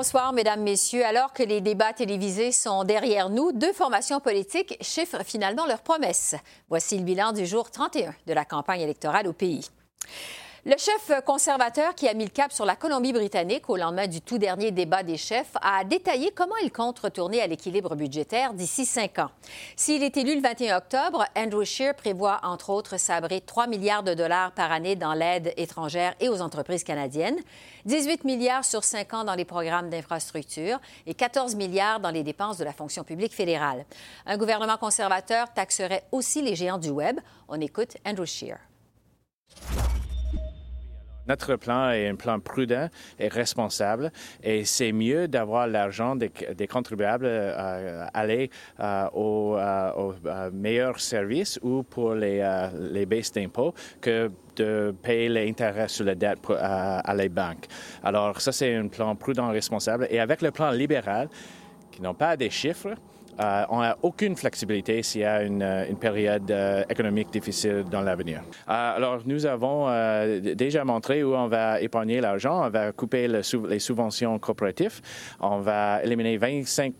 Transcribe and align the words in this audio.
Bonsoir, 0.00 0.32
Mesdames, 0.32 0.62
Messieurs. 0.62 1.04
Alors 1.04 1.34
que 1.34 1.42
les 1.42 1.60
débats 1.60 1.92
télévisés 1.92 2.52
sont 2.52 2.84
derrière 2.84 3.28
nous, 3.28 3.52
deux 3.52 3.74
formations 3.74 4.18
politiques 4.18 4.78
chiffrent 4.80 5.22
finalement 5.26 5.66
leurs 5.66 5.82
promesses. 5.82 6.34
Voici 6.70 6.96
le 6.96 7.04
bilan 7.04 7.32
du 7.32 7.44
jour 7.44 7.70
31 7.70 8.14
de 8.26 8.32
la 8.32 8.46
campagne 8.46 8.80
électorale 8.80 9.28
au 9.28 9.34
pays. 9.34 9.68
Le 10.66 10.76
chef 10.76 11.10
conservateur 11.24 11.94
qui 11.94 12.06
a 12.06 12.12
mis 12.12 12.24
le 12.24 12.30
cap 12.30 12.52
sur 12.52 12.66
la 12.66 12.76
Colombie-Britannique 12.76 13.70
au 13.70 13.78
lendemain 13.78 14.06
du 14.06 14.20
tout 14.20 14.36
dernier 14.36 14.72
débat 14.72 15.02
des 15.02 15.16
chefs 15.16 15.52
a 15.62 15.84
détaillé 15.84 16.32
comment 16.36 16.56
il 16.62 16.70
compte 16.70 16.98
retourner 16.98 17.40
à 17.40 17.46
l'équilibre 17.46 17.96
budgétaire 17.96 18.52
d'ici 18.52 18.84
cinq 18.84 19.18
ans. 19.20 19.30
S'il 19.74 20.02
est 20.02 20.18
élu 20.18 20.34
le 20.34 20.42
21 20.42 20.76
octobre, 20.76 21.24
Andrew 21.34 21.64
Scheer 21.64 21.94
prévoit 21.94 22.40
entre 22.42 22.68
autres 22.68 22.98
sabrer 22.98 23.40
3 23.40 23.68
milliards 23.68 24.02
de 24.02 24.12
dollars 24.12 24.52
par 24.52 24.70
année 24.70 24.96
dans 24.96 25.14
l'aide 25.14 25.54
étrangère 25.56 26.14
et 26.20 26.28
aux 26.28 26.42
entreprises 26.42 26.84
canadiennes, 26.84 27.38
18 27.86 28.24
milliards 28.24 28.66
sur 28.66 28.84
cinq 28.84 29.14
ans 29.14 29.24
dans 29.24 29.36
les 29.36 29.46
programmes 29.46 29.88
d'infrastructure 29.88 30.78
et 31.06 31.14
14 31.14 31.54
milliards 31.54 32.00
dans 32.00 32.10
les 32.10 32.22
dépenses 32.22 32.58
de 32.58 32.64
la 32.64 32.74
fonction 32.74 33.02
publique 33.02 33.32
fédérale. 33.32 33.86
Un 34.26 34.36
gouvernement 34.36 34.76
conservateur 34.76 35.50
taxerait 35.54 36.04
aussi 36.12 36.42
les 36.42 36.54
géants 36.54 36.76
du 36.76 36.90
Web. 36.90 37.18
On 37.48 37.58
écoute 37.62 37.96
Andrew 38.04 38.26
Scheer. 38.26 38.58
Notre 41.30 41.54
plan 41.54 41.90
est 41.90 42.08
un 42.08 42.16
plan 42.16 42.40
prudent 42.40 42.88
et 43.20 43.28
responsable 43.28 44.10
et 44.42 44.64
c'est 44.64 44.90
mieux 44.90 45.28
d'avoir 45.28 45.68
l'argent 45.68 46.16
des, 46.16 46.66
contribuables 46.66 47.24
euh, 47.24 48.04
aller 48.12 48.50
euh, 48.80 49.06
aux 49.12 49.54
au, 49.54 49.56
euh, 50.26 50.50
meilleurs 50.52 50.98
services 50.98 51.56
ou 51.62 51.84
pour 51.84 52.16
les, 52.16 53.06
baisses 53.06 53.30
d'impôts 53.30 53.72
que 54.00 54.28
de 54.56 54.92
payer 55.04 55.28
les 55.28 55.48
intérêts 55.48 55.86
sur 55.86 56.04
la 56.04 56.16
dette 56.16 56.40
à 56.50 57.14
les 57.14 57.28
banques. 57.28 57.66
Alors 58.02 58.40
ça, 58.40 58.50
c'est 58.50 58.74
un 58.74 58.88
plan 58.88 59.14
prudent 59.14 59.50
et 59.50 59.54
responsable. 59.54 60.08
Et 60.10 60.18
avec 60.18 60.42
le 60.42 60.50
plan 60.50 60.72
libéral, 60.72 61.28
qui 61.92 62.02
n'ont 62.02 62.14
pas 62.14 62.36
des 62.36 62.50
chiffres, 62.50 62.96
euh, 63.38 63.64
on 63.70 63.80
n'a 63.80 63.96
aucune 64.02 64.36
flexibilité 64.36 65.02
s'il 65.02 65.22
y 65.22 65.24
a 65.24 65.42
une, 65.42 65.62
euh, 65.62 65.84
période 66.00 66.50
euh, 66.50 66.82
économique 66.88 67.30
difficile 67.30 67.84
dans 67.90 68.00
l'avenir. 68.00 68.42
alors, 68.66 69.20
nous 69.26 69.44
avons 69.46 69.88
déjà 70.54 70.84
montré 70.84 71.22
où 71.22 71.34
on 71.34 71.46
va 71.48 71.80
épargner 71.80 72.20
l'argent. 72.20 72.66
On 72.66 72.70
va 72.70 72.92
couper 72.92 73.28
les 73.28 73.78
subventions 73.78 74.38
corporatives. 74.38 75.00
On 75.40 75.58
va 75.60 76.02
éliminer 76.02 76.36
25 76.36 76.94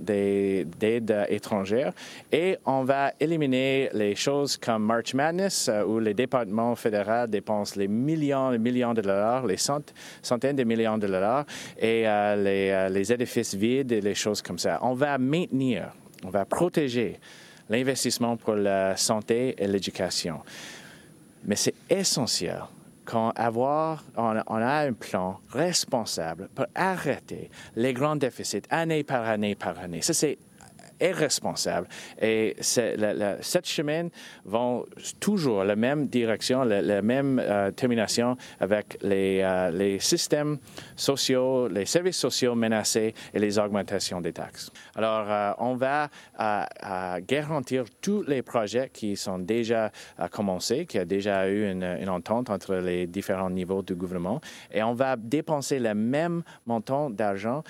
des 0.00 0.66
aides 0.80 1.26
étrangères 1.28 1.92
et 2.30 2.58
on 2.64 2.84
va 2.84 3.12
éliminer 3.18 3.90
les 3.92 4.14
choses 4.14 4.56
comme 4.56 4.84
March 4.84 5.14
Madness, 5.14 5.70
où 5.86 5.98
les 5.98 6.14
départements 6.14 6.74
fédéraux 6.74 7.26
dépensent 7.26 7.78
les 7.78 7.88
millions 7.88 8.52
et 8.52 8.58
millions 8.58 8.94
de 8.94 9.02
dollars, 9.02 9.46
les 9.46 9.56
centaines 9.56 10.56
de 10.56 10.64
millions 10.64 10.98
de 10.98 11.06
dollars, 11.06 11.44
et 11.78 12.04
les, 12.36 12.88
les 12.90 13.12
édifices 13.12 13.54
vides 13.54 13.92
et 13.92 14.00
les 14.00 14.14
choses 14.14 14.42
comme 14.42 14.58
ça. 14.58 14.78
On 14.82 14.94
va 14.94 15.18
maintenir 15.18 15.83
on 16.24 16.30
va 16.30 16.44
protéger 16.44 17.20
l'investissement 17.68 18.36
pour 18.36 18.54
la 18.54 18.96
santé 18.96 19.54
et 19.58 19.66
l'éducation. 19.66 20.40
Mais 21.44 21.56
c'est 21.56 21.74
essentiel 21.88 22.62
qu'on 23.04 23.30
avoir, 23.30 24.02
on, 24.16 24.34
a 24.34 24.86
un 24.86 24.92
plan 24.94 25.38
responsable 25.50 26.48
pour 26.54 26.64
arrêter 26.74 27.50
les 27.76 27.92
grands 27.92 28.16
déficits 28.16 28.62
année 28.70 29.04
par 29.04 29.28
année 29.28 29.54
par 29.54 29.78
année. 29.78 30.00
Ça, 30.00 30.14
responsable. 31.00 31.88
Et 32.20 32.56
cette 32.60 33.66
chemin 33.66 34.08
vont 34.44 34.84
toujours 35.20 35.64
la 35.64 35.76
même 35.76 36.06
direction, 36.06 36.64
la, 36.64 37.02
même 37.02 37.40
euh, 37.42 37.70
termination 37.70 38.36
avec 38.60 38.98
les, 39.02 39.40
euh, 39.42 39.70
les, 39.70 39.98
systèmes 39.98 40.58
sociaux, 40.96 41.68
les 41.68 41.86
services 41.86 42.18
sociaux 42.18 42.54
menacés 42.54 43.14
et 43.32 43.38
les 43.38 43.58
augmentations 43.58 44.20
des 44.20 44.32
taxes. 44.32 44.70
Alors, 44.94 45.26
euh, 45.28 45.52
on 45.58 45.74
va 45.74 46.08
garantir 47.26 47.84
tous 48.00 48.22
les 48.22 48.42
projets 48.42 48.90
qui 48.92 49.16
sont 49.16 49.38
déjà 49.38 49.90
commencés, 50.30 50.86
qui 50.86 50.98
a 50.98 51.04
déjà 51.04 51.48
eu 51.48 51.70
une 51.70 52.08
entente 52.08 52.50
entre 52.50 52.76
les 52.76 53.06
différents 53.06 53.50
niveaux 53.50 53.82
du 53.82 53.94
gouvernement, 53.94 54.40
et 54.72 54.82
on 54.82 54.94
va 54.94 55.16
dépenser 55.16 55.78
le 55.78 55.94
même 55.94 56.42
montant 56.66 57.10
d'argent 57.10 57.62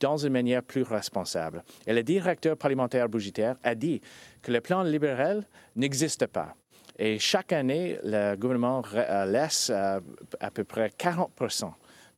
dans 0.00 0.16
une 0.16 0.32
manière 0.32 0.62
plus 0.62 0.82
responsable. 0.82 1.62
Et 1.86 1.92
le 1.92 2.02
directeur 2.02 2.56
parlementaire 2.56 3.08
budgétaire 3.08 3.56
a 3.62 3.74
dit 3.74 4.00
que 4.42 4.52
le 4.52 4.60
plan 4.60 4.82
libéral 4.82 5.46
n'existe 5.74 6.26
pas. 6.26 6.54
Et 6.98 7.18
chaque 7.18 7.52
année, 7.52 7.98
le 8.02 8.36
gouvernement 8.36 8.82
euh, 8.94 9.26
laisse 9.26 9.70
euh, 9.70 10.00
à 10.40 10.50
peu 10.50 10.64
près 10.64 10.90
40 10.96 11.30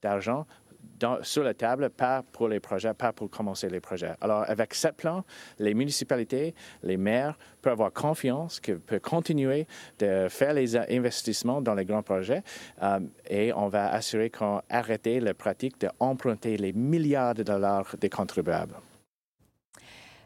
d'argent 0.02 0.46
sur 1.22 1.42
la 1.42 1.54
table, 1.54 1.90
pas 1.90 2.22
pour 2.32 2.48
les 2.48 2.60
projets, 2.60 2.94
pas 2.94 3.12
pour 3.12 3.30
commencer 3.30 3.68
les 3.68 3.80
projets. 3.80 4.12
Alors, 4.20 4.44
avec 4.48 4.74
ce 4.74 4.88
plan, 4.88 5.24
les 5.58 5.74
municipalités, 5.74 6.54
les 6.82 6.96
maires 6.96 7.38
peuvent 7.62 7.72
avoir 7.72 7.92
confiance 7.92 8.60
qu'ils 8.60 8.78
peuvent 8.78 9.00
continuer 9.00 9.66
de 9.98 10.28
faire 10.28 10.52
les 10.52 10.76
investissements 10.76 11.60
dans 11.60 11.74
les 11.74 11.84
grands 11.84 12.02
projets 12.02 12.42
euh, 12.82 13.00
et 13.28 13.52
on 13.52 13.68
va 13.68 13.90
assurer 13.90 14.30
qu'on 14.30 14.60
arrête 14.68 15.06
la 15.06 15.34
pratique 15.34 15.80
d'emprunter 15.80 16.56
les 16.56 16.72
milliards 16.72 17.34
de 17.34 17.42
dollars 17.42 17.94
des 18.00 18.08
contribuables. 18.08 18.74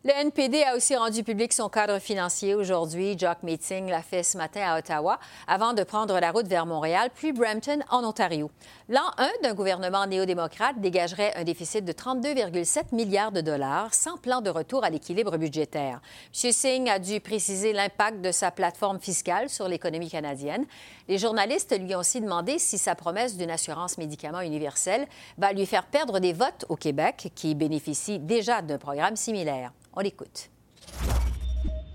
Le 0.04 0.10
NPD 0.10 0.64
a 0.64 0.74
aussi 0.74 0.96
rendu 0.96 1.22
public 1.22 1.52
son 1.52 1.68
cadre 1.68 2.00
financier 2.00 2.56
aujourd'hui. 2.56 3.16
Jock 3.16 3.44
Meeting 3.44 3.88
l'a 3.88 4.02
fait 4.02 4.24
ce 4.24 4.36
matin 4.36 4.62
à 4.64 4.76
Ottawa 4.76 5.20
avant 5.46 5.74
de 5.74 5.84
prendre 5.84 6.18
la 6.18 6.32
route 6.32 6.48
vers 6.48 6.66
Montréal, 6.66 7.08
puis 7.14 7.30
Brampton 7.30 7.78
en 7.88 8.02
Ontario. 8.02 8.50
L'an 8.88 9.12
1 9.18 9.28
d'un 9.44 9.54
gouvernement 9.54 10.04
néo-démocrate 10.08 10.80
dégagerait 10.80 11.32
un 11.36 11.44
déficit 11.44 11.84
de 11.84 11.92
32,7 11.92 12.92
milliards 12.92 13.30
de 13.30 13.42
dollars 13.42 13.94
sans 13.94 14.16
plan 14.16 14.40
de 14.40 14.50
retour 14.50 14.82
à 14.82 14.90
l'équilibre 14.90 15.36
budgétaire. 15.36 16.00
M. 16.34 16.50
Singh 16.50 16.88
a 16.88 16.98
dû 16.98 17.20
préciser 17.20 17.72
l'impact 17.72 18.22
de 18.22 18.32
sa 18.32 18.50
plateforme 18.50 18.98
fiscale 18.98 19.50
sur 19.50 19.68
l'économie 19.68 20.10
canadienne. 20.10 20.66
Les 21.06 21.18
journalistes 21.18 21.78
lui 21.78 21.94
ont 21.94 22.00
aussi 22.00 22.20
demandé 22.20 22.58
si 22.58 22.76
sa 22.76 22.96
promesse 22.96 23.36
d'une 23.36 23.52
assurance 23.52 23.98
médicaments 23.98 24.40
universelle 24.40 25.06
va 25.38 25.52
lui 25.52 25.64
faire 25.64 25.86
perdre 25.86 26.18
des 26.18 26.32
votes 26.32 26.64
au 26.68 26.74
Québec, 26.74 27.30
qui 27.36 27.54
bénéficie 27.54 28.18
déjà 28.18 28.62
d'un 28.62 28.78
programme 28.78 29.14
similaire. 29.14 29.70
On 29.94 30.00
l'écoute. 30.00 30.50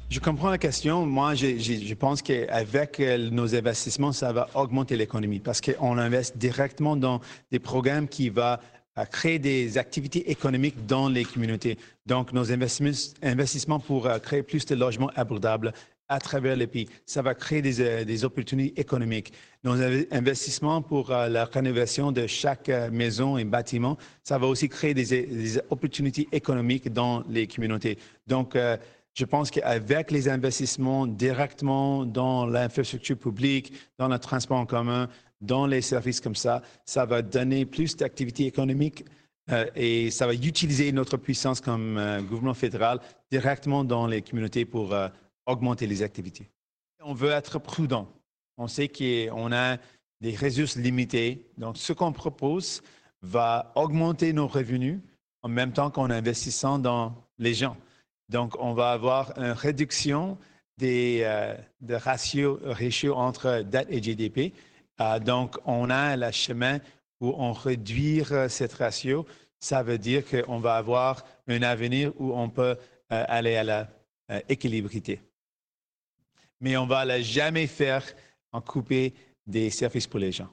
Je 0.09 0.19
comprends 0.22 0.50
la 0.50 0.58
question. 0.58 1.06
Moi, 1.06 1.35
je, 1.35 1.94
pense 1.94 2.22
qu'avec 2.22 3.00
euh, 3.00 3.30
nos 3.30 3.56
investissements, 3.56 4.13
ça 4.13 4.31
va 4.31 4.47
augmenter 4.56 4.96
l'économie 4.96 5.40
parce 5.40 5.59
qu'on 5.59 5.97
investit 5.97 6.38
directement 6.38 6.96
dans 6.96 7.19
des 7.52 7.59
programmes 7.59 8.07
qui 8.07 8.30
vont 8.30 8.56
euh, 8.97 9.06
créer 9.06 9.38
des 9.38 9.78
activités 9.78 10.31
économiques 10.31 10.86
dans 10.86 11.09
les 11.09 11.25
communautés. 11.25 11.78
Donc, 12.06 12.31
nos 12.31 12.53
investissements 12.53 13.80
pour 13.80 14.07
euh, 14.07 14.18
créer 14.19 14.44
plus 14.44 14.66
de 14.66 14.75
logements 14.75 15.12
abordables 15.16 15.74
à 16.09 16.19
travers 16.19 16.56
le 16.56 16.68
pays, 16.68 16.88
ça 17.06 17.22
va 17.22 17.35
créer 17.35 17.62
des, 17.62 18.25
opportunités 18.25 18.79
économiques. 18.79 19.34
Nos 19.63 19.81
investissements 20.12 20.81
pour 20.81 21.09
la 21.09 21.45
rénovation 21.45 22.12
de 22.12 22.28
chaque 22.28 22.69
maison 22.91 23.38
et 23.38 23.44
bâtiment, 23.44 23.97
ça 24.23 24.38
va 24.38 24.47
aussi 24.47 24.69
créer 24.69 24.94
des, 24.94 25.57
opportunités 25.69 26.28
économiques 26.31 26.91
dans 26.91 27.23
les 27.28 27.47
communautés. 27.47 27.97
Donc, 28.25 28.56
je 29.18 29.25
pense 29.25 29.50
qu'avec 29.50 30.12
les 30.12 30.30
investissements 30.30 31.07
directement 31.07 32.06
dans 32.06 32.45
l'infrastructure 32.45 33.18
publique, 33.18 33.74
dans 33.98 34.07
le 34.07 34.19
transport 34.19 34.60
en 34.60 34.68
commun, 34.68 35.10
dans 35.42 35.65
les 35.65 35.81
services 35.81 36.21
comme 36.21 36.36
ça, 36.36 36.62
ça 36.86 37.06
va 37.06 37.21
donner 37.21 37.65
plus 37.65 37.95
d'activité 37.95 38.45
économique 38.45 39.06
euh, 39.50 39.65
et 39.75 40.12
ça 40.12 40.27
va 40.27 40.33
utiliser 40.33 40.92
notre 40.92 41.18
puissance 41.18 41.62
comme 41.62 41.98
euh, 41.98 42.21
gouvernement 42.21 42.53
fédéral 42.53 43.00
directement 43.31 43.83
dans 43.83 44.06
les 44.06 44.21
communautés 44.21 44.65
pour 44.65 44.94
euh, 44.94 45.07
augmenter 45.48 45.88
les 45.88 46.04
activités. 46.04 46.48
On 47.02 47.14
veut 47.14 47.32
être 47.32 47.58
prudent. 47.58 48.08
On 48.58 48.68
sait 48.68 48.90
qu'on 48.90 49.52
a 49.52 49.78
des 50.22 50.36
ressources 50.36 50.76
limitées. 50.76 51.48
Donc, 51.58 51.78
ce 51.78 51.94
qu'on 51.94 52.12
propose 52.12 52.84
va 53.22 53.72
augmenter 53.76 54.34
nos 54.34 54.48
revenus 54.48 55.00
en 55.42 55.50
même 55.50 55.74
temps 55.74 55.90
qu'on 55.90 56.10
investissant 56.10 56.78
dans 56.78 57.16
les 57.40 57.54
gens. 57.54 57.78
Donc, 58.30 58.56
on 58.60 58.74
va 58.74 58.92
avoir 58.92 59.38
une 59.38 59.52
réduction 59.52 60.38
des, 60.78 61.22
euh, 61.24 61.56
ratios, 61.90 62.60
entre 63.16 63.62
dette 63.62 63.88
et 63.90 64.02
GDP. 64.02 64.54
Euh, 65.00 65.20
donc, 65.20 65.58
on 65.66 65.90
a 65.90 66.18
le 66.18 66.32
chemin 66.32 66.80
pour 67.20 67.40
on 67.40 67.54
réduire 67.54 68.50
cette 68.50 68.74
ratio. 68.74 69.26
Ça 69.60 69.82
veut 69.82 69.98
dire 69.98 70.24
qu'on 70.28 70.60
va 70.60 70.76
avoir 70.76 71.24
un 71.48 71.62
avenir 71.64 72.12
où 72.20 72.34
on 72.34 72.50
peut 72.50 72.76
aller 73.10 73.56
à 73.56 73.64
la 73.64 73.88
équilibrité. 74.50 75.22
Mais 76.62 76.77
on 76.77 76.86
ne 76.86 76.89
va 76.89 77.06
la 77.06 77.21
jamais 77.21 77.68
faire 77.68 78.04
en 78.51 78.62
couper 78.62 79.13
des 79.45 79.69
services 79.69 80.07
pour 80.07 80.19
les 80.19 80.31
gens. 80.31 80.50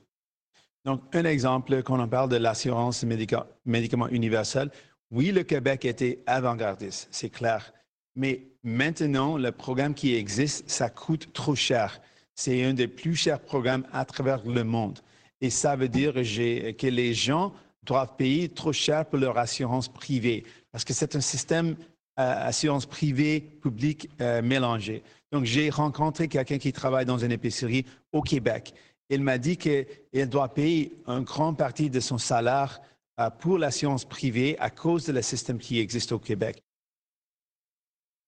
Donc, 0.85 1.01
un 1.15 1.25
exemple, 1.25 1.83
quand 1.83 1.99
on 1.99 2.09
parle 2.09 2.29
de 2.29 2.37
l'assurance 2.37 3.05
médicaments 3.05 4.09
universelle, 4.09 4.71
oui, 5.11 5.33
le 5.33 5.43
Québec 5.43 5.85
était 5.85 6.23
avant-gardiste, 6.27 7.09
c'est 7.11 7.31
clair. 7.31 7.73
Mais 8.17 8.49
maintenant, 8.63 9.39
le 9.39 9.51
programme 9.51 9.95
qui 9.95 10.15
existe, 10.15 10.69
ça 10.69 10.91
coûte 10.91 11.33
trop 11.33 11.55
cher. 11.55 12.01
C'est 12.35 12.65
un 12.65 12.75
des 12.75 12.89
plus 12.89 13.17
chers 13.17 13.41
programmes 13.41 13.87
à 13.93 14.05
travers 14.05 14.45
le 14.45 14.65
monde. 14.65 15.01
Et 15.41 15.51
ça 15.51 15.77
veut 15.77 15.89
dire 15.89 16.15
que 16.15 16.87
les 16.87 17.15
gens 17.15 17.53
doivent 17.83 18.17
payer 18.17 18.49
trop 18.49 18.73
cher 18.73 19.05
pour 19.07 19.19
leur 19.19 19.37
assurance 19.39 19.89
privée, 19.89 20.45
parce 20.73 20.85
que 20.85 20.93
c'est 20.93 21.17
un 21.17 21.21
système 21.21 21.77
euh, 22.19 22.47
assurance 22.47 22.87
privée, 22.87 23.41
publique 23.41 24.09
euh, 24.21 24.41
mélangé. 24.41 25.03
Donc, 25.35 25.47
j'ai 25.47 25.69
rencontré 25.69 26.29
quelqu'un 26.29 26.59
qui 26.59 26.73
travaille 26.73 27.07
dans 27.07 27.19
une 27.19 27.33
épicerie 27.33 27.85
au 28.13 28.23
Québec. 28.23 28.73
Il 29.11 29.21
m'a 29.21 29.37
dit 29.37 29.57
qu'il 29.57 29.85
doit 30.29 30.55
payer 30.55 30.93
une 31.09 31.25
grande 31.25 31.59
partie 31.59 31.91
de 31.91 31.99
son 31.99 32.19
salaire 32.19 32.81
euh, 33.19 33.31
pour 33.31 33.59
l'assurance 33.59 34.05
privée 34.05 34.57
à 34.61 34.71
cause 34.71 35.07
de 35.07 35.13
le 35.13 35.23
système 35.23 35.59
qui 35.59 35.81
existe 35.81 36.13
au 36.13 36.21
Québec. 36.21 36.63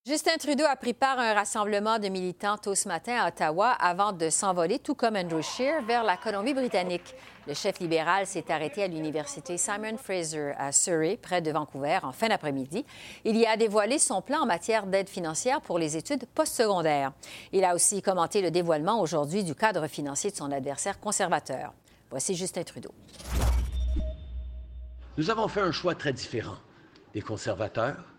Justin 0.07 0.37
Trudeau 0.39 0.63
a 0.71 0.77
pris 0.77 0.95
part 0.95 1.19
à 1.19 1.33
un 1.33 1.35
rassemblement 1.35 1.99
de 1.99 2.07
militants 2.07 2.59
tôt 2.59 2.77
ce 2.77 2.87
matin 2.87 3.17
à 3.17 3.27
Ottawa 3.27 3.71
avant 3.71 4.13
de 4.13 4.31
s'envoler, 4.31 4.79
tout 4.79 4.95
comme 4.95 5.17
Andrew 5.17 5.43
Scheer, 5.43 5.83
vers 5.83 6.05
la 6.05 6.17
Colombie-Britannique. 6.17 7.17
Le 7.49 7.55
chef 7.55 7.81
libéral 7.81 8.25
s'est 8.25 8.49
arrêté 8.53 8.85
à 8.85 8.87
l'université 8.87 9.57
Simon 9.59 9.97
Fraser 9.97 10.53
à 10.59 10.71
Surrey, 10.71 11.19
près 11.21 11.43
de 11.43 11.51
Vancouver, 11.51 11.99
en 12.05 12.13
fin 12.13 12.29
d'après-midi. 12.29 12.87
Il 13.25 13.37
y 13.37 13.47
a 13.47 13.57
dévoilé 13.57 13.99
son 13.99 14.23
plan 14.23 14.43
en 14.43 14.47
matière 14.47 14.87
d'aide 14.87 15.09
financière 15.09 15.61
pour 15.61 15.77
les 15.77 15.97
études 15.97 16.25
postsecondaires. 16.27 17.13
Il 17.51 17.65
a 17.65 17.75
aussi 17.75 18.01
commenté 18.01 18.43
le 18.43 18.53
dévoilement 18.53 19.01
aujourd'hui 19.01 19.43
du 19.43 19.57
cadre 19.57 19.89
financier 19.89 20.31
de 20.31 20.37
son 20.37 20.53
adversaire 20.53 21.01
conservateur. 21.01 21.73
Voici 22.11 22.37
Justin 22.37 22.63
Trudeau. 22.63 22.95
Nous 25.19 25.31
avons 25.31 25.49
fait 25.49 25.63
un 25.63 25.73
choix 25.73 25.97
très 25.97 26.13
différent 26.13 26.59
des 27.13 27.23
conservateurs 27.23 28.16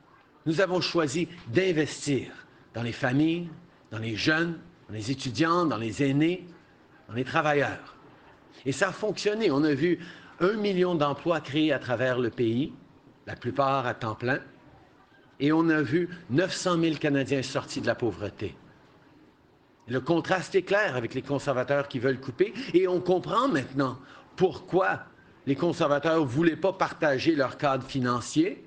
nous 0.48 0.62
avons 0.62 0.80
choisi 0.82 1.28
d'investir 1.50 2.32
dans 2.74 2.82
les 2.82 2.94
familles, 2.94 3.50
dans 3.92 4.00
les 4.00 4.16
jeunes, 4.16 4.58
dans 4.88 4.96
les 4.96 5.12
étudiants, 5.12 5.66
dans 5.66 5.78
les 5.78 6.02
aînés, 6.02 6.48
dans 7.10 7.14
les 7.14 7.26
travailleurs. 7.26 7.96
Et 8.66 8.72
ça 8.72 8.90
a 8.90 8.92
fonctionné. 8.94 9.52
On 9.52 9.64
a 9.64 9.74
vu 9.74 10.00
un 10.40 10.54
million 10.54 10.96
d'emplois 10.96 11.42
créés 11.42 11.74
à 11.74 11.80
travers 11.80 12.18
le 12.18 12.30
pays, 12.30 12.74
la 13.28 13.36
plupart 13.36 13.86
à 13.86 13.94
temps 13.94 14.16
plein, 14.16 14.40
et 15.40 15.52
on 15.52 15.68
a 15.70 15.82
vu 15.82 16.10
900 16.30 16.80
000 16.80 16.96
Canadiens 16.96 17.44
sortis 17.44 17.82
de 17.82 17.88
la 17.88 17.96
pauvreté. 17.96 18.56
Le 19.90 20.00
contraste 20.00 20.56
est 20.56 20.64
clair 20.64 20.96
avec 20.96 21.14
les 21.14 21.22
conservateurs 21.22 21.90
qui 21.90 22.00
veulent 22.00 22.20
couper, 22.20 22.54
et 22.74 22.88
on 22.88 23.02
comprend 23.02 23.50
maintenant 23.50 24.00
pourquoi 24.38 25.02
les 25.46 25.56
conservateurs 25.56 26.22
ne 26.22 26.26
voulaient 26.26 26.56
pas 26.56 26.74
partager 26.74 27.36
leur 27.36 27.58
cadre 27.58 27.86
financier 27.86 28.67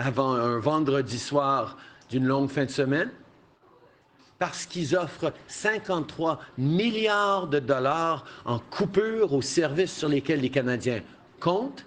avant 0.00 0.32
un 0.32 0.58
vendredi 0.58 1.18
soir 1.18 1.76
d'une 2.08 2.26
longue 2.26 2.48
fin 2.48 2.64
de 2.64 2.70
semaine? 2.70 3.10
Parce 4.38 4.64
qu'ils 4.64 4.96
offrent 4.96 5.32
53 5.48 6.40
milliards 6.56 7.46
de 7.46 7.58
dollars 7.58 8.24
en 8.46 8.58
coupure 8.58 9.34
aux 9.34 9.42
services 9.42 9.94
sur 9.94 10.08
lesquels 10.08 10.40
les 10.40 10.50
Canadiens 10.50 11.02
comptent 11.38 11.84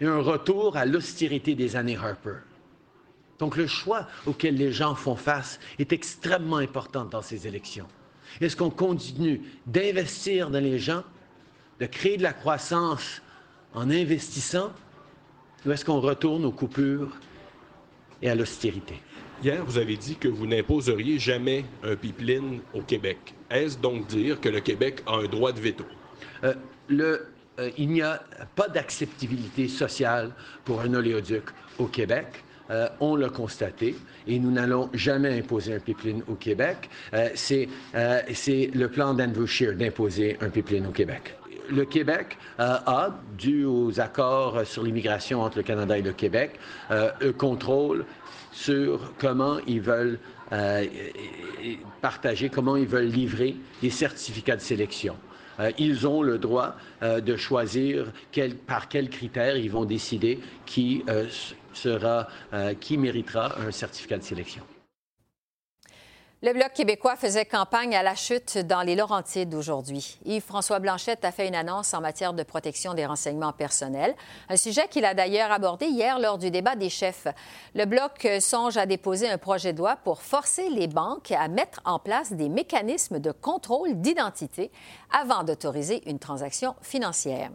et 0.00 0.06
un 0.06 0.20
retour 0.20 0.76
à 0.76 0.84
l'austérité 0.84 1.54
des 1.54 1.76
années 1.76 1.96
Harper. 1.96 2.36
Donc 3.38 3.56
le 3.56 3.66
choix 3.66 4.06
auquel 4.26 4.56
les 4.56 4.72
gens 4.72 4.94
font 4.94 5.16
face 5.16 5.58
est 5.78 5.92
extrêmement 5.92 6.58
important 6.58 7.04
dans 7.04 7.22
ces 7.22 7.46
élections. 7.46 7.86
Est-ce 8.40 8.56
qu'on 8.56 8.70
continue 8.70 9.40
d'investir 9.66 10.50
dans 10.50 10.62
les 10.62 10.78
gens, 10.78 11.04
de 11.80 11.86
créer 11.86 12.16
de 12.18 12.22
la 12.22 12.32
croissance 12.32 13.22
en 13.72 13.90
investissant, 13.90 14.72
ou 15.66 15.72
est-ce 15.72 15.84
qu'on 15.84 16.00
retourne 16.00 16.44
aux 16.44 16.52
coupures 16.52 17.16
et 18.22 18.28
à 18.28 18.34
l'austérité? 18.34 19.00
Hier, 19.42 19.64
vous 19.64 19.78
avez 19.78 19.96
dit 19.96 20.16
que 20.16 20.28
vous 20.28 20.46
n'imposeriez 20.46 21.18
jamais 21.18 21.64
un 21.82 21.96
pipeline 21.96 22.60
au 22.72 22.80
Québec. 22.80 23.34
Est-ce 23.50 23.78
donc 23.78 24.06
dire 24.06 24.40
que 24.40 24.48
le 24.48 24.60
Québec 24.60 25.02
a 25.06 25.16
un 25.16 25.26
droit 25.26 25.52
de 25.52 25.60
veto? 25.60 25.84
Euh, 26.44 26.54
le, 26.88 27.26
euh, 27.58 27.70
il 27.76 27.90
n'y 27.90 28.02
a 28.02 28.22
pas 28.54 28.68
d'acceptabilité 28.68 29.68
sociale 29.68 30.32
pour 30.64 30.80
un 30.80 30.94
oléoduc 30.94 31.44
au 31.78 31.86
Québec. 31.86 32.26
Euh, 32.70 32.88
on 33.00 33.16
l'a 33.16 33.28
constaté 33.28 33.94
et 34.26 34.38
nous 34.38 34.50
n'allons 34.50 34.88
jamais 34.94 35.38
imposer 35.38 35.74
un 35.74 35.80
pipeline 35.80 36.22
au 36.28 36.34
Québec. 36.34 36.88
c'est 37.34 37.68
le 37.94 38.86
plan 38.86 39.12
d'Andrew 39.12 39.46
Scheer 39.46 39.74
d'imposer 39.74 40.38
un 40.40 40.48
pipeline 40.48 40.86
au 40.86 40.92
Québec 40.92 41.34
le 41.70 41.84
Québec 41.84 42.38
euh, 42.60 42.76
a, 42.86 43.10
dû 43.38 43.64
aux 43.64 44.00
accords 44.00 44.66
sur 44.66 44.82
l'immigration 44.82 45.42
entre 45.42 45.58
le 45.58 45.62
Canada 45.62 45.98
et 45.98 46.02
le 46.02 46.12
Québec, 46.12 46.58
euh, 46.90 47.32
contrôle 47.36 48.04
sur 48.52 49.12
comment 49.18 49.58
ils 49.66 49.80
veulent 49.80 50.18
euh, 50.52 50.84
partager, 52.00 52.48
comment 52.48 52.76
ils 52.76 52.86
veulent 52.86 53.06
livrer 53.06 53.56
les 53.82 53.90
certificats 53.90 54.56
de 54.56 54.60
sélection. 54.60 55.16
ils 55.78 56.06
ont 56.06 56.22
le 56.22 56.38
droit 56.38 56.76
de 57.02 57.36
choisir 57.36 58.12
par 58.66 58.88
quels 58.88 59.08
critères 59.08 59.56
ils 59.56 59.70
vont 59.70 59.84
décider 59.84 60.40
qui 60.66 61.02
méritera 62.90 63.58
un 63.66 63.70
certificat 63.70 64.18
de 64.18 64.22
sélection. 64.22 64.62
Le 66.44 66.52
Bloc 66.52 66.74
québécois 66.74 67.16
faisait 67.16 67.46
campagne 67.46 67.96
à 67.96 68.02
la 68.02 68.14
chute 68.14 68.58
dans 68.58 68.82
les 68.82 68.96
Laurentides 68.96 69.54
aujourd'hui. 69.54 70.18
Yves-François 70.26 70.78
Blanchette 70.78 71.24
a 71.24 71.32
fait 71.32 71.48
une 71.48 71.54
annonce 71.54 71.94
en 71.94 72.02
matière 72.02 72.34
de 72.34 72.42
protection 72.42 72.92
des 72.92 73.06
renseignements 73.06 73.54
personnels, 73.54 74.14
un 74.50 74.58
sujet 74.58 74.86
qu'il 74.88 75.06
a 75.06 75.14
d'ailleurs 75.14 75.50
abordé 75.50 75.86
hier 75.86 76.18
lors 76.18 76.36
du 76.36 76.50
débat 76.50 76.76
des 76.76 76.90
chefs. 76.90 77.28
Le 77.74 77.86
Bloc 77.86 78.28
songe 78.40 78.76
à 78.76 78.84
déposer 78.84 79.26
un 79.26 79.38
projet 79.38 79.72
de 79.72 79.78
loi 79.78 79.96
pour 79.96 80.20
forcer 80.20 80.68
les 80.68 80.86
banques 80.86 81.32
à 81.32 81.48
mettre 81.48 81.80
en 81.86 81.98
place 81.98 82.30
des 82.34 82.50
mécanismes 82.50 83.20
de 83.20 83.32
contrôle 83.32 83.94
d'identité 83.94 84.70
avant 85.18 85.44
d'autoriser 85.44 86.06
une 86.10 86.18
transaction 86.18 86.74
financière. 86.82 87.52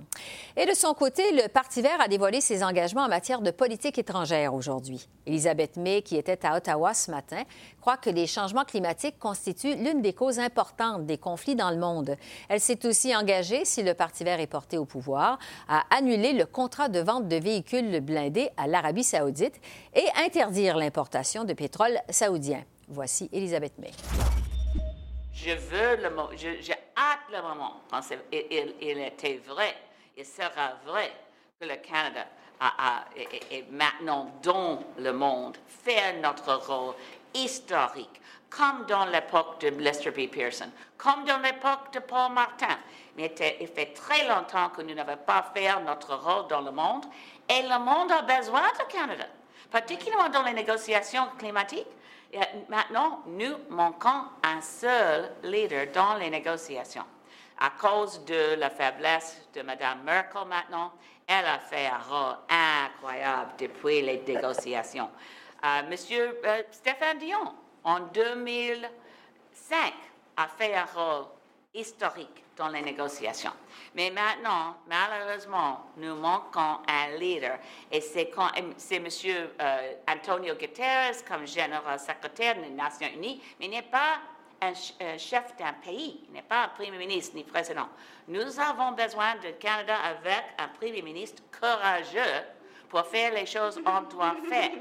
Et 0.57 0.65
de 0.65 0.73
son 0.73 0.95
côté, 0.95 1.21
le 1.33 1.47
Parti 1.47 1.83
vert 1.83 2.01
a 2.01 2.07
dévoilé 2.07 2.41
ses 2.41 2.63
engagements 2.63 3.03
en 3.03 3.09
matière 3.09 3.41
de 3.41 3.51
politique 3.51 3.99
étrangère 3.99 4.55
aujourd'hui. 4.55 5.07
Elisabeth 5.27 5.77
May, 5.77 6.01
qui 6.01 6.17
était 6.17 6.43
à 6.43 6.57
Ottawa 6.57 6.95
ce 6.95 7.11
matin, 7.11 7.43
croit 7.79 7.97
que 7.97 8.09
les 8.09 8.27
changements 8.27 8.65
climatiques 8.65 9.19
constituent 9.19 9.75
l'une 9.75 10.01
des 10.01 10.13
causes 10.13 10.39
importantes 10.39 11.05
des 11.05 11.17
conflits 11.17 11.55
dans 11.55 11.71
le 11.71 11.77
monde. 11.77 12.15
Elle 12.47 12.59
s'est 12.59 12.85
aussi 12.85 13.15
engagée, 13.15 13.65
si 13.65 13.83
le 13.83 13.93
Parti 13.93 14.23
vert 14.23 14.39
est 14.39 14.47
porté 14.47 14.77
au 14.77 14.85
pouvoir, 14.85 15.39
à 15.67 15.83
annuler 15.95 16.33
le 16.33 16.45
contrat 16.45 16.89
de 16.89 16.99
vente 16.99 17.27
de 17.27 17.35
véhicules 17.35 17.99
blindés 18.01 18.49
à 18.57 18.67
l'Arabie 18.67 19.03
saoudite 19.03 19.59
et 19.93 20.05
interdire 20.23 20.77
l'importation 20.77 21.43
de 21.43 21.53
pétrole 21.53 21.99
saoudien. 22.09 22.63
Voici 22.87 23.29
Elisabeth 23.31 23.77
May. 23.77 23.91
Je 25.33 25.51
veux 25.51 26.03
le 26.03 26.09
moment, 26.09 26.29
j'ai 26.35 26.73
hâte 26.97 27.19
le 27.31 27.41
moment 27.41 27.81
quand 27.89 28.01
il, 28.31 28.73
il, 28.81 28.97
était 28.97 29.39
vrai, 29.47 29.73
il 30.17 30.25
sera 30.25 30.73
vrai 30.85 31.11
que 31.59 31.65
le 31.65 31.75
Canada 31.75 32.25
a, 32.59 33.05
est, 33.15 33.71
maintenant 33.71 34.31
dans 34.43 34.83
le 34.97 35.13
monde, 35.13 35.57
fait 35.67 36.19
notre 36.21 36.55
rôle 36.55 36.95
historique, 37.33 38.21
comme 38.49 38.85
dans 38.87 39.05
l'époque 39.05 39.59
de 39.61 39.69
Lester 39.69 40.11
B. 40.11 40.29
Pearson, 40.29 40.69
comme 40.97 41.23
dans 41.25 41.39
l'époque 41.39 41.93
de 41.93 41.99
Paul 41.99 42.31
Martin. 42.31 42.77
Mais 43.15 43.33
il 43.59 43.67
fait 43.67 43.93
très 43.93 44.27
longtemps 44.27 44.69
que 44.69 44.81
nous 44.81 44.93
n'avons 44.93 45.17
pas 45.17 45.51
fait 45.53 45.69
notre 45.81 46.15
rôle 46.15 46.47
dans 46.47 46.61
le 46.61 46.71
monde 46.71 47.05
et 47.47 47.61
le 47.63 47.79
monde 47.79 48.11
a 48.11 48.21
besoin 48.21 48.61
du 48.79 48.85
Canada, 48.95 49.25
particulièrement 49.71 50.29
dans 50.29 50.43
les 50.43 50.53
négociations 50.53 51.27
climatiques. 51.37 51.87
maintenant, 52.69 53.21
nous 53.25 53.55
manquons 53.69 54.23
un 54.43 54.61
seul 54.61 55.31
leader 55.43 55.87
dans 55.93 56.15
les 56.15 56.29
négociations. 56.29 57.05
À 57.59 57.71
cause 57.71 58.23
de 58.25 58.55
la 58.55 58.69
faiblesse 58.69 59.41
de 59.53 59.61
Mme 59.61 60.03
Merkel 60.03 60.47
maintenant, 60.47 60.93
elle 61.27 61.45
a 61.45 61.59
fait 61.59 61.87
un 61.87 61.97
rôle 61.97 62.37
incroyable 62.49 63.51
depuis 63.59 64.01
les 64.01 64.23
négociations. 64.25 65.09
Euh, 65.63 65.81
Monsieur 65.89 66.39
euh, 66.45 66.63
Stéphane 66.71 67.17
Dion, 67.17 67.53
en 67.83 67.99
2005, 67.99 69.93
a 70.37 70.47
fait 70.47 70.73
un 70.73 70.85
rôle 70.85 71.25
historique 71.73 72.43
dans 72.55 72.69
les 72.69 72.81
négociations. 72.81 73.51
Mais 73.95 74.09
maintenant, 74.09 74.77
malheureusement, 74.87 75.91
nous 75.97 76.15
manquons 76.15 76.79
un 76.87 77.17
leader. 77.17 77.57
Et 77.91 78.01
c'est 78.01 78.31
M. 78.91 79.07
Euh, 79.61 79.93
Antonio 80.07 80.55
Guterres 80.55 81.25
comme 81.27 81.45
général 81.45 81.99
secrétaire 81.99 82.55
des 82.55 82.69
Nations 82.69 83.07
Unies, 83.13 83.41
mais 83.59 83.65
il 83.65 83.71
n'est 83.71 83.81
pas 83.81 84.19
un, 84.61 84.73
chef 85.17 85.55
d'un 85.57 85.73
pays, 85.73 86.21
il 86.27 86.33
n'est 86.33 86.41
pas 86.41 86.63
un 86.65 86.67
premier 86.69 86.97
ministre 86.97 87.35
ni 87.35 87.43
président. 87.43 87.87
Nous 88.27 88.59
avons 88.59 88.91
besoin 88.91 89.35
de 89.35 89.51
Canada 89.51 89.95
avec 89.97 90.43
un 90.57 90.67
premier 90.67 91.01
ministre 91.01 91.41
courageux 91.57 92.43
pour 92.89 93.05
faire 93.05 93.33
les 93.33 93.45
choses 93.45 93.81
qu'on 93.83 94.01
doit 94.01 94.35
faire. 94.49 94.71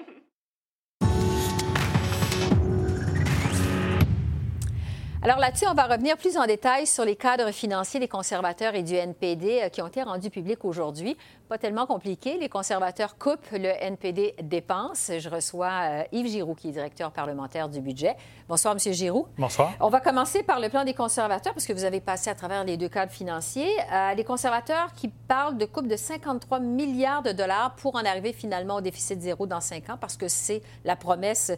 Alors 5.20 5.38
là-dessus, 5.38 5.66
on 5.68 5.74
va 5.74 5.86
revenir 5.86 6.16
plus 6.16 6.36
en 6.36 6.46
détail 6.46 6.86
sur 6.86 7.04
les 7.04 7.16
cadres 7.16 7.50
financiers 7.50 7.98
des 7.98 8.06
conservateurs 8.06 8.76
et 8.76 8.84
du 8.84 8.94
NPD 8.94 9.62
euh, 9.64 9.68
qui 9.68 9.82
ont 9.82 9.88
été 9.88 10.00
rendus 10.00 10.30
publics 10.30 10.64
aujourd'hui. 10.64 11.16
Pas 11.48 11.58
tellement 11.58 11.86
compliqué. 11.86 12.36
Les 12.38 12.48
conservateurs 12.48 13.16
coupent, 13.16 13.50
le 13.52 13.70
NPD 13.82 14.34
dépense. 14.42 15.10
Je 15.18 15.28
reçois 15.28 15.70
euh, 15.70 16.02
Yves 16.12 16.28
Giroux, 16.28 16.54
qui 16.54 16.68
est 16.68 16.72
directeur 16.72 17.10
parlementaire 17.10 17.68
du 17.68 17.80
budget. 17.80 18.16
Bonsoir, 18.48 18.74
M. 18.74 18.92
Giroux. 18.92 19.26
Bonsoir. 19.38 19.72
On 19.80 19.88
va 19.88 20.00
commencer 20.00 20.42
par 20.42 20.60
le 20.60 20.68
plan 20.68 20.84
des 20.84 20.94
conservateurs, 20.94 21.54
parce 21.54 21.66
que 21.66 21.72
vous 21.72 21.84
avez 21.84 22.00
passé 22.00 22.28
à 22.28 22.34
travers 22.34 22.64
les 22.64 22.76
deux 22.76 22.88
cadres 22.88 23.12
financiers. 23.12 23.70
Euh, 23.92 24.14
les 24.14 24.24
conservateurs 24.24 24.92
qui 24.94 25.08
parlent 25.08 25.56
de 25.56 25.64
coupe 25.64 25.88
de 25.88 25.96
53 25.96 26.60
milliards 26.60 27.22
de 27.22 27.32
dollars 27.32 27.74
pour 27.76 27.96
en 27.96 28.04
arriver 28.04 28.32
finalement 28.32 28.76
au 28.76 28.80
déficit 28.80 29.20
zéro 29.20 29.46
dans 29.46 29.60
cinq 29.60 29.88
ans, 29.88 29.96
parce 29.98 30.16
que 30.16 30.28
c'est 30.28 30.62
la 30.84 30.96
promesse 30.96 31.52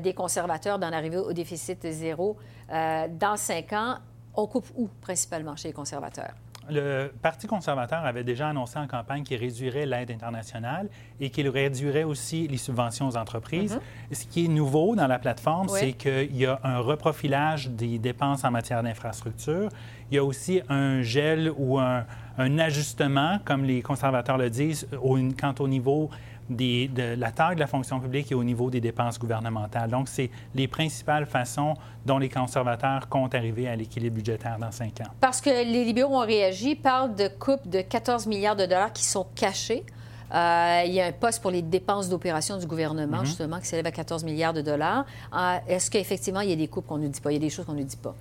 des 0.00 0.14
conservateurs 0.14 0.78
d'en 0.78 0.92
arriver 0.92 1.16
au 1.16 1.32
déficit 1.32 1.86
zéro 1.90 2.36
euh, 2.72 3.08
dans 3.08 3.36
cinq 3.36 3.72
ans, 3.72 3.96
on 4.34 4.46
coupe 4.46 4.66
où 4.76 4.88
principalement 5.00 5.56
chez 5.56 5.68
les 5.68 5.74
conservateurs? 5.74 6.34
Le 6.70 7.12
Parti 7.22 7.46
conservateur 7.46 8.04
avait 8.04 8.24
déjà 8.24 8.48
annoncé 8.48 8.78
en 8.78 8.86
campagne 8.86 9.22
qu'il 9.22 9.38
réduirait 9.38 9.86
l'aide 9.86 10.10
internationale 10.10 10.88
et 11.20 11.30
qu'il 11.30 11.48
réduirait 11.48 12.04
aussi 12.04 12.48
les 12.48 12.56
subventions 12.56 13.08
aux 13.08 13.16
entreprises. 13.16 13.76
Mm-hmm. 14.10 14.14
Ce 14.14 14.24
qui 14.26 14.44
est 14.44 14.48
nouveau 14.48 14.94
dans 14.96 15.06
la 15.06 15.18
plateforme, 15.18 15.68
c'est 15.68 15.92
qu'il 15.92 16.36
y 16.36 16.46
a 16.46 16.60
un 16.62 16.78
reprofilage 16.78 17.68
des 17.70 17.98
dépenses 17.98 18.44
en 18.44 18.50
matière 18.50 18.82
d'infrastructure. 18.82 19.68
Il 20.10 20.16
y 20.16 20.18
a 20.18 20.24
aussi 20.24 20.60
un 20.68 21.02
gel 21.02 21.52
ou 21.56 21.78
un, 21.78 22.04
ajustement, 22.58 23.38
comme 23.44 23.64
les 23.64 23.82
conservateurs 23.82 24.38
le 24.38 24.50
disent, 24.50 24.88
quant 25.38 25.54
au 25.58 25.68
niveau 25.68 26.10
de 26.50 27.14
la 27.14 27.32
taille 27.32 27.54
de 27.54 27.60
la 27.60 27.66
fonction 27.66 28.00
publique 28.00 28.30
et 28.32 28.34
au 28.34 28.44
niveau 28.44 28.70
des 28.70 28.80
dépenses 28.80 29.18
gouvernementales. 29.18 29.90
Donc, 29.90 30.08
c'est 30.08 30.30
les 30.54 30.68
principales 30.68 31.26
façons 31.26 31.74
dont 32.04 32.18
les 32.18 32.28
conservateurs 32.28 33.08
comptent 33.08 33.34
arriver 33.34 33.68
à 33.68 33.76
l'équilibre 33.76 34.16
budgétaire 34.16 34.58
dans 34.58 34.70
cinq 34.70 35.00
ans. 35.00 35.10
Parce 35.20 35.40
que 35.40 35.50
les 35.50 35.84
libéraux 35.84 36.16
ont 36.16 36.26
réagi, 36.26 36.74
parlent 36.74 37.14
de 37.14 37.28
coupes 37.28 37.68
de 37.68 37.80
14 37.80 38.26
milliards 38.26 38.56
de 38.56 38.66
dollars 38.66 38.92
qui 38.92 39.04
sont 39.04 39.26
cachés. 39.34 39.84
Euh, 40.32 40.82
il 40.86 40.92
y 40.92 41.00
a 41.00 41.06
un 41.06 41.12
poste 41.12 41.42
pour 41.42 41.50
les 41.50 41.62
dépenses 41.62 42.08
d'opération 42.08 42.56
du 42.56 42.66
gouvernement, 42.66 43.18
mm-hmm. 43.18 43.26
justement, 43.26 43.58
qui 43.58 43.66
s'élève 43.66 43.86
à 43.86 43.90
14 43.90 44.22
milliards 44.24 44.52
de 44.52 44.62
dollars. 44.62 45.04
Euh, 45.34 45.56
est-ce 45.66 45.90
qu'effectivement, 45.90 46.40
il 46.40 46.50
y 46.50 46.52
a 46.52 46.56
des 46.56 46.68
coupes 46.68 46.86
qu'on 46.86 46.98
ne 46.98 47.08
dit 47.08 47.20
pas? 47.20 47.32
Il 47.32 47.34
y 47.34 47.36
a 47.36 47.40
des 47.40 47.50
choses 47.50 47.64
qu'on 47.64 47.72
ne 47.72 47.82
dit 47.82 47.96
pas? 47.96 48.14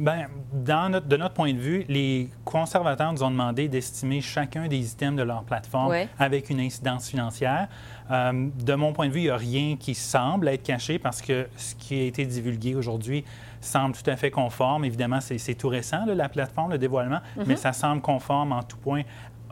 Bien, 0.00 0.88
notre, 0.88 1.06
de 1.06 1.16
notre 1.18 1.34
point 1.34 1.52
de 1.52 1.58
vue, 1.58 1.84
les 1.86 2.30
conservateurs 2.46 3.12
nous 3.12 3.22
ont 3.22 3.30
demandé 3.30 3.68
d'estimer 3.68 4.22
chacun 4.22 4.66
des 4.66 4.92
items 4.92 5.18
de 5.18 5.22
leur 5.22 5.44
plateforme 5.44 5.94
avec 6.18 6.48
une 6.48 6.58
incidence 6.58 7.10
financière. 7.10 7.68
Euh, 8.10 8.48
de 8.64 8.74
mon 8.74 8.94
point 8.94 9.08
de 9.08 9.12
vue, 9.12 9.20
il 9.20 9.24
n'y 9.24 9.30
a 9.30 9.36
rien 9.36 9.76
qui 9.76 9.94
semble 9.94 10.48
être 10.48 10.62
caché 10.62 10.98
parce 10.98 11.20
que 11.20 11.46
ce 11.54 11.74
qui 11.74 12.00
a 12.00 12.04
été 12.04 12.24
divulgué 12.24 12.74
aujourd'hui 12.74 13.24
semble 13.60 13.94
tout 13.94 14.08
à 14.08 14.16
fait 14.16 14.30
conforme. 14.30 14.86
Évidemment, 14.86 15.20
c'est 15.20 15.54
tout 15.54 15.68
récent, 15.68 16.06
la 16.06 16.30
plateforme, 16.30 16.70
le 16.72 16.78
dévoilement, 16.78 17.20
mm-hmm. 17.36 17.44
mais 17.46 17.56
ça 17.56 17.74
semble 17.74 18.00
conforme 18.00 18.52
en 18.52 18.62
tout 18.62 18.78
point 18.78 19.02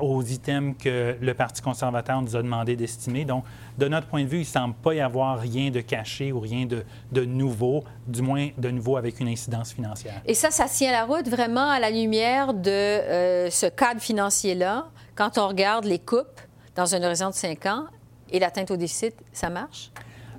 aux 0.00 0.22
items 0.22 0.74
que 0.78 1.16
le 1.20 1.34
Parti 1.34 1.62
conservateur 1.62 2.20
nous 2.22 2.36
a 2.36 2.42
demandé 2.42 2.76
d'estimer. 2.76 3.24
Donc, 3.24 3.44
de 3.76 3.88
notre 3.88 4.06
point 4.06 4.22
de 4.24 4.28
vue, 4.28 4.38
il 4.38 4.40
ne 4.40 4.44
semble 4.44 4.74
pas 4.74 4.94
y 4.94 5.00
avoir 5.00 5.38
rien 5.38 5.70
de 5.70 5.80
caché 5.80 6.32
ou 6.32 6.40
rien 6.40 6.66
de, 6.66 6.84
de, 7.12 7.24
nouveau, 7.24 7.84
du 8.06 8.22
moins 8.22 8.48
de 8.56 8.70
nouveau 8.70 8.96
avec 8.96 9.20
une 9.20 9.28
incidence 9.28 9.72
financière. 9.72 10.20
Et 10.26 10.34
ça, 10.34 10.50
ça 10.50 10.66
tient 10.66 10.92
la 10.92 11.04
route 11.04 11.28
vraiment 11.28 11.70
à 11.70 11.78
la 11.78 11.90
lumière 11.90 12.54
de 12.54 12.70
euh, 12.70 13.50
ce 13.50 13.66
cadre 13.66 14.00
financier-là. 14.00 14.88
Quand 15.14 15.38
on 15.38 15.48
regarde 15.48 15.84
les 15.84 15.98
coupes 15.98 16.40
dans 16.74 16.94
un 16.94 17.02
horizon 17.02 17.30
de 17.30 17.34
cinq 17.34 17.66
ans 17.66 17.86
et 18.30 18.38
l'atteinte 18.38 18.70
au 18.70 18.76
déficit, 18.76 19.14
ça 19.32 19.50
marche? 19.50 19.90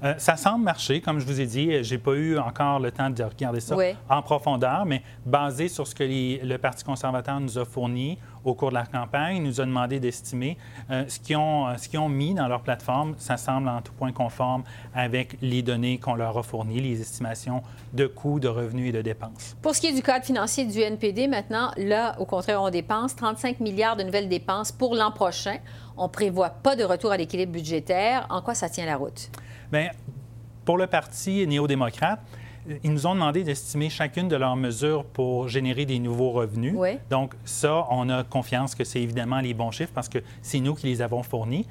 Euh, 0.03 0.13
ça 0.17 0.37
semble 0.37 0.63
marcher, 0.63 1.01
comme 1.01 1.19
je 1.19 1.25
vous 1.25 1.41
ai 1.41 1.45
dit. 1.45 1.83
Je 1.83 1.93
n'ai 1.93 1.99
pas 1.99 2.13
eu 2.13 2.37
encore 2.37 2.79
le 2.79 2.91
temps 2.91 3.09
de 3.09 3.23
regarder 3.23 3.59
ça 3.59 3.75
en 4.09 4.21
profondeur, 4.21 4.85
mais 4.85 5.03
basé 5.25 5.67
sur 5.67 5.85
ce 5.85 5.93
que 5.93 6.03
le 6.03 6.57
Parti 6.57 6.83
conservateur 6.83 7.39
nous 7.39 7.57
a 7.57 7.65
fourni 7.65 8.17
au 8.43 8.53
cours 8.53 8.69
de 8.69 8.75
la 8.75 8.85
campagne, 8.85 9.37
il 9.37 9.43
nous 9.43 9.61
a 9.61 9.65
demandé 9.65 9.99
d'estimer 9.99 10.57
euh, 10.89 11.05
ce 11.07 11.19
qu'ils 11.19 11.37
ont, 11.37 11.67
euh, 11.67 11.97
ont 11.97 12.09
mis 12.09 12.33
dans 12.33 12.47
leur 12.47 12.61
plateforme. 12.61 13.15
Ça 13.17 13.37
semble 13.37 13.69
en 13.69 13.81
tout 13.81 13.93
point 13.93 14.11
conforme 14.11 14.63
avec 14.93 15.37
les 15.41 15.61
données 15.61 15.97
qu'on 15.97 16.15
leur 16.15 16.37
a 16.37 16.43
fournies, 16.43 16.81
les 16.81 17.01
estimations 17.01 17.61
de 17.93 18.07
coûts, 18.07 18.39
de 18.39 18.47
revenus 18.47 18.89
et 18.89 18.91
de 18.91 19.01
dépenses. 19.01 19.55
Pour 19.61 19.75
ce 19.75 19.81
qui 19.81 19.87
est 19.87 19.93
du 19.93 20.01
cadre 20.01 20.25
financier 20.25 20.65
du 20.65 20.79
NPD, 20.79 21.27
maintenant, 21.27 21.71
là, 21.77 22.15
au 22.19 22.25
contraire, 22.25 22.61
on 22.61 22.69
dépense 22.69 23.15
35 23.15 23.59
milliards 23.59 23.95
de 23.95 24.03
nouvelles 24.03 24.29
dépenses 24.29 24.71
pour 24.71 24.95
l'an 24.95 25.11
prochain. 25.11 25.57
On 25.97 26.03
ne 26.03 26.09
prévoit 26.09 26.49
pas 26.49 26.75
de 26.75 26.83
retour 26.83 27.11
à 27.11 27.17
l'équilibre 27.17 27.51
budgétaire. 27.51 28.25
En 28.29 28.41
quoi 28.41 28.55
ça 28.55 28.69
tient 28.69 28.85
la 28.85 28.95
route? 28.95 29.29
Bien, 29.71 29.89
pour 30.65 30.77
le 30.77 30.87
Parti 30.87 31.45
néo-démocrate, 31.47 32.19
ils 32.83 32.93
nous 32.93 33.07
ont 33.07 33.13
demandé 33.13 33.43
d'estimer 33.43 33.89
chacune 33.89 34.27
de 34.27 34.35
leurs 34.35 34.55
mesures 34.55 35.05
pour 35.05 35.47
générer 35.47 35.85
des 35.85 35.99
nouveaux 35.99 36.31
revenus. 36.31 36.75
Donc, 37.09 37.33
ça, 37.45 37.85
on 37.89 38.09
a 38.09 38.23
confiance 38.23 38.75
que 38.75 38.83
c'est 38.83 39.01
évidemment 39.01 39.39
les 39.39 39.53
bons 39.53 39.71
chiffres 39.71 39.91
parce 39.93 40.09
que 40.09 40.19
c'est 40.41 40.59
nous 40.59 40.75
qui 40.75 40.87
les 40.87 41.01
avons 41.01 41.23
fournis. 41.23 41.65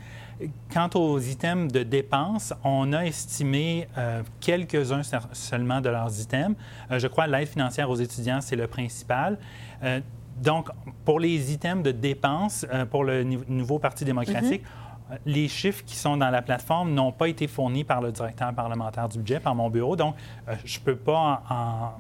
Quant 0.73 0.91
aux 0.95 1.19
items 1.19 1.73
de 1.73 1.83
dépenses, 1.83 2.55
on 2.63 2.93
a 2.93 3.05
estimé 3.05 3.89
euh, 3.97 4.23
quelques-uns 4.41 5.03
seulement 5.33 5.81
de 5.81 5.89
leurs 5.89 6.21
items. 6.21 6.57
Euh, 6.91 6.99
je 6.99 7.09
crois 7.09 7.27
l'aide 7.27 7.49
financière 7.49 7.91
aux 7.91 7.97
étudiants, 7.97 8.41
c'est 8.41 8.55
le 8.57 8.69
principal. 8.69 9.39
Euh, 9.83 10.01
donc, 10.37 10.69
pour 11.05 11.19
les 11.19 11.53
items 11.53 11.83
de 11.83 11.91
dépenses, 11.91 12.65
pour 12.93 13.03
le 13.03 13.25
nouveau 13.25 13.81
Parti 13.81 14.05
démocratique, 14.05 14.63
mm-hmm 14.63 14.88
les 15.25 15.49
chiffres 15.49 15.85
qui 15.85 15.97
sont 15.97 16.17
dans 16.17 16.31
la 16.31 16.43
plateforme 16.43 16.93
n'ont 16.93 17.13
pas 17.13 17.29
été 17.29 17.47
fournis 17.47 17.85
par 17.85 18.01
le 18.01 18.13
directeur 18.13 18.53
parlementaire 18.55 19.09
du 19.09 19.19
budget, 19.19 19.41
par 19.41 19.55
mon 19.55 19.71
bureau. 19.71 19.97
Donc, 19.97 20.15
euh, 20.49 20.55
je 20.65 20.79
ne 20.79 20.85
peux 20.85 20.97
pas 20.97 21.43
en, 21.49 21.91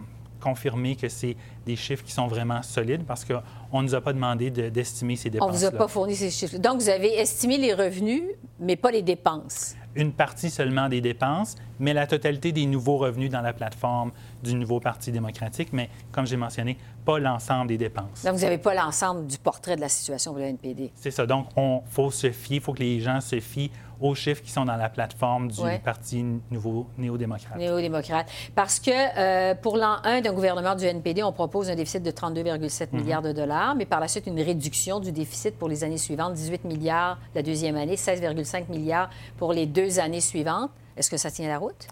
confirmer 0.40 0.94
que 0.94 1.08
c'est 1.08 1.36
des 1.66 1.76
chiffres 1.76 2.04
qui 2.04 2.12
sont 2.12 2.28
vraiment 2.28 2.62
solides 2.62 3.04
parce 3.04 3.24
qu'on 3.24 3.82
ne 3.82 3.88
nous 3.88 3.94
a 3.94 4.00
pas 4.00 4.12
demandé 4.12 4.50
d'estimer 4.50 5.16
ces 5.16 5.30
dépenses. 5.30 5.48
On 5.48 5.52
ne 5.52 5.56
vous 5.56 5.64
a 5.64 5.70
pas 5.72 5.88
fourni 5.88 6.14
ces 6.14 6.30
chiffres. 6.30 6.58
Donc, 6.58 6.80
vous 6.80 6.88
avez 6.88 7.18
estimé 7.18 7.58
les 7.58 7.74
revenus, 7.74 8.22
mais 8.60 8.76
pas 8.76 8.90
les 8.90 9.02
dépenses. 9.02 9.74
Une 9.98 10.12
partie 10.12 10.48
seulement 10.48 10.88
des 10.88 11.00
dépenses, 11.00 11.56
mais 11.80 11.92
la 11.92 12.06
totalité 12.06 12.52
des 12.52 12.66
nouveaux 12.66 12.98
revenus 12.98 13.30
dans 13.30 13.40
la 13.40 13.52
plateforme 13.52 14.12
du 14.44 14.54
nouveau 14.54 14.78
Parti 14.78 15.10
démocratique, 15.10 15.70
mais 15.72 15.90
comme 16.12 16.24
j'ai 16.24 16.36
mentionné, 16.36 16.78
pas 17.04 17.18
l'ensemble 17.18 17.66
des 17.66 17.78
dépenses. 17.78 18.22
Donc, 18.24 18.34
vous 18.34 18.42
n'avez 18.42 18.58
pas 18.58 18.74
l'ensemble 18.74 19.26
du 19.26 19.38
portrait 19.38 19.74
de 19.74 19.80
la 19.80 19.88
situation 19.88 20.30
pour 20.30 20.38
le 20.38 20.46
NPD. 20.46 20.92
C'est 20.94 21.10
ça. 21.10 21.26
Donc, 21.26 21.48
il 21.56 21.80
faut 21.90 22.12
se 22.12 22.30
fier, 22.30 22.58
il 22.58 22.62
faut 22.62 22.74
que 22.74 22.78
les 22.78 23.00
gens 23.00 23.20
se 23.20 23.40
fient 23.40 23.72
aux 24.00 24.14
chiffres 24.14 24.42
qui 24.42 24.50
sont 24.50 24.64
dans 24.64 24.76
la 24.76 24.88
plateforme 24.88 25.48
du 25.48 25.60
Parti 25.84 26.24
nouveau 26.50 26.86
néo-démocrate. 26.96 27.56
Néo-démocrate. 27.56 28.30
Parce 28.54 28.78
que 28.80 28.90
euh, 28.90 29.54
pour 29.54 29.76
l'an 29.76 29.96
1 30.04 30.20
d'un 30.20 30.32
gouvernement 30.32 30.74
du 30.74 30.84
NPD, 30.84 31.22
on 31.22 31.32
propose 31.32 31.70
un 31.70 31.74
déficit 31.74 32.02
de 32.02 32.10
32,7 32.10 32.88
mhm. 32.92 33.00
milliards 33.00 33.22
de 33.22 33.32
dollars, 33.32 33.74
mais 33.74 33.86
par 33.86 34.00
la 34.00 34.08
suite, 34.08 34.26
une 34.26 34.40
réduction 34.40 35.00
du 35.00 35.12
déficit 35.12 35.56
pour 35.58 35.68
les 35.68 35.84
années 35.84 35.98
suivantes, 35.98 36.34
18 36.34 36.64
milliards 36.64 37.18
la 37.34 37.42
deuxième 37.42 37.76
année, 37.76 37.96
16,5 37.96 38.68
milliards 38.70 39.10
pour 39.36 39.52
les 39.52 39.66
deux 39.66 39.98
années 39.98 40.20
suivantes. 40.20 40.70
Est-ce 40.96 41.10
que 41.10 41.16
ça 41.16 41.30
tient 41.30 41.48
la 41.48 41.58
route? 41.58 41.88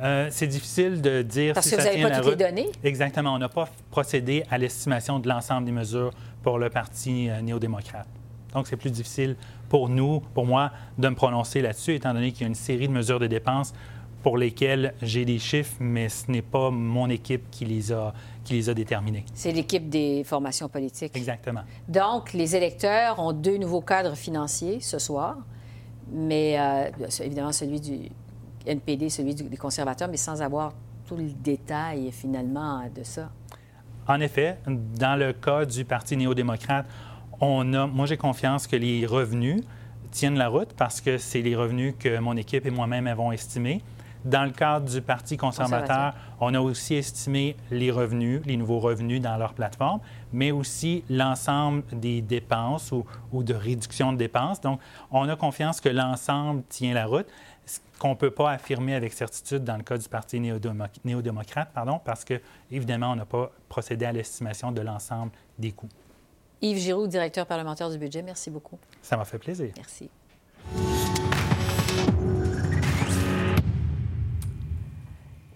Euh, 0.00 0.28
c'est 0.30 0.46
difficile 0.46 1.02
de 1.02 1.22
dire 1.22 1.54
Parce 1.54 1.66
si 1.66 1.74
que 1.74 1.80
vous 1.80 1.86
n'avez 1.86 2.02
pas 2.02 2.20
toutes 2.20 2.30
les 2.30 2.36
données? 2.36 2.70
Exactement. 2.84 3.34
On 3.34 3.38
n'a 3.38 3.48
pas 3.48 3.68
procédé 3.90 4.44
à 4.50 4.58
l'estimation 4.58 5.18
de 5.18 5.28
l'ensemble 5.28 5.66
des 5.66 5.72
mesures 5.72 6.12
pour 6.42 6.58
le 6.58 6.70
Parti 6.70 7.28
euh, 7.28 7.40
néo-démocrate. 7.40 8.06
Donc, 8.54 8.66
c'est 8.66 8.76
plus 8.76 8.90
difficile 8.90 9.36
pour 9.68 9.88
nous, 9.88 10.20
pour 10.34 10.46
moi, 10.46 10.70
de 10.96 11.08
me 11.08 11.14
prononcer 11.14 11.60
là-dessus, 11.60 11.94
étant 11.94 12.14
donné 12.14 12.32
qu'il 12.32 12.42
y 12.42 12.44
a 12.44 12.48
une 12.48 12.54
série 12.54 12.88
de 12.88 12.92
mesures 12.92 13.20
de 13.20 13.26
dépenses 13.26 13.74
pour 14.22 14.36
lesquelles 14.36 14.94
j'ai 15.00 15.24
des 15.24 15.38
chiffres, 15.38 15.76
mais 15.80 16.08
ce 16.08 16.30
n'est 16.30 16.42
pas 16.42 16.70
mon 16.70 17.08
équipe 17.08 17.50
qui 17.50 17.64
les 17.64 17.92
a, 17.92 18.12
qui 18.44 18.54
les 18.54 18.68
a 18.68 18.74
déterminés. 18.74 19.24
C'est 19.32 19.52
l'équipe 19.52 19.88
des 19.88 20.24
formations 20.24 20.68
politiques. 20.68 21.16
Exactement. 21.16 21.62
Donc, 21.88 22.32
les 22.32 22.56
électeurs 22.56 23.18
ont 23.20 23.32
deux 23.32 23.58
nouveaux 23.58 23.80
cadres 23.80 24.16
financiers 24.16 24.80
ce 24.80 24.98
soir, 24.98 25.36
mais 26.10 26.58
euh, 26.58 26.90
évidemment 27.20 27.52
celui 27.52 27.80
du 27.80 28.08
NPD, 28.66 29.08
celui 29.08 29.34
des 29.34 29.56
conservateurs, 29.56 30.08
mais 30.08 30.16
sans 30.16 30.42
avoir 30.42 30.72
tout 31.06 31.16
le 31.16 31.30
détail 31.30 32.10
finalement 32.10 32.82
de 32.94 33.02
ça. 33.02 33.30
En 34.06 34.20
effet, 34.20 34.58
dans 34.66 35.18
le 35.18 35.32
cas 35.34 35.64
du 35.64 35.84
Parti 35.84 36.16
néo-démocrate, 36.16 36.86
on 37.40 37.72
a, 37.74 37.86
moi, 37.86 38.06
j'ai 38.06 38.16
confiance 38.16 38.66
que 38.66 38.76
les 38.76 39.06
revenus 39.06 39.62
tiennent 40.10 40.38
la 40.38 40.48
route 40.48 40.72
parce 40.76 41.00
que 41.00 41.18
c'est 41.18 41.42
les 41.42 41.54
revenus 41.54 41.94
que 41.98 42.18
mon 42.18 42.36
équipe 42.36 42.66
et 42.66 42.70
moi-même 42.70 43.06
avons 43.06 43.32
estimés. 43.32 43.82
Dans 44.24 44.44
le 44.44 44.50
cadre 44.50 44.90
du 44.90 45.00
Parti 45.00 45.36
conservateur, 45.36 46.12
on 46.40 46.52
a 46.52 46.60
aussi 46.60 46.94
estimé 46.94 47.56
les 47.70 47.92
revenus, 47.92 48.42
les 48.44 48.56
nouveaux 48.56 48.80
revenus 48.80 49.22
dans 49.22 49.36
leur 49.36 49.54
plateforme, 49.54 50.00
mais 50.32 50.50
aussi 50.50 51.04
l'ensemble 51.08 51.84
des 51.92 52.20
dépenses 52.20 52.90
ou, 52.90 53.06
ou, 53.32 53.44
de 53.44 53.54
réduction 53.54 54.12
de 54.12 54.18
dépenses. 54.18 54.60
Donc, 54.60 54.80
on 55.12 55.28
a 55.28 55.36
confiance 55.36 55.80
que 55.80 55.88
l'ensemble 55.88 56.64
tient 56.68 56.94
la 56.94 57.06
route, 57.06 57.28
ce 57.64 57.78
qu'on 58.00 58.10
ne 58.10 58.14
peut 58.14 58.32
pas 58.32 58.50
affirmer 58.50 58.94
avec 58.94 59.12
certitude 59.12 59.62
dans 59.62 59.76
le 59.76 59.84
cas 59.84 59.96
du 59.96 60.08
Parti 60.08 60.40
néo-démocrate, 60.40 61.70
pardon, 61.72 62.00
parce 62.04 62.24
que, 62.24 62.40
évidemment, 62.72 63.12
on 63.12 63.16
n'a 63.16 63.24
pas 63.24 63.52
procédé 63.68 64.04
à 64.04 64.12
l'estimation 64.12 64.72
de 64.72 64.80
l'ensemble 64.80 65.30
des 65.58 65.70
coûts. 65.70 65.88
Yves 66.62 66.78
Giroux, 66.78 67.06
directeur 67.06 67.46
parlementaire 67.46 67.90
du 67.90 67.98
budget, 67.98 68.22
merci 68.22 68.50
beaucoup. 68.50 68.78
Ça 69.02 69.16
m'a 69.16 69.24
fait 69.24 69.38
plaisir. 69.38 69.72
Merci. 69.76 70.10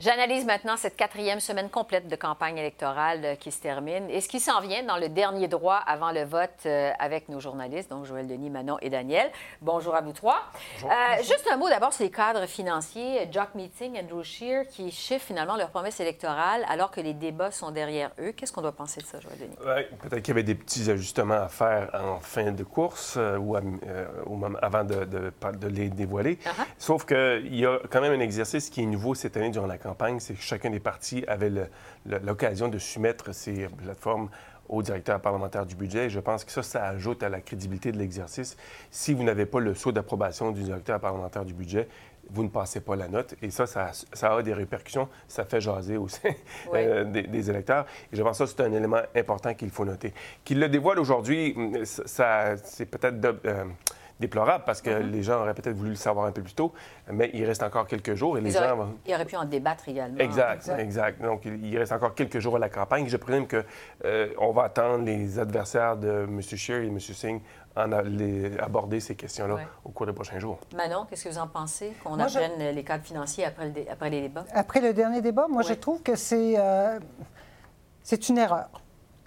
J'analyse 0.03 0.45
maintenant 0.47 0.77
cette 0.77 0.97
quatrième 0.97 1.39
semaine 1.39 1.71
complète 1.71 2.09
de 2.09 2.17
campagne 2.17 2.59
électorale 2.59 3.21
euh, 3.25 3.35
qui 3.37 3.53
se 3.53 3.61
termine 3.61 4.11
et 4.11 4.21
ce 4.21 4.29
qui 4.29 4.41
s'en 4.41 4.61
vient 4.61 4.83
dans 4.83 4.97
le 4.97 5.09
dernier 5.09 5.47
droit 5.47 5.77
avant 5.77 6.11
le 6.11 6.25
vote 6.25 6.51
euh, 6.67 6.91
avec 6.99 7.29
nos 7.29 7.39
journalistes, 7.39 7.89
donc 7.89 8.05
Joël 8.05 8.27
Denis, 8.27 8.51
Manon 8.51 8.79
et 8.83 8.91
Daniel. 8.91 9.31
Bonjour 9.61 9.95
à 9.95 10.01
vous 10.01 10.11
trois. 10.11 10.43
Euh, 10.83 10.89
juste 11.19 11.49
un 11.53 11.57
mot 11.57 11.69
d'abord 11.69 11.93
sur 11.93 12.03
les 12.03 12.11
cadres 12.11 12.47
financiers. 12.47 13.29
Jock 13.31 13.55
Meeting, 13.55 13.97
Andrew 13.97 14.25
Scheer, 14.25 14.67
qui 14.67 14.91
chiffrent 14.91 15.25
finalement 15.25 15.57
leur 15.57 15.71
promesse 15.71 16.01
électorale 16.01 16.65
alors 16.69 16.91
que 16.91 17.01
les 17.01 17.15
débats 17.15 17.53
sont 17.53 17.71
derrière 17.71 18.11
eux. 18.19 18.33
Qu'est-ce 18.33 18.51
qu'on 18.51 18.63
doit 18.63 18.73
penser 18.73 19.01
de 19.01 19.07
ça, 19.07 19.21
Joël 19.21 19.39
Denis? 19.39 19.55
Peut-être 20.01 20.21
qu'il 20.21 20.29
y 20.29 20.37
avait 20.37 20.43
des 20.43 20.57
petits 20.57 20.91
ajustements 20.91 21.35
à 21.35 21.49
faire 21.49 21.91
en 21.95 22.19
fin 22.19 22.51
de 22.51 22.65
course 22.65 23.17
ou, 23.39 23.55
avant 23.55 24.83
de, 24.83 25.05
de, 25.05 25.69
les 25.69 25.91
dévoiler. 25.91 26.41
Uh-huh. 26.45 26.65
Sauf 26.77 27.07
qu'il 27.07 27.55
y 27.55 27.65
a 27.65 27.79
quand 27.89 28.01
même 28.01 28.15
un 28.15 28.25
exercice 28.25 28.69
qui 28.69 28.83
est 28.83 28.87
nouveau 28.87 29.15
cette 29.15 29.37
année 29.37 29.51
durant 29.51 29.69
la 29.69 29.79
campagne 29.79 29.92
c'est 30.19 30.35
que 30.35 30.43
chacun 30.43 30.71
des 30.71 30.81
partis 30.81 31.25
avait 31.27 31.51
l'occasion 32.07 32.69
de 32.69 32.79
soumettre 32.79 33.35
ses 33.35 33.69
plateformes 33.69 34.29
au 34.69 34.83
directeur 34.83 35.21
parlementaire 35.21 35.67
du 35.67 35.75
budget. 35.75 36.09
je 36.09 36.21
pense 36.21 36.45
que 36.45 36.53
ça, 36.53 36.63
ça 36.63 36.87
ajoute 36.87 37.23
à 37.23 37.29
la 37.29 37.41
crédibilité 37.41 37.93
de 37.93 37.99
l'exercice. 37.99 38.57
Si 38.91 39.13
vous 39.13 39.23
n'avez 39.23 39.45
pas 39.45 39.61
le 39.61 39.75
saut 39.75 39.93
d'approbation 39.93 40.51
du 40.51 40.63
directeur 40.63 40.99
parlementaire 40.99 41.45
du 41.45 41.53
budget, 41.53 41.89
vous 42.31 42.43
ne 42.43 42.49
passez 42.49 42.81
pas 42.81 42.97
la 42.97 43.09
note. 43.09 43.35
Et 43.43 43.51
ça, 43.51 43.67
ça, 43.67 44.35
a 44.35 44.43
des 44.43 44.55
répercussions. 44.55 45.09
Ça 45.29 45.45
fait 45.45 45.61
jaser 45.61 45.97
aussi 45.97 46.21
euh, 46.75 47.05
des, 47.05 47.51
électeurs. 47.51 47.87
Et 48.13 48.17
je 48.17 48.23
pense 48.23 48.39
que 48.39 48.47
c'est 48.47 48.61
un 48.61 48.73
élément 48.73 49.03
important 49.15 49.53
qu'il 49.55 49.71
faut 49.71 49.85
noter. 49.85 50.15
Qu'il 50.45 50.59
le 50.61 50.69
dévoile 50.69 50.99
aujourd'hui, 50.99 51.55
ça, 51.85 52.57
c'est 52.57 52.87
peut-être... 52.87 53.41
Euh, 53.45 53.65
déplorable 54.23 54.65
parce 54.65 54.81
que 54.81 54.91
mm-hmm. 54.91 55.11
les 55.11 55.23
gens 55.23 55.41
auraient 55.41 55.55
peut-être 55.55 55.77
voulu 55.77 55.91
le 55.91 55.97
savoir 55.97 56.27
un 56.27 56.33
peu 56.33 56.41
plus 56.43 56.55
tôt, 56.55 56.73
mais 57.11 57.31
il 57.35 57.45
reste 57.45 57.63
encore 57.63 57.87
quelques 57.87 58.15
jours 58.15 58.39
et 58.39 58.41
les 58.41 58.51
gens... 58.51 58.79
Auraient, 58.79 58.89
ils 59.07 59.15
auraient 59.15 59.27
pu 59.27 59.37
en 59.37 59.45
débattre 59.45 59.89
également. 59.89 60.19
Exact, 60.19 60.71
exact, 60.79 61.21
Donc, 61.21 61.45
il 61.45 61.77
reste 61.77 61.93
encore 61.93 62.15
quelques 62.15 62.39
jours 62.39 62.57
à 62.57 62.59
la 62.59 62.71
campagne. 62.71 63.07
Je 63.09 63.17
présume 63.17 63.47
qu'on 63.47 63.63
euh, 64.05 64.29
on 64.39 64.53
va 64.53 64.65
attendre 64.65 65.05
les 65.05 65.39
adversaires 65.39 65.97
de 65.97 66.27
M. 66.29 66.41
Scheer 66.41 66.83
et 66.83 66.87
M. 66.87 66.99
Singh 66.99 67.41
en 67.77 67.93
aborder 67.93 69.01
ces 69.01 69.15
questions-là 69.15 69.57
au 69.85 69.91
cours 69.91 70.07
des 70.07 70.13
prochains 70.13 70.39
jours. 70.39 70.59
Manon, 70.75 71.07
qu'est-ce 71.09 71.25
que 71.25 71.29
vous 71.31 71.39
en 71.39 71.49
pensez 71.49 71.93
qu'on 72.05 72.19
apprenne 72.19 72.59
les 72.59 72.85
cadres 72.85 73.05
financiers 73.05 73.45
après, 73.45 73.73
après, 73.91 74.11
les 74.11 74.23
débats? 74.23 74.45
Après 74.53 74.81
le 74.81 74.93
dernier 74.93 75.21
débat, 75.21 75.47
moi, 75.49 75.63
je 75.63 75.75
trouve 75.75 76.03
que 76.03 76.15
c'est 76.15 76.55
euh, 76.59 76.99
c'est 78.03 78.29
une 78.29 78.39
erreur. 78.39 78.82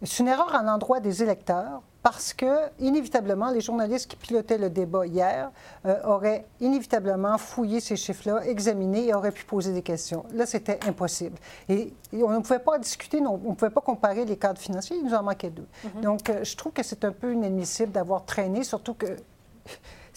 C'est 0.05 0.24
une 0.24 0.29
erreur 0.29 0.53
à 0.53 0.63
l'endroit 0.63 1.00
des 1.00 1.24
électeurs 1.24 1.81
parce 2.03 2.33
que, 2.33 2.69
inévitablement, 2.79 3.50
les 3.50 3.62
journalistes 3.62 4.07
qui 4.12 4.15
pilotaient 4.15 4.59
le 4.59 4.69
débat 4.69 5.07
hier 5.07 5.51
euh, 5.88 5.95
auraient 6.03 6.45
inévitablement 6.59 7.39
fouillé 7.39 7.79
ces 7.79 7.95
chiffres-là, 7.95 8.45
examiné 8.45 9.07
et 9.07 9.13
auraient 9.15 9.31
pu 9.31 9.43
poser 9.43 9.74
des 9.74 9.81
questions. 9.81 10.24
Là, 10.31 10.45
c'était 10.45 10.79
impossible. 10.88 11.35
Et, 11.67 11.91
on 12.13 12.29
ne 12.29 12.39
pouvait 12.41 12.59
pas 12.59 12.77
discuter, 12.77 13.19
on 13.25 13.38
ne 13.38 13.55
pouvait 13.55 13.71
pas 13.71 13.81
comparer 13.81 14.24
les 14.24 14.38
cadres 14.38 14.62
financiers, 14.62 14.97
il 14.97 15.03
nous 15.03 15.15
en 15.15 15.24
manquait 15.24 15.50
deux. 15.50 15.67
Mm-hmm. 15.83 16.01
Donc, 16.01 16.29
euh, 16.29 16.43
je 16.43 16.55
trouve 16.55 16.74
que 16.74 16.83
c'est 16.83 17.03
un 17.05 17.12
peu 17.12 17.33
inadmissible 17.33 17.91
d'avoir 17.91 18.24
traîné, 18.24 18.63
surtout 18.63 18.93
que 18.93 19.07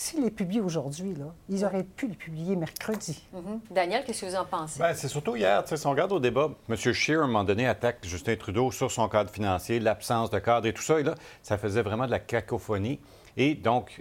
S'ils 0.01 0.23
les 0.23 0.31
publient 0.31 0.61
aujourd'hui, 0.61 1.13
ils 1.49 1.65
auraient 1.65 1.83
pu 1.83 2.07
les 2.07 2.15
publier 2.15 2.55
mercredi. 2.55 3.21
Mhm. 3.33 3.61
Daniel, 3.73 4.05
qu'est-ce 4.05 4.21
que 4.21 4.27
vous 4.27 4.37
en 4.37 4.45
pensez? 4.45 4.79
Bien, 4.79 4.95
c'est 4.95 5.09
surtout 5.09 5.35
hier, 5.35 5.65
si 5.67 5.87
on 5.89 5.91
regarde 5.91 6.13
au 6.13 6.21
débat, 6.21 6.51
M. 6.69 6.77
Scheer, 6.77 7.21
à 7.21 7.25
un 7.25 7.27
moment 7.27 7.43
donné, 7.43 7.67
attaque 7.67 7.99
Justin 8.05 8.37
Trudeau 8.37 8.71
sur 8.71 8.93
son 8.93 9.09
cadre 9.09 9.29
financier, 9.29 9.81
l'absence 9.81 10.31
de 10.31 10.39
cadre 10.39 10.69
et 10.69 10.73
tout 10.73 10.83
ça. 10.83 11.01
Et 11.01 11.03
là, 11.03 11.17
ça 11.43 11.59
faisait 11.59 11.83
vraiment 11.83 12.07
de 12.07 12.13
la 12.13 12.21
cacophonie. 12.21 13.01
Et 13.37 13.57
donc, 13.57 14.01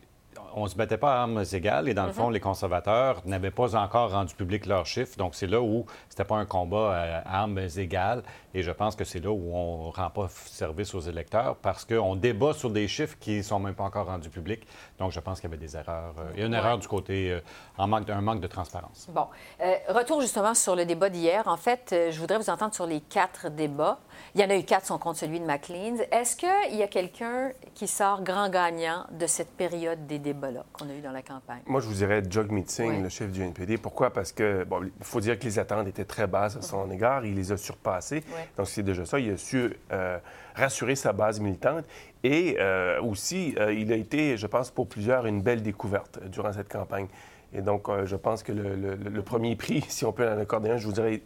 on 0.56 0.64
ne 0.64 0.68
se 0.68 0.76
battait 0.76 0.98
pas 0.98 1.16
à 1.16 1.22
armes 1.22 1.44
égales 1.54 1.90
et 1.90 1.94
dans 1.94 2.06
le 2.06 2.12
fond, 2.12 2.28
mhm. 2.28 2.34
les 2.34 2.40
conservateurs 2.40 3.22
n'avaient 3.26 3.52
pas 3.52 3.76
encore 3.76 4.12
rendu 4.12 4.36
public 4.36 4.66
leurs 4.66 4.86
chiffres. 4.86 5.18
Donc, 5.18 5.36
c'est 5.36 5.48
là 5.48 5.62
où 5.62 5.86
c'était 6.10 6.24
pas 6.24 6.38
un 6.38 6.46
combat 6.46 7.24
à 7.24 7.42
armes 7.42 7.60
égales. 7.78 8.24
Et 8.54 8.64
je 8.64 8.72
pense 8.72 8.96
que 8.96 9.04
c'est 9.04 9.20
là 9.20 9.30
où 9.30 9.56
on 9.56 9.88
ne 9.88 9.92
rend 9.92 10.10
pas 10.10 10.28
service 10.30 10.96
aux 10.96 11.00
électeurs 11.00 11.56
parce 11.58 11.86
qu'on 11.86 12.16
débat 12.16 12.54
sur 12.54 12.72
des 12.72 12.88
chiffres 12.88 13.16
qui 13.20 13.38
ne 13.38 13.42
sont 13.44 13.60
même 13.60 13.76
pas 13.76 13.84
encore 13.84 14.08
rendus 14.08 14.30
publics. 14.30 14.66
Donc, 14.98 15.12
je 15.12 15.20
pense 15.20 15.40
qu'il 15.40 15.50
y 15.50 15.54
avait 15.54 15.64
des 15.64 15.76
erreurs. 15.76 16.16
Euh, 16.18 16.32
il 16.34 16.40
y 16.40 16.44
a 16.44 16.48
une 16.48 16.54
erreur 16.54 16.78
du 16.80 16.88
côté, 16.88 17.32
euh, 17.32 17.40
en 17.78 17.88
manque, 17.88 18.10
un 18.10 18.22
manque 18.22 18.42
de 18.42 18.48
transparence. 18.48 19.08
Bon. 19.12 19.28
Euh, 19.62 19.76
retour 19.90 20.22
justement 20.22 20.56
sur 20.56 20.76
le 20.76 20.86
débat 20.86 21.10
d'hier. 21.10 21.48
En 21.48 21.58
fait, 21.58 21.94
je 22.12 22.20
voudrais 22.20 22.38
vous 22.38 22.50
entendre 22.50 22.74
sur 22.74 22.88
les 22.88 23.02
quatre 23.02 23.50
débats. 23.50 24.00
Il 24.34 24.42
y 24.42 24.44
en 24.44 24.50
a 24.50 24.56
eu 24.56 24.64
quatre, 24.64 24.88
son 24.88 24.98
compte 24.98 25.18
celui 25.18 25.40
de 25.40 25.46
McLean. 25.46 25.98
Est-ce 26.12 26.36
qu'il 26.36 26.76
y 26.76 26.84
a 26.84 26.88
quelqu'un 26.88 27.52
qui 27.76 27.88
sort 27.88 28.24
grand 28.24 28.50
gagnant 28.50 29.06
de 29.12 29.28
cette 29.28 29.52
période 29.56 30.08
des 30.08 30.20
débats-là 30.28 30.66
qu'on 30.74 30.90
a 30.90 30.94
eu 30.94 31.02
dans 31.02 31.12
la 31.12 31.22
campagne? 31.22 31.62
Moi, 31.66 31.82
je 31.82 31.88
vous 31.88 31.94
dirais 31.94 32.22
Jog 32.30 32.52
Meeting, 32.52 33.04
le 33.04 33.10
chef 33.10 33.32
du 33.32 33.42
NPD. 33.42 33.78
Pourquoi? 33.78 34.12
Parce 34.12 34.32
que, 34.32 34.64
bon, 34.64 34.84
il 34.84 34.92
faut 35.06 35.20
dire 35.20 35.38
que 35.40 35.44
les 35.46 35.60
attentes 35.60 35.88
étaient 35.88 36.06
très 36.06 36.28
basses 36.28 36.58
à 36.58 36.62
son 36.62 36.90
égard. 36.92 37.26
Il 37.26 37.36
les 37.36 37.52
a 37.52 37.58
surpassées. 37.58 38.24
Donc, 38.58 38.68
c'est 38.68 38.84
déjà 38.84 39.06
ça. 39.06 39.20
Il 39.20 39.32
a 39.32 39.38
su 39.38 39.74
euh, 39.92 40.18
rassurer 40.56 40.96
sa 40.96 41.14
base 41.14 41.40
militante. 41.40 41.86
Et 42.24 42.58
euh, 42.60 43.02
aussi, 43.02 43.56
euh, 43.60 43.74
il 43.74 43.92
a 43.94 43.96
été, 43.96 44.38
je 44.38 44.48
pense, 44.48 44.72
pour 44.72 44.88
plusieurs, 44.88 45.26
une 45.26 45.42
belle 45.42 45.62
découverte 45.62 46.20
durant 46.28 46.52
cette 46.52 46.70
campagne. 46.72 47.08
Et 47.54 47.62
donc, 47.62 47.88
je 48.06 48.16
pense 48.16 48.44
que 48.44 48.52
le, 48.52 49.22
premier 49.22 49.56
prix, 49.56 49.84
si 49.90 50.06
on 50.06 50.12
peut 50.12 50.28
en 50.28 50.38
accorder 50.38 50.70
un, 50.70 50.78
je 50.78 50.86
vous 50.86 50.94
dirais, 50.94 51.22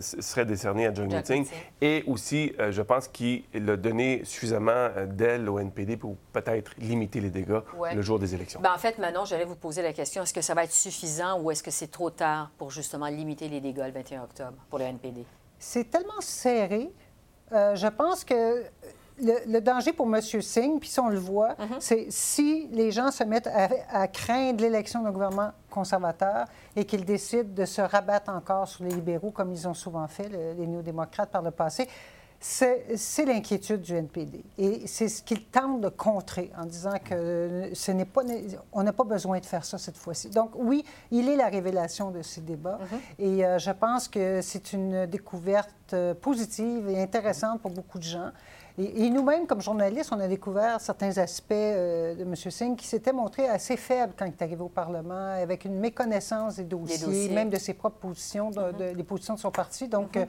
serait 0.00 0.44
décerné 0.44 0.86
à 0.86 0.94
John 0.94 1.12
Meeting. 1.12 1.46
Et 1.80 2.04
aussi, 2.06 2.52
je 2.70 2.82
pense 2.82 3.08
qu'il 3.08 3.44
a 3.54 3.76
donné 3.76 4.22
suffisamment 4.24 4.88
d'aile 5.06 5.48
au 5.48 5.58
NPD 5.58 5.96
pour 5.96 6.16
peut-être 6.32 6.72
limiter 6.78 7.20
les 7.20 7.30
dégâts 7.30 7.60
le 7.94 8.02
jour 8.02 8.18
des 8.18 8.34
élections. 8.34 8.60
Bien, 8.60 8.74
en 8.74 8.78
fait, 8.78 8.98
Manon, 8.98 9.24
j'allais 9.24 9.44
vous 9.44 9.56
poser 9.56 9.82
la 9.82 9.92
question, 9.92 10.22
est-ce 10.22 10.34
que 10.34 10.42
ça 10.42 10.54
va 10.54 10.64
être 10.64 10.72
suffisant 10.72 11.40
ou 11.40 11.50
est-ce 11.50 11.62
que 11.62 11.70
c'est 11.70 11.90
trop 11.90 12.10
tard 12.10 12.50
pour 12.58 12.70
justement 12.70 13.06
limiter 13.06 13.48
les 13.48 13.60
dégâts 13.60 13.84
le 13.86 13.92
21 13.92 14.24
octobre 14.24 14.56
pour 14.68 14.78
le 14.78 14.84
NPD? 14.84 15.24
c'est 15.60 15.90
tellement 15.90 16.20
serré. 16.20 16.90
Euh, 17.52 17.76
je 17.76 17.86
pense 17.86 18.24
que 18.24 18.64
le, 19.20 19.60
danger 19.60 19.92
pour 19.92 20.06
M. 20.06 20.20
Singh, 20.20 20.78
puis 20.78 20.88
si 20.88 21.00
on 21.00 21.08
le 21.08 21.18
voit, 21.18 21.54
mhm. 21.58 21.76
c'est 21.78 22.06
si 22.10 22.68
les 22.72 22.90
gens 22.90 23.10
se 23.10 23.24
mettent 23.24 23.50
à, 23.92 24.08
craindre 24.08 24.62
l'élection 24.62 25.02
d'un 25.02 25.10
gouvernement 25.10 25.50
conservateur 25.68 26.46
et 26.76 26.84
qu'ils 26.84 27.04
décident 27.04 27.54
de 27.54 27.64
se 27.64 27.80
rabattre 27.80 28.30
encore 28.30 28.68
sur 28.68 28.84
les 28.84 28.90
libéraux, 28.90 29.30
comme 29.30 29.52
ils 29.52 29.68
ont 29.68 29.74
souvent 29.74 30.06
fait, 30.08 30.28
les 30.28 30.66
néo-démocrates 30.66 31.30
par 31.30 31.42
le 31.42 31.50
passé, 31.50 31.88
c'est 32.40 33.26
l'inquiétude 33.26 33.82
du 33.82 33.94
NPD. 33.94 34.42
Et 34.56 34.86
c'est 34.86 35.08
ce 35.08 35.22
qu'il 35.22 35.44
tente 35.44 35.82
de 35.82 35.90
contrer 35.90 36.50
en 36.56 36.64
disant 36.64 36.94
que 37.04 37.70
ce 37.74 37.92
n'est 37.92 38.06
pas, 38.06 38.22
on 38.72 38.82
n'a 38.82 38.94
pas 38.94 39.04
besoin 39.04 39.38
de 39.40 39.44
faire 39.44 39.64
ça 39.64 39.76
cette 39.76 39.98
fois-ci. 39.98 40.30
Donc 40.30 40.52
oui, 40.54 40.82
il 41.10 41.28
est 41.28 41.36
la 41.36 41.48
révélation 41.48 42.10
de 42.10 42.22
ces 42.22 42.40
débats. 42.40 42.78
Mm-hmm. 42.78 43.24
Et 43.24 43.44
euh, 43.44 43.58
je 43.58 43.70
pense 43.70 44.08
que 44.08 44.40
c'est 44.40 44.72
une 44.72 45.04
découverte 45.04 45.70
euh, 45.92 46.14
positive 46.14 46.88
et 46.88 47.02
intéressante 47.02 47.60
pour 47.60 47.72
beaucoup 47.72 47.98
de 47.98 48.04
gens. 48.04 48.30
Et, 48.80 49.10
nous-mêmes, 49.10 49.46
comme 49.46 49.60
journalistes, 49.60 50.10
on 50.12 50.20
a 50.20 50.26
découvert 50.26 50.80
certains 50.80 51.18
aspects 51.18 51.52
euh, 51.52 52.14
de 52.14 52.22
M. 52.22 52.34
Singh 52.34 52.76
qui 52.76 52.86
s'étaient 52.86 53.12
montrés 53.12 53.46
assez 53.46 53.76
faibles 53.76 54.14
quand 54.16 54.24
il 54.24 54.32
est 54.32 54.42
arrivé 54.42 54.62
au 54.62 54.68
Parlement, 54.68 55.34
avec 55.34 55.66
une 55.66 55.78
méconnaissance 55.78 56.56
des 56.56 56.64
dossiers, 56.64 57.28
même 57.28 57.50
de 57.50 57.58
ses 57.58 57.74
propres 57.74 57.98
positions, 57.98 58.50
de, 58.50 58.60
mm-hmm. 58.60 58.96
des 58.96 59.04
positions 59.04 59.34
de 59.34 59.40
son 59.40 59.50
parti. 59.50 59.88
Donc, 59.88 60.14
mm-hmm. 60.14 60.26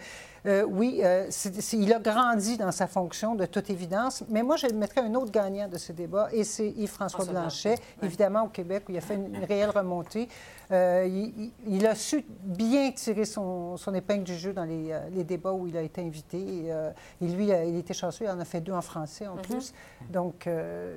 Euh, 0.48 0.64
oui, 0.68 1.02
euh, 1.04 1.30
il 1.74 1.94
a 1.94 2.00
grandi 2.00 2.58
dans 2.58 2.72
sa 2.72 2.88
fonction, 2.88 3.36
de 3.36 3.46
toute 3.46 3.70
évidence. 3.70 4.24
Mais 4.30 4.42
moi, 4.42 4.56
je 4.56 4.68
mettrais 4.68 5.02
un 5.02 5.14
autre 5.14 5.32
gagnant 5.32 5.68
de 5.68 5.78
ce 5.78 5.92
débat, 5.92 6.30
et 6.32 6.44
c'est 6.44 6.68
Yves-François 6.70 7.26
Blanchet, 7.26 7.76
évidemment 8.02 8.44
au 8.44 8.48
Québec, 8.48 8.84
où 8.88 8.92
il 8.92 8.98
a 8.98 9.02
fait 9.02 9.16
une, 9.16 9.44
réelle 9.44 9.70
remontée. 9.70 10.28
Il, 10.72 11.86
a 11.86 11.96
su 11.96 12.26
bien 12.44 12.92
tirer 12.92 13.26
son, 13.26 13.78
épingle 13.94 14.24
du 14.24 14.36
jeu 14.36 14.54
dans 14.54 14.64
les, 14.64 15.24
débats 15.24 15.52
où 15.52 15.68
il 15.68 15.78
a 15.78 15.82
été 15.82 16.02
invité. 16.02 16.72
Et, 17.22 17.28
lui, 17.28 17.50
il 17.50 17.78
était 17.78 17.94
chanceux, 17.94 18.26
il 18.26 18.30
en 18.30 18.40
a 18.42 18.46
fait 18.46 18.62
deux 18.62 18.74
en 18.74 18.82
français 18.82 19.28
en 19.28 19.38
mm-hmm. 19.38 19.42
plus. 19.42 19.74
Donc, 20.10 20.50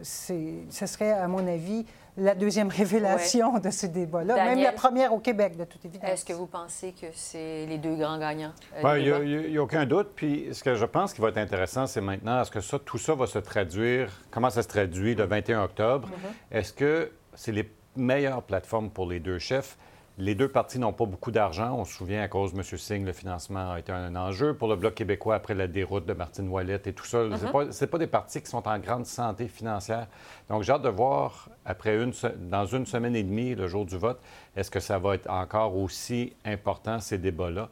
ce 0.02 0.86
serait, 0.86 1.12
à 1.12 1.28
mon 1.28 1.46
avis, 1.46 1.84
la 2.16 2.34
deuxième 2.34 2.68
révélation 2.70 3.58
de 3.58 3.70
ce 3.70 3.86
débat-là, 3.86 4.36
même 4.36 4.60
la 4.60 4.72
première 4.72 5.12
au 5.12 5.18
Québec, 5.18 5.56
de 5.56 5.64
toute 5.64 5.84
évidence. 5.84 6.10
Est-ce 6.10 6.24
que 6.24 6.32
vous 6.32 6.46
pensez 6.46 6.92
que 6.92 7.06
c'est 7.12 7.66
les 7.66 7.78
deux 7.78 7.96
grands 7.96 8.18
gagnants? 8.18 8.52
Euh, 8.84 8.98
il 8.98 9.50
n'y 9.50 9.56
a, 9.56 9.62
aucun 9.62 9.86
doute. 9.86 10.10
Puis 10.14 10.48
ce 10.52 10.62
que 10.62 10.74
je 10.74 10.84
pense 10.84 11.12
qui 11.12 11.20
va 11.20 11.28
être 11.28 11.38
intéressant, 11.38 11.86
c'est 11.86 12.00
maintenant, 12.00 12.40
est-ce 12.40 12.50
que 12.50 12.60
ça, 12.60 12.78
tout 12.78 12.98
ça 12.98 13.14
va 13.14 13.26
se 13.26 13.38
traduire, 13.38 14.10
comment 14.30 14.50
ça 14.50 14.62
se 14.62 14.68
traduit 14.68 15.14
le 15.14 15.24
21 15.24 15.64
octobre? 15.64 16.08
Mm-hmm. 16.08 16.56
Est-ce 16.58 16.72
que 16.72 17.10
c'est 17.34 17.52
les 17.52 17.70
meilleures 17.96 18.42
plateformes 18.42 18.90
pour 18.90 19.08
les 19.08 19.20
deux 19.20 19.38
chefs? 19.38 19.76
Les 20.16 20.36
deux 20.36 20.48
partis 20.48 20.78
n'ont 20.78 20.92
pas 20.92 21.06
beaucoup 21.06 21.32
d'argent. 21.32 21.74
On 21.76 21.84
se 21.84 21.92
souvient, 21.92 22.22
à 22.22 22.28
cause 22.28 22.52
de 22.52 22.58
M. 22.58 22.64
Singh, 22.64 23.04
le 23.04 23.12
financement 23.12 23.72
a 23.72 23.80
été 23.80 23.90
un 23.90 24.14
enjeu. 24.14 24.54
Pour 24.54 24.68
le 24.68 24.76
Bloc 24.76 24.94
québécois, 24.94 25.34
après 25.34 25.54
la 25.54 25.66
déroute 25.66 26.06
de 26.06 26.12
Martine 26.12 26.48
Ouellette 26.48 26.86
et 26.86 26.92
tout 26.92 27.04
ça, 27.04 27.24
ce 27.36 27.80
n'est 27.80 27.90
pas, 27.90 27.98
des 27.98 28.06
partis 28.06 28.40
qui 28.40 28.48
sont 28.48 28.66
en 28.68 28.78
grande 28.78 29.06
santé 29.06 29.48
financière. 29.48 30.06
Donc, 30.48 30.62
j'ai 30.62 30.70
hâte 30.70 30.82
de 30.82 30.88
voir, 30.88 31.48
après 31.64 32.00
une, 32.00 32.12
dans 32.48 32.64
une 32.64 32.86
semaine 32.86 33.16
et 33.16 33.24
demie, 33.24 33.56
le 33.56 33.66
jour 33.66 33.84
du 33.84 33.96
vote, 33.96 34.20
est-ce 34.56 34.70
que 34.70 34.78
ça 34.78 35.00
va 35.00 35.16
être 35.16 35.28
encore 35.28 35.76
aussi 35.76 36.32
important, 36.44 37.00
ces 37.00 37.18
débats-là? 37.18 37.68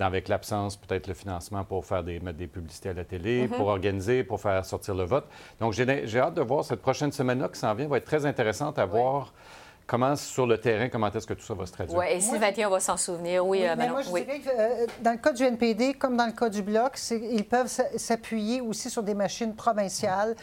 avec 0.00 0.26
l'absence, 0.26 0.76
peut-être 0.76 1.06
le 1.06 1.14
financement 1.14 1.62
pour 1.62 1.84
faire 1.84 2.02
des, 2.02 2.18
mettre 2.18 2.36
des 2.36 2.48
publicités 2.48 2.88
à 2.88 2.94
la 2.94 3.04
télé, 3.04 3.46
pour 3.46 3.68
organiser, 3.68 4.24
pour 4.24 4.40
faire 4.40 4.64
sortir 4.64 4.96
le 4.96 5.04
vote. 5.04 5.24
Donc, 5.60 5.72
j'ai 5.72 6.18
hâte 6.18 6.34
de 6.34 6.42
voir 6.42 6.64
cette 6.64 6.82
prochaine 6.82 7.12
semaine-là 7.12 7.48
qui 7.48 7.60
s'en 7.60 7.72
vient, 7.74 7.86
va 7.86 7.98
être 7.98 8.04
très 8.04 8.26
intéressante 8.26 8.80
à 8.80 8.86
voir 8.86 9.32
comment, 9.86 10.16
sur 10.16 10.46
le 10.46 10.58
terrain, 10.58 10.88
comment 10.88 11.10
est-ce 11.10 11.26
que 11.26 11.34
tout 11.34 11.44
ça 11.44 11.54
va 11.54 11.66
se 11.66 11.72
traduire? 11.72 11.98
Oui, 11.98 12.06
et 12.10 12.20
si 12.20 12.36
21 12.36 12.68
va 12.68 12.80
s'en 12.80 12.96
souvenir, 12.96 13.46
oui, 13.46 13.64
oui 13.78 13.88
Moi, 13.88 14.02
je 14.02 14.10
dirais 14.10 14.40
que 14.40 15.02
dans 15.02 15.12
le 15.12 15.18
cas 15.18 15.32
du 15.32 15.42
NPD, 15.44 15.94
comme 15.94 16.16
dans 16.16 16.26
le 16.26 16.32
cas 16.32 16.48
du 16.48 16.62
Bloc, 16.62 16.98
ils 17.10 17.44
peuvent 17.44 17.68
s'appuyer 17.96 18.60
aussi 18.60 18.90
sur 18.90 19.02
des 19.02 19.14
machines 19.14 19.54
provinciales 19.54 20.36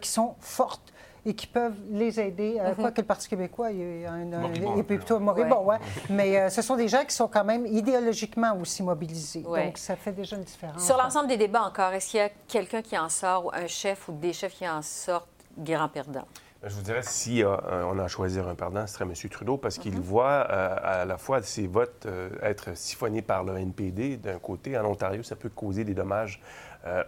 qui 0.00 0.08
sont 0.08 0.34
fortes 0.40 0.92
et 1.28 1.34
qui 1.34 1.46
peuvent 1.46 1.76
les 1.90 2.18
aider. 2.20 2.54
Mm 2.54 2.82
-hmm. 2.82 2.92
que 2.92 3.00
le 3.00 3.06
Parti 3.06 3.28
québécois 3.28 3.70
il, 3.70 4.78
est 4.78 4.82
plutôt 4.82 5.18
moribond, 5.18 5.62
ouais. 5.64 5.78
Mais 6.08 6.30
euh, 6.36 6.48
ce 6.48 6.62
sont 6.62 6.76
des 6.76 6.88
gens 6.88 7.04
qui 7.08 7.14
sont 7.14 7.28
quand 7.28 7.44
même 7.44 7.66
idéologiquement 7.66 8.52
aussi 8.62 8.82
mobilisés. 8.82 9.42
Donc, 9.42 9.78
ça 9.78 9.96
fait 9.96 10.12
déjà 10.12 10.36
une 10.36 10.44
différence. 10.44 10.84
Sur 10.88 10.96
l'ensemble 10.96 11.28
des 11.28 11.36
débats 11.36 11.64
encore, 11.70 11.92
est-ce 11.96 12.08
qu'il 12.10 12.20
y 12.20 12.28
a 12.30 12.30
quelqu'un 12.54 12.82
qui 12.82 12.96
en 12.96 13.08
sort, 13.08 13.40
ou 13.46 13.50
un 13.64 13.66
chef 13.66 13.98
ou 14.08 14.12
des 14.12 14.32
chefs 14.32 14.54
qui 14.58 14.66
en 14.68 14.82
sortent 14.82 15.28
grand 15.70 15.88
perdant? 15.88 16.26
Je 16.64 16.74
vous 16.74 16.82
dirais, 16.82 17.02
si 17.02 17.44
euh, 17.44 17.56
on 17.84 18.00
a 18.00 18.04
à 18.04 18.08
choisir 18.08 18.48
un 18.48 18.56
perdant, 18.56 18.84
ce 18.88 18.94
serait 18.94 19.04
M. 19.04 19.12
Trudeau, 19.30 19.56
parce 19.58 19.78
qu'il 19.78 19.94
mhm. 19.94 20.00
voit 20.00 20.48
euh, 20.50 20.76
à 20.82 21.04
la 21.04 21.16
fois 21.16 21.40
ses 21.40 21.68
votes 21.68 22.06
euh, 22.06 22.30
être 22.42 22.76
siphonnés 22.76 23.22
par 23.22 23.44
le 23.44 23.56
NPD 23.58 24.16
d'un 24.16 24.40
côté. 24.40 24.76
En 24.76 24.84
Ontario, 24.84 25.22
ça 25.22 25.36
peut 25.36 25.50
causer 25.50 25.84
des 25.84 25.94
dommages 25.94 26.40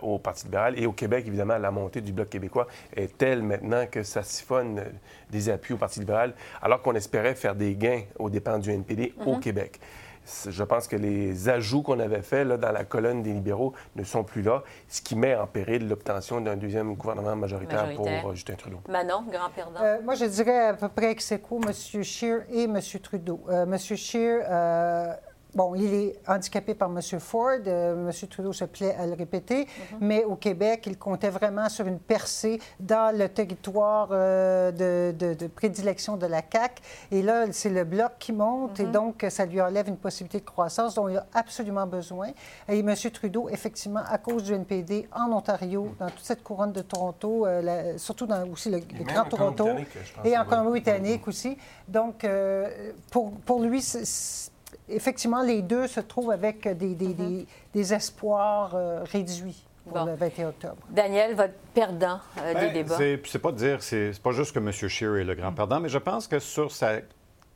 au 0.03 0.19
Parti 0.19 0.45
libéral. 0.45 0.79
Et 0.79 0.85
au 0.85 0.93
Québec, 0.93 1.25
évidemment, 1.27 1.57
la 1.57 1.71
montée 1.71 2.03
du 2.03 2.13
Bloc 2.13 2.29
québécois 2.29 2.67
est 2.95 3.17
telle 3.17 3.43
maintenant 3.43 3.87
que 3.87 4.03
ça 4.03 4.23
siphonne 4.23 4.85
des 5.31 5.49
appuis 5.49 5.73
au 5.73 5.79
Parti 5.79 6.01
libéral, 6.01 6.35
alors 6.61 6.83
qu'on 6.83 6.95
espérait 6.95 7.35
faire 7.35 7.55
des 7.55 7.77
gains 7.77 8.03
aux 8.19 8.29
dépens 8.29 8.59
du 8.59 8.71
NPD 8.71 9.15
au 9.25 9.37
mhm. 9.37 9.41
Québec 9.41 9.81
je 10.49 10.63
pense 10.63 10.87
que 10.87 10.97
les 10.97 11.49
ajouts 11.49 11.83
qu'on 11.83 11.99
avait 11.99 12.23
faits 12.23 12.47
dans 12.49 12.73
la 12.73 12.85
colonne 12.85 13.23
des 13.23 13.33
libéraux 13.33 13.73
ne 13.97 14.05
sont 14.05 14.25
plus 14.25 14.43
là, 14.43 14.63
ce 14.89 15.01
qui 15.01 15.17
met 15.17 15.35
en 15.35 15.47
péril 15.47 15.89
l'obtention 15.89 16.41
d'un 16.41 16.57
deuxième 16.57 16.95
gouvernement 16.95 17.37
majoritaire, 17.37 17.95
pour 17.95 18.07
euh, 18.07 18.35
Justin 18.35 18.55
Trudeau. 18.55 18.81
Manon, 18.89 19.25
grand 19.31 19.51
perdant. 19.51 19.81
Euh, 19.83 19.99
moi, 20.03 20.15
je 20.15 20.25
dirais 20.27 20.69
à 20.69 20.75
peu 20.75 20.89
près 20.89 21.15
que 21.15 21.23
c'est 21.23 21.41
quoi 21.41 21.59
M. 21.67 22.03
Scheer 22.03 22.45
et 22.51 22.65
M. 22.65 22.79
Trudeau? 23.03 23.41
Euh, 23.49 23.65
M. 23.65 23.79
Scheer 23.79 24.43
Bon, 25.55 25.75
il 25.75 25.93
est 25.93 26.21
handicapé 26.29 26.75
par 26.75 26.91
M. 26.91 27.01
Ford. 27.19 27.59
Euh, 27.67 28.09
M. 28.09 28.29
Trudeau 28.29 28.53
se 28.53 28.65
plaît 28.65 28.95
à 28.95 29.07
le 29.07 29.15
répéter. 29.15 29.67
Mhm. 29.93 29.99
Mais 30.01 30.25
au 30.25 30.37
Québec, 30.37 30.85
il 30.87 30.97
comptait 30.97 31.31
vraiment 31.31 31.69
sur 31.69 31.87
une 31.87 31.99
percée 31.99 32.61
dans 32.79 33.17
le 33.17 33.29
territoire 33.29 34.09
euh, 34.13 34.71
de, 34.71 35.47
prédilection 35.49 36.17
de 36.17 36.27
la 36.27 36.43
CAQ. 36.51 36.83
Et 37.11 37.23
là, 37.23 37.47
c'est 37.51 37.71
le 37.71 37.85
bloc 37.85 38.13
qui 38.19 38.33
monte. 38.33 38.79
Et 38.81 38.85
mhm. 38.85 38.93
donc, 38.93 39.27
ça 39.29 39.45
lui 39.45 39.61
enlève 39.61 39.89
une 39.89 39.97
possibilité 39.97 40.41
de 40.41 40.45
croissance 40.45 40.95
dont 40.95 41.09
il 41.09 41.17
a 41.17 41.27
absolument 41.35 41.87
besoin. 41.87 42.29
Et 42.69 42.79
M. 42.79 42.95
Trudeau, 43.13 43.49
effectivement, 43.49 44.03
à 44.09 44.19
cause 44.19 44.45
du 44.45 44.55
NPD 44.55 45.09
en 45.13 45.33
Ontario, 45.33 45.95
dans 45.99 46.11
toute 46.11 46.25
cette 46.25 46.45
couronne 46.45 46.73
de 46.73 46.83
Toronto, 46.83 47.47
euh, 47.47 47.99
surtout 47.99 48.27
dans 48.27 48.47
aussi 48.49 48.71
le, 48.71 48.81
Grand 49.05 49.25
Toronto, 49.25 49.69
et 50.25 50.37
en 50.37 50.45
Colombie-Britannique 50.45 51.27
aussi. 51.27 51.57
Donc, 51.89 52.27
pour, 53.11 53.33
pour 53.41 53.63
lui, 53.63 53.83
c'est 53.83 54.05
effectivement, 54.91 55.43
les 55.43 55.63
deux 55.63 55.87
se 55.87 56.01
trouvent 56.01 56.31
avec 56.31 56.67
des, 56.77 56.95
des, 56.95 57.47
mhm. 57.75 57.93
espoirs 57.93 58.73
euh, 58.75 59.05
réduits. 59.05 59.65
Pour 59.89 60.05
le 60.05 60.15
21 60.15 60.49
octobre. 60.51 60.77
Daniel, 60.91 61.35
votre 61.35 61.55
perdant 61.75 62.21
euh, 62.39 62.55
des 62.55 62.61
ben, 62.67 62.73
débats? 62.73 62.99
C'est 63.25 63.39
pas 63.39 63.51
dire, 63.51 63.83
c'est 63.83 64.13
pas 64.23 64.31
juste 64.31 64.55
que 64.55 64.59
M. 64.59 64.71
Scheer 64.71 65.17
est 65.17 65.25
le 65.25 65.35
grand 65.35 65.53
perdant, 65.53 65.81
mais 65.81 65.89
je 65.89 65.99
pense 65.99 66.29
que 66.29 66.39
sur 66.39 66.71
sa 66.71 66.99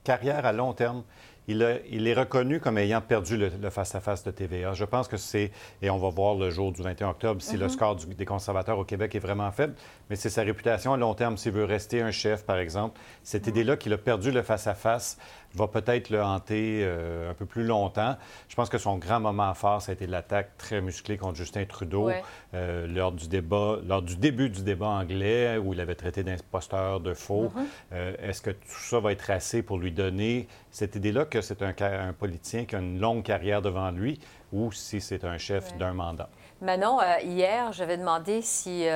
carrière 0.02 0.44
à 0.44 0.52
long 0.52 0.72
terme, 0.72 1.04
il, 1.46 2.06
est 2.06 2.14
reconnu 2.14 2.60
comme 2.60 2.78
ayant 2.78 3.00
perdu 3.00 3.36
le 3.36 3.70
face-à-face 3.70 4.24
de 4.24 4.30
TVA. 4.30 4.72
Je 4.72 4.84
pense 4.84 5.08
que 5.08 5.16
c'est, 5.16 5.50
et 5.82 5.90
on 5.90 5.98
va 5.98 6.08
voir 6.08 6.36
le 6.36 6.50
jour 6.50 6.72
du 6.72 6.82
21 6.82 7.10
octobre 7.10 7.42
si 7.42 7.56
le 7.56 7.66
mhm. 7.66 7.70
score 7.70 7.96
des 7.96 8.24
conservateurs 8.24 8.78
au 8.78 8.84
Québec 8.84 9.14
est 9.14 9.20
vraiment 9.20 9.50
faible, 9.50 9.74
mais 10.08 10.16
c'est 10.16 10.30
sa 10.30 10.42
réputation 10.42 10.94
à 10.94 10.96
long 10.96 11.14
terme. 11.14 11.36
S'il 11.36 11.52
veut 11.52 11.64
rester 11.64 12.00
un 12.00 12.10
chef, 12.10 12.44
par 12.44 12.58
exemple, 12.58 12.98
cette 13.22 13.44
mhm. 13.44 13.50
idée-là 13.50 13.76
qu'il 13.76 13.92
a 13.92 13.98
perdu 13.98 14.30
le 14.30 14.42
face-à-face 14.42 15.18
va 15.54 15.68
peut-être 15.68 16.10
le 16.10 16.22
hanter 16.22 16.80
euh, 16.82 17.30
un 17.30 17.34
peu 17.34 17.46
plus 17.46 17.64
longtemps. 17.64 18.16
Je 18.48 18.54
pense 18.54 18.68
que 18.68 18.78
son 18.78 18.96
grand 18.98 19.20
moment 19.20 19.54
fort, 19.54 19.82
ça 19.82 19.92
a 19.92 19.94
été 19.94 20.06
l'attaque 20.06 20.56
très 20.58 20.80
musclée 20.80 21.16
contre 21.16 21.36
Justin 21.36 21.64
Trudeau 21.64 22.10
euh, 22.54 22.86
lors 22.86 23.12
du 23.12 23.28
débat, 23.28 23.78
lors 23.86 24.02
du 24.02 24.16
début 24.16 24.50
du 24.50 24.62
débat 24.62 24.86
anglais 24.86 25.56
où 25.58 25.72
il 25.72 25.80
avait 25.80 25.94
traité 25.94 26.22
d'imposteur, 26.22 27.00
de 27.00 27.14
faux. 27.14 27.52
Mhm. 27.54 27.66
Euh, 27.92 28.14
est-ce 28.22 28.42
que 28.42 28.50
tout 28.50 28.80
ça 28.80 29.00
va 29.00 29.12
être 29.12 29.30
assez 29.30 29.62
pour 29.62 29.78
lui 29.78 29.92
donner 29.92 30.48
cette 30.70 30.96
idée-là 30.96 31.24
que 31.24 31.40
c'est 31.40 31.62
un, 31.62 31.74
un, 31.80 32.12
politicien 32.12 32.64
qui 32.64 32.76
a 32.76 32.80
une 32.80 33.00
longue 33.00 33.22
carrière 33.22 33.62
devant 33.62 33.90
lui 33.90 34.20
ou 34.52 34.72
si 34.72 35.00
c'est 35.00 35.24
un 35.24 35.38
chef 35.38 35.76
d'un 35.78 35.92
mandat? 35.92 36.28
Manon, 36.60 36.98
hier, 37.22 37.72
j'avais 37.72 37.96
demandé 37.96 38.40
si 38.42 38.86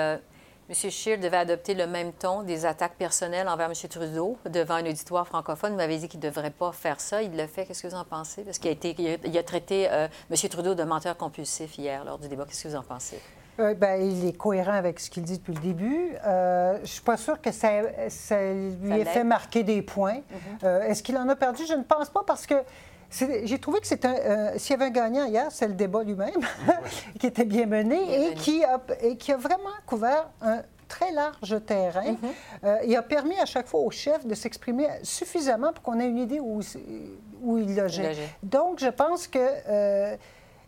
M. 0.68 0.90
Scheer 0.90 1.16
devait 1.16 1.38
adopter 1.38 1.72
le 1.72 1.87
même 1.87 2.12
ton 2.12 2.42
des 2.42 2.66
attaques 2.66 2.96
personnelles 2.96 3.48
envers 3.48 3.68
M. 3.68 3.88
Trudeau 3.88 4.37
devant 4.50 4.74
un 4.74 4.85
auditoire 4.85 5.26
francophone. 5.26 5.70
Vous 5.70 5.78
m'avez 5.78 5.96
dit 5.96 6.09
qu'il 6.09 6.20
ne 6.20 6.28
devrait 6.28 6.50
pas 6.50 6.72
faire 6.72 7.00
ça. 7.00 7.22
Il 7.22 7.35
le 7.35 7.46
fait. 7.46 7.64
Qu'est-ce 7.64 7.83
que 7.83 7.88
vous 7.88 7.94
en 7.94 8.04
pensez? 8.04 8.42
Parce 8.42 8.59
qu'il 8.59 8.68
a, 8.68 8.72
été, 8.72 8.94
il 9.24 9.38
a, 9.38 9.42
traité 9.42 9.88
euh, 9.90 10.09
M. 10.31 10.37
Trudeau 10.50 10.74
de 10.74 10.83
menteur 10.83 11.16
compulsif 11.16 11.78
hier 11.78 12.04
lors 12.04 12.18
du 12.18 12.28
débat. 12.28 12.44
Qu'est-ce 12.44 12.64
que 12.64 12.68
vous 12.68 12.76
en 12.76 12.83
pensez? 12.83 13.18
Euh, 13.61 13.72
ben, 13.72 14.00
il 14.02 14.26
est 14.26 14.37
cohérent 14.37 14.74
avec 14.74 15.00
ce 15.00 15.09
qu'il 15.09 15.22
dit 15.22 15.38
depuis 15.38 15.54
le 15.54 15.61
début. 15.61 16.11
Euh, 16.26 16.76
je 16.76 16.83
ne 16.83 16.87
suis 16.87 17.00
pas 17.00 17.16
sûre 17.16 17.40
que 17.40 17.50
ça, 17.50 17.81
lui 17.81 19.00
ait 19.00 19.04
fait 19.07 19.24
marquer 19.24 19.62
des 19.62 19.81
points. 19.81 20.20
Mm-hmm. 20.62 20.83
Est-ce 20.83 21.02
qu'il 21.02 21.16
en 21.16 21.28
a 21.31 21.35
perdu? 21.35 21.62
Je 21.66 21.74
ne 21.74 21.83
pense 21.83 22.11
pas 22.11 22.24
parce 22.26 22.46
que 22.46 22.54
j'ai 23.11 23.59
trouvé 23.59 23.81
que. 23.81 24.07
Euh, 24.07 24.59
s'il 24.59 24.73
y 24.73 24.75
avait 24.75 24.87
un 24.87 24.90
gagnant 24.90 25.25
hier, 25.25 25.47
c'est 25.51 25.68
le 25.68 25.75
débat 25.75 26.03
lui-même, 26.03 26.40
qui 27.18 27.27
était 27.27 27.44
bien 27.44 27.66
mené 27.66 28.31
et 28.31 28.35
qui, 28.35 28.64
a, 28.64 28.81
et 29.01 29.16
qui 29.16 29.33
a 29.33 29.37
vraiment 29.37 29.71
couvert 29.87 30.29
un 30.40 30.62
très 30.88 31.12
large 31.12 31.57
terrain. 31.66 32.16
Euh, 32.64 32.79
il 32.85 32.97
a 32.97 33.03
permis 33.03 33.38
à 33.38 33.47
chaque 33.47 33.66
fois 33.66 33.81
au 33.81 33.90
chef 33.90 34.27
de 34.27 34.35
s'exprimer 34.35 34.88
suffisamment 35.03 35.73
pour 35.73 35.83
qu'on 35.83 36.01
ait 36.01 36.09
une 36.09 36.18
idée 36.18 36.40
où, 36.40 36.61
où 37.42 37.59
il 37.59 37.77
logeait. 37.77 38.16
Donc, 38.42 38.81
je 38.81 38.88
pense 38.88 39.27
que 39.27 39.38
euh, 39.38 40.16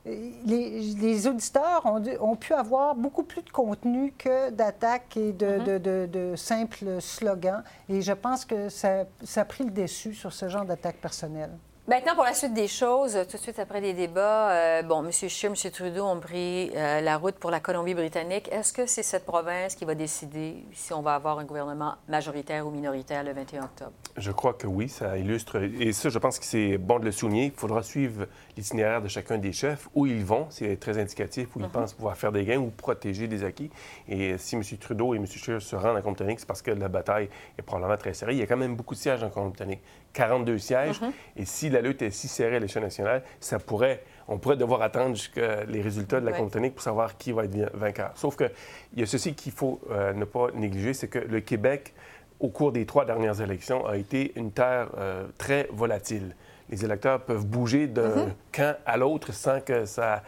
les, 0.05 1.27
auditeurs 1.27 1.85
ont, 2.21 2.37
pu 2.37 2.55
avoir 2.55 2.95
beaucoup 2.95 3.23
plus 3.23 3.43
de 3.43 3.51
contenu 3.51 4.13
que 4.17 4.51
d'attaques 4.51 5.17
et 5.17 5.33
de, 5.33 5.59
mm-hmm. 5.59 6.11
de, 6.11 6.37
simples 6.37 7.01
slogans. 7.01 7.63
Et 7.89 8.01
je 8.01 8.13
pense 8.13 8.45
que 8.45 8.69
ça, 8.69 9.05
ça 9.25 9.43
a 9.43 9.45
pris 9.45 9.65
le 9.65 9.71
dessus 9.71 10.15
sur 10.15 10.33
ce 10.33 10.49
genre 10.49 10.65
d'attaque 10.65 10.97
personnelle. 10.97 11.53
Maintenant, 11.91 12.15
pour 12.15 12.23
la 12.23 12.35
suite 12.35 12.55
des 12.55 12.69
choses, 12.69 13.19
tout 13.29 13.37
de 13.37 13.43
suite 13.43 13.59
après 13.59 13.81
les 13.81 13.95
débats, 13.95 14.53
euh, 14.53 14.83
bon, 14.83 15.05
M. 15.05 15.11
Scheer, 15.11 15.51
M. 15.51 15.71
Trudeau 15.73 16.05
ont 16.05 16.21
pris 16.21 16.71
euh, 16.77 17.01
la 17.01 17.17
route 17.17 17.35
pour 17.35 17.51
la 17.51 17.59
Colombie-Britannique. 17.59 18.49
Est-ce 18.53 18.73
que 18.73 18.87
c'est 18.87 19.03
cette 19.03 19.27
province 19.27 19.75
qui 19.75 19.85
va 19.85 19.97
décider 19.97 20.65
si 20.73 20.93
on 20.93 21.03
va 21.03 21.17
avoir 21.17 21.41
un 21.41 21.45
gouvernement 21.45 21.97
majoritaire 22.07 22.65
ou 22.65 22.71
minoritaire 22.71 23.25
le 23.25 23.33
21 23.33 23.65
octobre? 23.65 23.91
Je 24.17 24.31
crois 24.31 24.53
que 24.55 24.69
oui, 24.69 24.89
ça 24.89 25.19
illustre. 25.19 25.61
Et 25.81 25.93
ça, 25.93 26.11
je 26.11 26.19
pense 26.21 26.39
que 26.39 26.45
c'est 26.45 26.79
bon 26.79 27.01
de 27.01 27.07
le 27.07 27.11
souligner. 27.11 27.47
Il 27.47 27.59
faudra 27.59 27.83
suivre 27.83 28.27
l'itinéraire 28.57 29.03
de 29.03 29.09
chacun 29.09 29.39
des 29.39 29.51
chefs, 29.51 29.89
où 29.93 30.07
ils 30.07 30.25
vont, 30.25 30.47
c'est 30.51 30.79
très 30.79 30.97
indicatif, 30.97 31.57
où 31.57 31.59
ils 31.59 31.65
mhm. 31.65 31.73
pensent 31.73 31.95
pouvoir 31.95 32.17
faire 32.17 32.31
des 32.31 32.45
gains 32.45 32.59
ou 32.59 32.71
protéger 32.71 33.27
des 33.27 33.43
acquis. 33.43 33.69
Et 34.07 34.39
si 34.39 34.55
M. 34.55 34.63
Trudeau 34.79 35.13
et 35.15 35.17
M. 35.17 35.27
Scheer 35.27 35.61
se 35.61 35.75
rendent 35.75 35.97
en 35.97 36.03
Colombie-Britannique, 36.03 36.39
c'est 36.39 36.47
parce 36.47 36.63
que 36.63 36.71
la 36.71 36.87
bataille 36.87 37.29
est 37.59 37.63
probablement 37.63 37.97
très 37.97 38.15
serrée. 38.15 38.35
Il 38.35 38.39
y 38.39 38.43
a 38.43 38.47
quand 38.47 38.57
même 38.57 38.77
beaucoup 38.77 38.95
de 38.95 39.01
sièges 39.01 39.25
en 39.25 39.29
Colombie-Britannique. 39.29 39.83
42 40.13 40.59
sièges. 40.59 41.01
Mhm. 41.01 41.13
Et 41.37 41.45
si 41.45 41.71
la 41.71 41.81
lutte 41.81 42.03
est 42.03 42.11
si 42.11 42.29
serrée 42.29 42.57
à 42.57 42.59
l'échelle 42.59 42.83
nationale, 42.83 43.23
ça 43.41 43.59
pourrait, 43.59 44.03
on 44.29 44.39
pourrait 44.39 44.57
devoir 44.57 44.83
attendre 44.83 45.15
jusqu'à 45.15 45.65
les 45.65 45.81
résultats 45.81 46.21
de 46.21 46.27
la 46.27 46.33
ouais. 46.33 46.71
pour 46.71 46.83
savoir 46.83 47.17
qui 47.17 47.33
va 47.33 47.45
être 47.45 47.77
vainqueur. 47.77 48.13
Sauf 48.15 48.37
qu'il 48.37 48.51
y 48.97 49.03
a 49.03 49.07
ceci 49.07 49.35
qu'il 49.35 49.53
faut 49.53 49.81
euh, 49.91 50.13
ne 50.13 50.25
pas 50.25 50.49
négliger, 50.55 50.95
c'est 50.95 51.09
que 51.09 51.19
le 51.19 51.41
Québec, 51.41 51.95
au 52.39 52.49
cours 52.49 52.73
des 52.73 52.87
trois 52.87 53.05
dernières 53.05 53.41
élections, 53.41 53.87
a 53.87 53.97
été 53.97 54.33
une 54.37 54.53
terre 54.53 54.89
euh, 54.99 55.27
très 55.39 55.69
volatile. 55.73 56.35
Les 56.71 56.85
électeurs 56.85 57.21
peuvent 57.21 57.47
bouger 57.47 57.89
d'un 57.89 58.27
mhm. 58.27 58.33
camp 58.53 58.77
à 58.87 58.97
l'autre 58.97 59.33
sans 59.33 59.61
que 59.61 59.85
ça... 59.85 60.23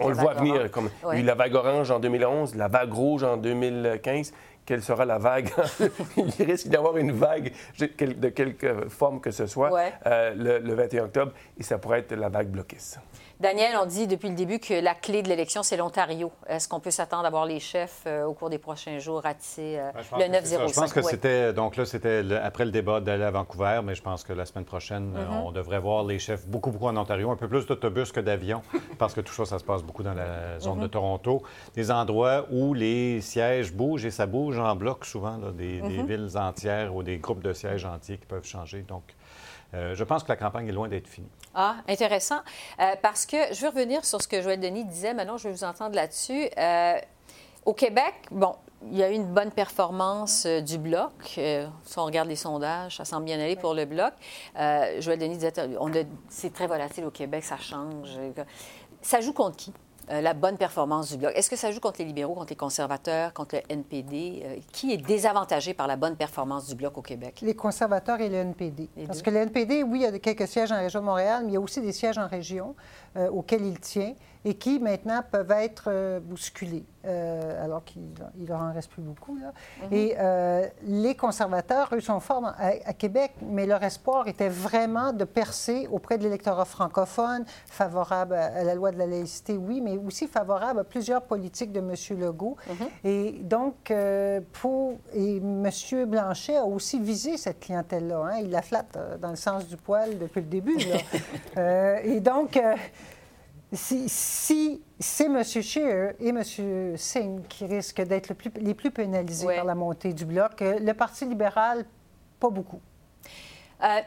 on 0.00 0.08
le 0.08 0.14
voit 0.14 0.34
venir. 0.34 0.70
Comme, 0.72 0.90
eu 1.12 1.22
la 1.22 1.34
vague 1.36 1.54
orange 1.54 1.90
en 1.92 2.00
2011, 2.00 2.56
la 2.56 2.66
vague 2.66 2.92
rouge 2.92 3.22
en 3.22 3.36
2015 3.36 4.32
quelle 4.64 4.82
sera 4.82 5.04
la 5.04 5.18
vague. 5.18 5.50
il 6.16 6.44
risque 6.44 6.68
d'avoir 6.68 6.96
une 6.96 7.12
vague 7.12 7.52
de 7.78 8.28
quelque 8.28 8.88
forme 8.88 9.20
que 9.20 9.30
ce 9.30 9.46
soit 9.46 9.70
euh, 10.06 10.34
le, 10.34 10.58
le, 10.58 10.74
21 10.74 11.04
octobre 11.04 11.32
et 11.58 11.62
ça 11.62 11.78
pourrait 11.78 12.00
être 12.00 12.14
la 12.14 12.28
vague 12.28 12.48
bloquiste. 12.48 13.00
Daniel, 13.42 13.76
on 13.82 13.86
dit 13.86 14.06
depuis 14.06 14.28
le 14.28 14.36
début 14.36 14.60
que 14.60 14.72
la 14.72 14.94
clé 14.94 15.20
de 15.20 15.28
l'élection, 15.28 15.64
c'est 15.64 15.76
l'Ontario. 15.76 16.30
Est-ce 16.46 16.68
qu'on 16.68 16.78
peut 16.78 16.92
s'attendre 16.92 17.26
à 17.26 17.30
voir 17.30 17.44
les 17.44 17.58
chefs 17.58 18.04
euh, 18.06 18.24
au 18.24 18.34
cours 18.34 18.50
des 18.50 18.58
prochains 18.58 19.00
jours 19.00 19.20
ratisser 19.20 19.80
euh, 19.80 19.90
le 20.16 20.26
9-0? 20.26 20.68
Je 20.68 20.74
pense 20.74 20.92
que 20.92 21.02
c'était, 21.02 21.52
donc 21.52 21.74
là, 21.74 21.84
c'était 21.84 22.22
après 22.40 22.64
le 22.64 22.70
débat 22.70 23.00
d'aller 23.00 23.24
à 23.24 23.32
Vancouver, 23.32 23.80
mais 23.82 23.96
je 23.96 24.02
pense 24.02 24.22
que 24.22 24.32
la 24.32 24.46
semaine 24.46 24.64
prochaine, 24.64 25.12
euh, 25.16 25.24
mm-hmm. 25.24 25.42
on 25.44 25.50
devrait 25.50 25.80
voir 25.80 26.04
les 26.04 26.20
chefs 26.20 26.46
beaucoup, 26.46 26.70
beaucoup 26.70 26.86
en 26.86 26.96
Ontario, 26.96 27.32
un 27.32 27.36
peu 27.36 27.48
plus 27.48 27.66
d'autobus 27.66 28.12
que 28.12 28.20
d'avions, 28.20 28.62
parce 28.98 29.12
que 29.12 29.20
tout 29.20 29.34
ça, 29.34 29.44
ça 29.44 29.58
se 29.58 29.64
passe 29.64 29.82
beaucoup 29.82 30.04
dans 30.04 30.14
la 30.14 30.60
zone 30.60 30.78
de 30.78 30.86
mm-hmm. 30.86 30.90
Toronto. 30.90 31.42
Des 31.74 31.90
endroits 31.90 32.46
où 32.52 32.74
les 32.74 33.20
sièges 33.22 33.72
bougent 33.72 34.04
et 34.04 34.12
ça 34.12 34.26
bouge 34.26 34.60
en 34.60 34.76
bloc 34.76 35.04
souvent, 35.04 35.38
des, 35.38 35.80
des, 35.80 35.80
mm-hmm. 35.80 36.06
villes 36.06 36.38
entières 36.38 36.94
ou 36.94 37.02
des 37.02 37.18
groupes 37.18 37.42
de 37.42 37.52
sièges 37.52 37.86
entiers 37.86 38.18
qui 38.18 38.26
peuvent 38.26 38.46
changer. 38.46 38.82
Donc, 38.82 39.02
euh, 39.74 39.94
je 39.94 40.04
pense 40.04 40.22
que 40.22 40.28
la 40.28 40.36
campagne 40.36 40.68
est 40.68 40.72
loin 40.72 40.88
d'être 40.88 41.08
finie. 41.08 41.30
Ah, 41.54 41.76
intéressant. 41.88 42.40
Euh, 42.80 42.94
parce 43.00 43.26
que 43.26 43.36
je 43.52 43.62
veux 43.62 43.68
revenir 43.68 44.04
sur 44.04 44.20
ce 44.20 44.28
que 44.28 44.42
Joël 44.42 44.60
Denis 44.60 44.84
disait. 44.84 45.14
Maintenant, 45.14 45.36
je 45.36 45.48
vais 45.48 45.54
vous 45.54 45.64
entendre 45.64 45.94
là-dessus. 45.94 46.48
Euh, 46.58 46.98
au 47.64 47.72
Québec, 47.72 48.14
bon, 48.30 48.56
il 48.90 48.98
y 48.98 49.02
a 49.02 49.10
eu 49.10 49.14
une 49.14 49.32
bonne 49.32 49.52
performance 49.52 50.46
du 50.46 50.78
bloc. 50.78 51.12
si 51.24 51.98
on 51.98 52.04
regarde 52.04 52.28
les 52.28 52.36
sondages, 52.36 52.96
ça 52.96 53.04
semble 53.04 53.24
bien 53.24 53.38
aller 53.38 53.56
pour 53.56 53.74
le 53.74 53.84
bloc. 53.84 54.12
Joël 54.56 55.18
Denis 55.18 55.36
disait, 55.36 55.52
c'est 56.28 56.52
très 56.52 56.66
volatile 56.66 57.04
au 57.04 57.12
Québec, 57.12 57.44
ça 57.44 57.56
change. 57.56 58.18
Ça 59.00 59.20
joue 59.20 59.32
contre 59.32 59.56
qui? 59.56 59.72
Euh, 60.12 60.20
la 60.20 60.34
bonne 60.34 60.58
performance 60.58 61.10
du 61.10 61.16
Bloc. 61.16 61.32
Est-ce 61.34 61.48
que 61.48 61.56
ça 61.56 61.70
joue 61.70 61.80
contre 61.80 62.00
les 62.00 62.04
libéraux, 62.04 62.34
contre 62.34 62.50
les 62.50 62.56
conservateurs, 62.56 63.32
contre 63.32 63.56
le 63.56 63.62
NPD? 63.70 64.42
Euh, 64.44 64.56
qui 64.70 64.92
est 64.92 64.98
désavantagé 64.98 65.72
par 65.72 65.86
la 65.86 65.96
bonne 65.96 66.16
performance 66.16 66.66
du 66.66 66.74
Bloc 66.74 66.98
au 66.98 67.02
Québec? 67.02 67.38
Les 67.40 67.54
conservateurs 67.54 68.20
et 68.20 68.28
le 68.28 68.36
NPD. 68.36 68.90
Parce 69.06 69.22
que 69.22 69.30
le 69.30 69.38
NPD, 69.38 69.82
oui, 69.82 70.00
il 70.00 70.02
y 70.02 70.06
a 70.06 70.18
quelques 70.18 70.46
sièges 70.46 70.70
en 70.70 70.76
région 70.76 71.00
de 71.00 71.06
Montréal, 71.06 71.42
mais 71.44 71.52
il 71.52 71.54
y 71.54 71.56
a 71.56 71.60
aussi 71.60 71.80
des 71.80 71.92
sièges 71.92 72.18
en 72.18 72.26
région 72.26 72.74
euh, 73.16 73.28
auxquels 73.30 73.64
il 73.64 73.78
tient 73.80 74.14
et 74.44 74.54
qui 74.54 74.80
maintenant 74.80 75.22
peuvent 75.30 75.52
être 75.52 76.20
bousculés. 76.20 76.84
Euh, 77.04 77.64
alors 77.64 77.82
qu'il 77.84 78.02
leur 78.46 78.60
en 78.60 78.72
reste 78.72 78.92
plus 78.92 79.02
beaucoup. 79.02 79.36
Là. 79.36 79.52
Mhm. 79.82 79.88
Et 79.90 80.14
euh, 80.20 80.64
les 80.84 81.16
conservateurs, 81.16 81.88
eux, 81.92 82.00
sont 82.00 82.20
forts 82.20 82.54
à, 82.56 82.92
Québec, 82.92 83.32
mais 83.42 83.66
leur 83.66 83.82
espoir 83.82 84.28
était 84.28 84.48
vraiment 84.48 85.12
de 85.12 85.24
percer 85.24 85.88
auprès 85.90 86.16
de 86.16 86.22
l'électorat 86.22 86.64
francophone, 86.64 87.44
favorable 87.66 88.34
à, 88.34 88.62
la 88.62 88.76
loi 88.76 88.92
de 88.92 88.98
la 88.98 89.06
laïcité, 89.06 89.56
oui, 89.56 89.80
mais 89.80 89.96
aussi 89.96 90.28
favorable 90.28 90.80
à 90.80 90.84
plusieurs 90.84 91.22
politiques 91.22 91.72
de 91.72 91.80
M. 91.80 91.92
Legault. 92.20 92.56
Mhm. 92.68 92.86
Et 93.02 93.32
donc, 93.40 93.90
euh, 93.90 94.40
pour... 94.52 94.98
Et 95.12 95.38
M. 95.38 95.70
Blanchet 96.06 96.56
a 96.56 96.64
aussi 96.64 97.00
visé 97.00 97.36
cette 97.36 97.58
clientèle-là. 97.58 98.22
Hein. 98.26 98.36
Il 98.42 98.50
la 98.50 98.62
flatte 98.62 98.96
dans 99.20 99.30
le 99.30 99.36
sens 99.36 99.66
du 99.66 99.76
poil 99.76 100.18
depuis 100.18 100.40
le 100.40 100.46
début. 100.46 100.78
Là. 101.56 102.00
et 102.04 102.20
donc 102.20 102.60
si, 103.72 104.82
c'est 104.98 105.24
M. 105.24 105.42
Scheer 105.42 106.14
et 106.20 106.28
M. 106.28 106.42
Singh 106.96 107.46
qui 107.48 107.64
risquent 107.66 108.02
d'être 108.02 108.32
les 108.56 108.74
plus 108.74 108.90
pénalisés 108.90 109.46
par 109.46 109.64
la 109.64 109.74
montée 109.74 110.12
du 110.12 110.26
bloc, 110.26 110.60
euh, 110.60 110.78
le 110.78 110.92
Parti 110.92 111.24
libéral, 111.24 111.84
pas 112.38 112.50
beaucoup. 112.50 112.80
Euh, 113.82 114.00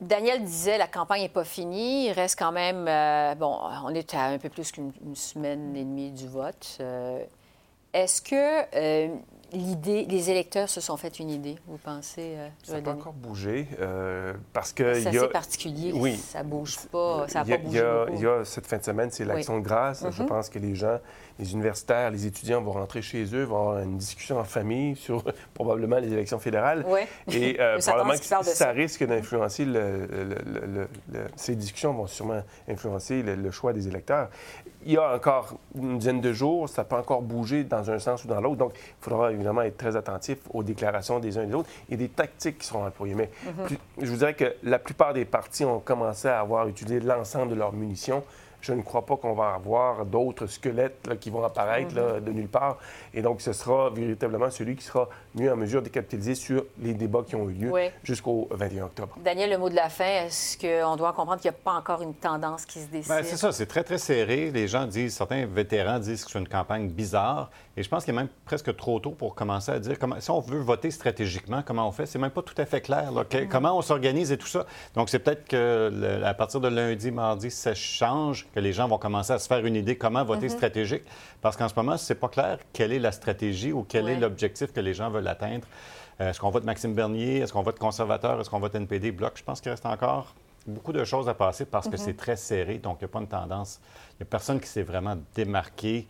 Daniel 0.00 0.42
disait 0.42 0.78
la 0.78 0.88
campagne 0.88 1.22
n'est 1.22 1.28
pas 1.28 1.44
finie. 1.44 2.06
Il 2.06 2.12
reste 2.12 2.36
quand 2.38 2.50
même. 2.50 2.88
Euh, 2.88 3.34
bon, 3.36 3.56
on 3.84 3.94
est 3.94 4.14
à 4.14 4.24
un 4.24 4.38
peu 4.38 4.48
plus 4.48 4.72
qu'une 4.72 4.92
semaine 5.14 5.76
et 5.76 5.84
demie 5.84 6.10
du 6.10 6.26
vote. 6.26 6.78
Est-ce 7.92 8.20
que 8.20 9.12
l'idée, 9.52 10.06
les 10.08 10.30
électeurs 10.30 10.68
se 10.68 10.80
sont 10.80 10.96
fait 10.96 11.18
une 11.18 11.30
idée, 11.30 11.56
vous 11.66 11.78
pensez? 11.78 12.34
Euh, 12.36 12.48
ça 12.62 12.80
pas 12.80 12.92
encore 12.92 13.12
bougé 13.12 13.68
euh, 13.80 14.32
parce 14.52 14.72
que... 14.72 14.94
C'est 14.94 15.08
assez 15.08 15.28
particulier, 15.28 15.92
oui, 15.94 16.16
ça 16.16 16.42
bouge 16.42 16.78
pas, 16.90 17.26
ça 17.28 17.44
pas 17.44 17.58
bougé 17.58 17.82
Il 18.14 18.20
y 18.20 18.26
a 18.26 18.44
cette 18.44 18.66
fin 18.66 18.78
de 18.78 18.84
semaine, 18.84 19.10
c'est 19.10 19.24
l'Action 19.24 19.58
de 19.58 19.64
grâce. 19.64 20.04
Je 20.10 20.22
mhm. 20.22 20.28
pense 20.28 20.48
que 20.48 20.58
les 20.58 20.74
gens, 20.74 20.98
les 21.38 21.52
universitaires, 21.52 22.10
les 22.10 22.26
étudiants 22.26 22.62
vont 22.62 22.72
rentrer 22.72 23.02
chez 23.02 23.24
eux, 23.34 23.44
vont 23.44 23.58
avoir 23.58 23.78
une 23.80 23.98
discussion 23.98 24.38
en 24.38 24.44
famille 24.44 24.96
sur 24.96 25.22
probablement 25.54 25.98
les 25.98 26.12
élections 26.12 26.38
fédérales. 26.38 26.84
Oui. 26.88 27.00
Et 27.32 27.60
euh, 27.60 27.78
probablement 27.86 28.18
que 28.18 28.24
ça, 28.24 28.70
risque 28.70 29.04
d'influencer... 29.04 29.66
ces 31.36 31.56
discussions 31.56 31.92
vont 31.92 32.06
sûrement 32.06 32.42
influencer 32.68 33.22
le, 33.22 33.50
choix 33.50 33.72
des 33.72 33.86
électeurs 33.86 34.30
il 34.84 34.92
y 34.92 34.96
a 34.96 35.14
encore 35.14 35.54
une 35.76 35.98
dizaine 35.98 36.20
de 36.20 36.32
jours, 36.32 36.68
ça 36.68 36.84
peut 36.84 36.96
encore 36.96 37.22
bouger 37.22 37.64
dans 37.64 37.90
un 37.90 37.98
sens 37.98 38.24
ou 38.24 38.28
dans 38.28 38.40
l'autre. 38.40 38.56
Donc, 38.56 38.72
il 38.74 39.04
faudra 39.04 39.32
évidemment 39.42 39.62
être 39.62 39.76
très 39.76 39.96
attentif 39.96 40.38
aux 40.50 40.62
déclarations 40.62 41.18
des 41.18 41.36
uns 41.38 41.42
et 41.42 41.46
des 41.46 41.54
autres 41.54 41.68
et 41.90 41.96
des 41.96 42.08
tactiques 42.08 42.58
qui 42.58 42.66
seront 42.66 42.86
employées. 42.86 43.14
Mais 43.14 43.30
mhm. 43.44 43.76
je 44.00 44.10
vous 44.10 44.16
dirais 44.16 44.34
que 44.34 44.54
la 44.62 44.78
plupart 44.78 45.12
des 45.12 45.24
partis 45.24 45.64
ont 45.64 45.80
commencé 45.80 46.28
à 46.28 46.40
avoir 46.40 46.68
utilisé 46.68 47.00
l'ensemble 47.00 47.50
de 47.50 47.56
leurs 47.56 47.72
munitions 47.72 48.22
je 48.62 48.72
ne 48.72 48.82
crois 48.82 49.04
pas 49.04 49.16
qu'on 49.16 49.34
va 49.34 49.54
avoir 49.54 50.06
d'autres 50.06 50.46
squelettes 50.46 51.18
qui 51.20 51.30
vont 51.30 51.44
apparaître 51.44 51.94
de 51.94 52.30
nulle 52.30 52.48
part. 52.48 52.78
Et 53.12 53.20
donc, 53.20 53.40
ce 53.40 53.52
sera 53.52 53.90
véritablement 53.90 54.50
celui 54.50 54.76
qui 54.76 54.84
sera 54.84 55.08
mieux 55.34 55.52
en 55.52 55.56
mesure 55.56 55.82
de 55.82 55.88
capitaliser 55.88 56.34
sur 56.34 56.64
les 56.80 56.94
débats 56.94 57.22
qui 57.26 57.34
ont 57.34 57.48
eu 57.48 57.54
lieu 57.54 57.72
jusqu'au 58.02 58.48
21 58.52 58.84
octobre. 58.84 59.16
Daniel, 59.22 59.50
le 59.50 59.58
mot 59.58 59.68
de 59.68 59.74
la 59.74 59.88
fin, 59.88 60.24
est-ce 60.24 60.56
qu'on 60.56 60.96
doit 60.96 61.12
comprendre 61.12 61.40
qu'il 61.40 61.50
n'y 61.50 61.56
a 61.56 61.60
pas 61.64 61.74
encore 61.74 62.02
une 62.02 62.14
tendance 62.14 62.64
qui 62.64 62.78
se 62.78 62.86
dessine? 62.86 63.14
Bien, 63.14 63.24
c'est 63.24 63.36
ça, 63.36 63.52
c'est 63.52 63.66
très, 63.66 63.82
très 63.82 63.98
serré. 63.98 64.50
Les 64.50 64.68
gens 64.68 64.86
disent, 64.86 65.16
certains 65.16 65.46
vétérans 65.46 65.98
disent 65.98 66.24
que 66.24 66.30
c'est 66.30 66.38
une 66.38 66.48
campagne 66.48 66.88
bizarre. 66.88 67.50
Et 67.76 67.82
je 67.82 67.88
pense 67.88 68.04
qu'il 68.04 68.12
est 68.12 68.16
même 68.16 68.28
presque 68.44 68.76
trop 68.76 69.00
tôt 69.00 69.12
pour 69.12 69.34
commencer 69.34 69.72
à 69.72 69.78
dire 69.78 69.98
comment, 69.98 70.20
si 70.20 70.30
on 70.30 70.40
veut 70.40 70.60
voter 70.60 70.90
stratégiquement, 70.90 71.62
comment 71.64 71.88
on 71.88 71.92
fait. 71.92 72.06
C'est 72.06 72.18
même 72.18 72.30
pas 72.30 72.42
tout 72.42 72.54
à 72.58 72.66
fait 72.66 72.80
clair. 72.80 73.10
Mm-hmm. 73.12 73.48
Comment 73.48 73.76
on 73.76 73.82
s'organise 73.82 74.30
et 74.30 74.38
tout 74.38 74.46
ça. 74.46 74.66
Donc, 74.94 75.08
c'est 75.08 75.18
peut-être 75.18 75.48
que 75.48 76.22
à 76.22 76.34
partir 76.34 76.60
de 76.60 76.68
lundi, 76.68 77.10
mardi, 77.10 77.50
ça 77.50 77.74
change 77.74 78.46
que 78.54 78.60
les 78.60 78.72
gens 78.72 78.88
vont 78.88 78.98
commencer 78.98 79.32
à 79.32 79.38
se 79.38 79.46
faire 79.46 79.64
une 79.64 79.76
idée 79.76 79.96
comment 79.96 80.24
voter 80.24 80.46
mhm. 80.46 80.56
stratégique. 80.56 81.02
Parce 81.40 81.56
qu'en 81.56 81.68
ce 81.68 81.74
moment, 81.74 81.96
c'est 81.96 82.14
pas 82.14 82.28
clair 82.28 82.58
quelle 82.72 82.92
est 82.92 82.98
la 82.98 83.12
stratégie 83.12 83.72
ou 83.72 83.84
quel 83.88 84.08
est 84.08 84.16
l'objectif 84.16 84.72
que 84.72 84.80
les 84.80 84.94
gens 84.94 85.10
veulent 85.10 85.28
atteindre. 85.28 85.66
Euh, 86.20 86.30
est-ce 86.30 86.40
qu'on 86.40 86.50
vote 86.50 86.64
Maxime 86.64 86.94
Bernier? 86.94 87.38
Est-ce 87.38 87.52
qu'on 87.52 87.62
vote 87.62 87.78
conservateur? 87.78 88.40
Est-ce 88.40 88.50
qu'on 88.50 88.60
vote 88.60 88.74
NPD? 88.74 89.12
Bloc? 89.12 89.32
Je 89.36 89.44
pense 89.44 89.60
qu'il 89.60 89.70
reste 89.70 89.86
encore 89.86 90.34
beaucoup 90.66 90.92
de 90.92 91.04
choses 91.04 91.28
à 91.28 91.34
passer 91.34 91.64
parce 91.64 91.88
que 91.88 91.96
mhm. 91.96 91.98
c'est 91.98 92.16
très 92.16 92.36
serré, 92.36 92.78
donc 92.78 92.98
il 93.00 93.04
n'y 93.04 93.10
a 93.10 93.12
pas 93.12 93.20
une 93.20 93.28
tendance. 93.28 93.80
Il 94.12 94.22
n'y 94.22 94.22
a 94.22 94.30
personne 94.30 94.60
qui 94.60 94.68
s'est 94.68 94.82
vraiment 94.82 95.16
démarqué. 95.34 96.06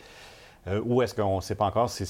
Euh, 0.69 0.81
ou 0.85 1.03
est-ce 1.03 1.13
qu'on 1.13 1.37
ne 1.37 1.41
sait 1.41 1.57
pas 1.57 1.65
encore 1.65 1.91
si 1.91 2.05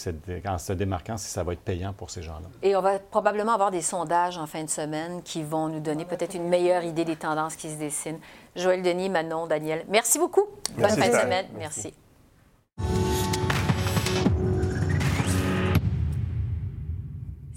en 0.46 0.58
se 0.58 0.72
démarquant, 0.74 1.16
si 1.16 1.30
ça 1.30 1.42
va 1.42 1.54
être 1.54 1.62
payant 1.62 1.94
pour 1.94 2.10
ces 2.10 2.22
gens-là? 2.22 2.48
Et 2.62 2.76
on 2.76 2.82
va 2.82 2.98
probablement 2.98 3.52
avoir 3.52 3.70
des 3.70 3.80
sondages 3.80 4.36
en 4.36 4.46
fin 4.46 4.62
de 4.62 4.68
semaine 4.68 5.22
qui 5.22 5.42
vont 5.42 5.68
nous 5.68 5.80
donner 5.80 6.04
peut-être 6.04 6.34
une 6.34 6.48
meilleure 6.48 6.84
idée 6.84 7.06
des 7.06 7.16
tendances 7.16 7.56
qui 7.56 7.70
se 7.70 7.76
dessinent. 7.76 8.20
Joël 8.56 8.82
Denis, 8.82 9.08
Manon, 9.08 9.46
Daniel, 9.46 9.84
merci 9.88 10.18
beaucoup. 10.18 10.46
Bonne 10.76 10.90
fin 10.90 11.08
de 11.08 11.16
semaine. 11.16 11.46
merci. 11.58 11.94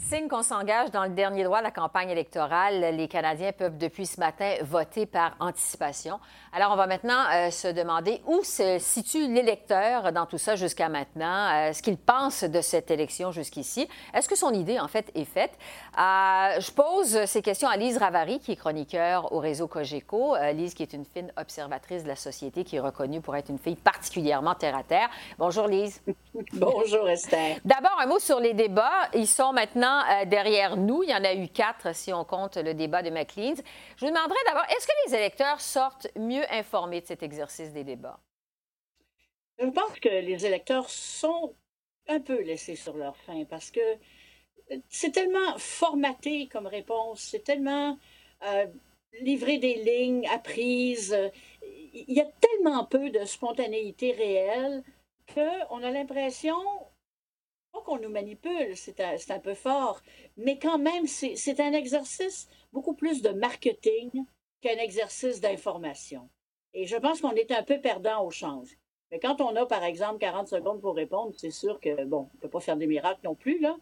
Signe 0.07 0.27
qu'on 0.27 0.43
s'engage 0.43 0.91
dans 0.91 1.05
le 1.05 1.09
dernier 1.09 1.43
droit 1.43 1.57
de 1.57 1.63
la 1.63 1.71
campagne 1.71 2.11
électorale, 2.11 2.95
les 2.95 3.07
Canadiens 3.07 3.51
peuvent 3.51 3.75
depuis 3.75 4.05
ce 4.05 4.19
matin 4.19 4.53
voter 4.61 5.07
par 5.07 5.31
anticipation. 5.39 6.19
Alors, 6.53 6.71
on 6.73 6.75
va 6.75 6.85
maintenant 6.85 7.23
euh, 7.33 7.49
se 7.49 7.67
demander 7.69 8.21
où 8.27 8.43
se 8.43 8.77
situe 8.77 9.25
l'électeur 9.25 10.11
dans 10.11 10.27
tout 10.27 10.37
ça 10.37 10.55
jusqu'à 10.55 10.89
maintenant, 10.89 11.49
euh, 11.51 11.73
ce 11.73 11.81
qu'il 11.81 11.97
pense 11.97 12.43
de 12.43 12.61
cette 12.61 12.91
élection 12.91 13.31
jusqu'ici. 13.31 13.89
Est-ce 14.13 14.29
que 14.29 14.35
son 14.35 14.51
idée, 14.53 14.79
en 14.79 14.87
fait, 14.87 15.11
est 15.15 15.25
faite? 15.25 15.57
Euh, 15.97 16.59
je 16.59 16.71
pose 16.71 17.25
ces 17.25 17.41
questions 17.41 17.67
à 17.67 17.75
Lise 17.75 17.97
Ravary, 17.97 18.37
qui 18.37 18.51
est 18.51 18.57
chroniqueur 18.57 19.33
au 19.33 19.39
réseau 19.39 19.67
Cogeco. 19.67 20.35
Lise, 20.53 20.75
qui 20.75 20.83
est 20.83 20.93
une 20.93 21.05
fine 21.05 21.31
observatrice 21.35 22.03
de 22.03 22.09
la 22.09 22.15
société, 22.15 22.63
qui 22.63 22.75
est 22.75 22.79
reconnue 22.79 23.21
pour 23.21 23.35
être 23.35 23.49
une 23.49 23.57
fille 23.57 23.75
particulièrement 23.75 24.53
terre-à-terre. 24.53 25.09
Bonjour, 25.39 25.67
Lise. 25.67 25.99
Bonjour, 26.53 27.09
Esther. 27.09 27.57
D'abord, 27.65 27.99
un 27.99 28.05
mot 28.05 28.19
sur 28.19 28.39
les 28.39 28.53
débats. 28.53 29.09
Ils 29.15 29.27
sont 29.27 29.51
maintenant 29.51 29.94
euh, 30.03 30.25
derrière 30.25 30.77
nous. 30.77 31.03
Il 31.03 31.09
y 31.09 31.15
en 31.15 31.23
a 31.23 31.33
eu 31.33 31.47
quatre 31.47 31.95
si 31.95 32.11
on 32.13 32.23
compte 32.25 32.57
le 32.57 32.73
débat 32.73 33.01
de 33.01 33.09
McLean. 33.09 33.55
Je 33.97 34.05
vous 34.05 34.11
demanderais 34.11 34.39
d'abord, 34.47 34.65
est-ce 34.69 34.87
que 34.87 34.93
les 35.07 35.15
électeurs 35.15 35.61
sortent 35.61 36.07
mieux 36.17 36.43
informés 36.51 37.01
de 37.01 37.07
cet 37.07 37.23
exercice 37.23 37.71
des 37.71 37.83
débats? 37.83 38.19
Je 39.59 39.67
pense 39.67 39.99
que 40.01 40.09
les 40.09 40.45
électeurs 40.45 40.89
sont 40.89 41.55
un 42.07 42.19
peu 42.19 42.41
laissés 42.41 42.75
sur 42.75 42.97
leur 42.97 43.15
faim 43.17 43.43
parce 43.49 43.71
que 43.71 43.97
c'est 44.89 45.11
tellement 45.11 45.57
formaté 45.57 46.47
comme 46.47 46.67
réponse, 46.67 47.21
c'est 47.21 47.43
tellement 47.43 47.97
euh, 48.45 48.65
livré 49.21 49.57
des 49.57 49.75
lignes 49.75 50.27
apprises. 50.27 51.17
Il 51.61 52.13
y 52.13 52.19
a 52.19 52.25
tellement 52.25 52.83
peu 52.83 53.09
de 53.09 53.23
spontanéité 53.25 54.11
réelle 54.11 54.83
qu'on 55.33 55.83
a 55.83 55.91
l'impression 55.91 56.57
qu'on 57.85 57.99
nous 57.99 58.09
manipule, 58.09 58.75
c'est 58.75 58.99
un, 58.99 59.39
peu 59.39 59.53
fort, 59.53 60.01
mais 60.35 60.59
quand 60.59 60.77
même, 60.77 61.07
c'est 61.07 61.59
un 61.59 61.73
exercice 61.73 62.49
beaucoup 62.73 62.95
plus 62.95 63.21
de 63.21 63.29
marketing 63.29 64.25
qu'un 64.61 64.77
exercice 64.77 65.39
d'information. 65.39 66.29
Et 66.73 66.85
je 66.87 66.97
pense 66.97 67.21
qu'on 67.21 67.31
est 67.31 67.51
un 67.51 67.63
peu 67.63 67.79
perdant 67.79 68.25
au 68.25 68.31
change. 68.31 68.77
Mais 69.11 69.19
quand 69.19 69.39
on 69.39 69.55
a, 69.55 69.65
par 69.65 69.83
exemple, 69.83 70.17
40 70.17 70.47
secondes 70.47 70.81
pour 70.81 70.95
répondre, 70.95 71.33
c'est 71.37 71.51
sûr 71.51 71.79
que, 71.79 72.03
bon, 72.03 72.29
on 72.33 72.35
ne 72.35 72.41
peut 72.41 72.49
pas 72.49 72.59
faire 72.59 72.75
des 72.75 72.87
miracles 72.87 73.21
non 73.23 73.35
plus, 73.35 73.59
là. 73.59 73.77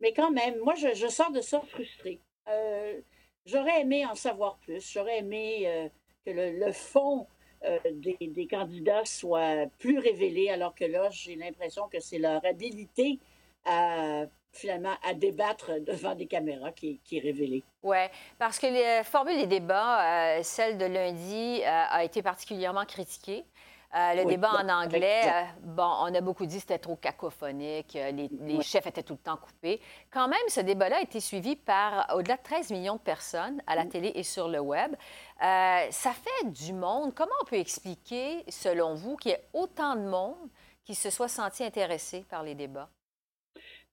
Mais 0.00 0.14
quand 0.14 0.30
même, 0.30 0.58
moi, 0.60 0.74
je, 0.74 1.08
sors 1.08 1.30
de 1.32 1.40
ça 1.40 1.60
frustrée. 1.60 2.20
Euh, 2.48 3.00
j'aurais 3.44 3.82
aimé 3.82 4.06
en 4.06 4.14
savoir 4.14 4.56
plus. 4.58 4.90
J'aurais 4.90 5.18
aimé 5.18 5.64
euh, 5.66 5.88
que 6.24 6.30
le, 6.30 6.72
fond 6.72 7.26
euh, 7.64 7.78
des, 7.92 8.16
des, 8.20 8.46
candidats 8.46 9.04
soit 9.04 9.66
plus 9.78 9.98
révélé, 9.98 10.48
alors 10.48 10.74
que 10.74 10.84
là, 10.84 11.10
j'ai 11.10 11.34
l'impression 11.34 11.88
que 11.88 12.00
c'est 12.00 12.18
leur 12.18 12.42
habilité 12.46 13.18
à 13.64 14.26
finalement 14.52 14.94
à 15.02 15.14
débattre 15.14 15.72
devant 15.80 16.14
des 16.14 16.26
caméras 16.26 16.72
qui, 16.72 17.00
qui 17.04 17.18
est 17.18 17.20
révélée. 17.20 17.62
Oui, 17.82 17.98
parce 18.38 18.58
que 18.58 18.66
la 18.66 19.04
formule 19.04 19.36
des 19.36 19.46
débats, 19.46 20.36
euh, 20.38 20.40
celle 20.42 20.76
de 20.78 20.84
lundi, 20.84 21.60
euh, 21.62 21.84
a 21.90 22.04
été 22.04 22.22
particulièrement 22.22 22.84
critiquée. 22.84 23.44
Euh, 23.92 24.14
le 24.14 24.24
débat 24.24 24.52
en 24.52 24.68
anglais, 24.68 25.22
bon, 25.62 25.90
on 26.02 26.14
a 26.14 26.20
beaucoup 26.20 26.46
dit 26.46 26.56
que 26.56 26.60
c'était 26.60 26.78
trop 26.78 26.94
cacophonique, 26.94 27.94
les, 27.94 28.30
les 28.40 28.62
chefs 28.62 28.86
étaient 28.86 29.02
tout 29.02 29.14
le 29.14 29.18
temps 29.18 29.36
coupés. 29.36 29.80
Quand 30.12 30.28
même, 30.28 30.38
ce 30.46 30.60
débat-là 30.60 30.98
a 30.98 31.00
été 31.00 31.18
suivi 31.18 31.56
par 31.56 32.06
au-delà 32.14 32.36
de 32.36 32.42
13 32.42 32.70
millions 32.70 32.94
de 32.94 33.00
personnes 33.00 33.60
à 33.66 33.74
la 33.74 33.86
télé 33.86 34.12
et 34.14 34.22
sur 34.22 34.46
le 34.46 34.60
web. 34.60 34.94
ça 35.40 36.12
fait 36.12 36.50
du 36.50 36.72
monde. 36.72 37.14
Comment 37.16 37.32
on 37.42 37.44
peut 37.46 37.58
expliquer, 37.58 38.44
selon 38.48 38.94
vous, 38.94 39.16
qu'il 39.16 39.32
y 39.32 39.34
ait 39.34 39.44
autant 39.54 39.96
de 39.96 40.02
monde 40.02 40.48
qui 40.84 40.94
se 40.94 41.10
soit 41.10 41.26
senti 41.26 41.64
intéressé 41.64 42.24
par 42.30 42.44
les 42.44 42.54
débats? 42.54 42.88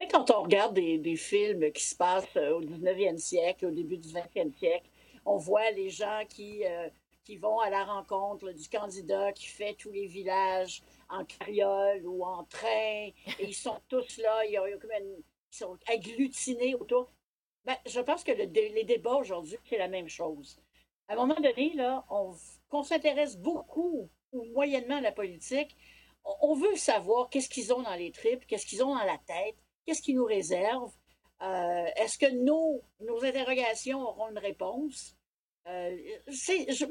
Quand 0.05 0.31
on 0.31 0.43
regarde 0.43 0.73
des, 0.75 1.15
films 1.15 1.71
qui 1.71 1.83
se 1.83 1.95
passent 1.95 2.36
euh, 2.36 2.57
au 2.57 2.62
19e 2.62 3.17
siècle, 3.17 3.65
au 3.65 3.71
début 3.71 3.97
du 3.97 4.10
20e 4.10 4.53
siècle, 4.57 4.89
on 5.25 5.38
voit 5.38 5.71
les 5.71 5.89
gens 5.89 6.23
qui, 6.29 6.65
euh, 6.65 6.89
qui 7.23 7.38
vont 7.38 7.60
à 7.60 7.69
la 7.69 7.83
rencontre 7.83 8.51
du 8.51 8.69
candidat 8.69 9.31
qui 9.33 9.47
fait 9.47 9.73
tous 9.73 9.91
les 9.91 10.07
villages 10.07 10.83
en 11.10 11.25
carriole 11.25 12.05
ou 12.05 12.23
en 12.23 12.43
train, 12.43 12.67
et 12.69 13.13
ils 13.39 13.55
sont 13.55 13.79
tous 13.89 14.17
là, 14.17 14.45
ils, 14.45 15.23
sont 15.49 15.77
agglutinés 15.88 16.75
autour. 16.75 17.12
Ben, 17.65 17.75
je 17.86 17.99
pense 17.99 18.23
que 18.23 18.31
les 18.31 18.83
débats 18.83 19.15
aujourd'hui, 19.15 19.57
c'est 19.67 19.77
la 19.77 19.88
même 19.88 20.07
chose. 20.07 20.60
À 21.07 21.13
un 21.13 21.15
moment 21.15 21.36
donné, 21.36 21.73
là, 21.73 22.05
on, 22.10 22.33
qu'on 22.69 22.83
s'intéresse 22.83 23.38
beaucoup 23.38 24.10
ou 24.31 24.43
moyennement 24.53 24.97
à 24.97 25.01
la 25.01 25.12
politique, 25.12 25.75
on 26.41 26.53
veut 26.53 26.75
savoir 26.75 27.29
qu'est-ce 27.29 27.49
qu'ils 27.49 27.73
ont 27.73 27.81
dans 27.81 27.95
les 27.95 28.12
tripes, 28.12 28.45
qu'est-ce 28.45 28.65
qu'ils 28.65 28.83
ont 28.83 28.95
dans 28.95 29.05
la 29.05 29.17
tête, 29.25 29.55
qu'est-ce 29.88 30.02
qu'ils 30.02 30.17
nous 30.17 30.26
réservent. 30.26 30.93
Euh, 31.41 31.86
est-ce 31.95 32.17
que 32.17 32.30
nos, 32.32 32.84
nos 33.00 33.23
interrogations 33.23 34.02
auront 34.02 34.30
une 34.30 34.39
réponse? 34.39 35.15
Euh, 35.67 35.95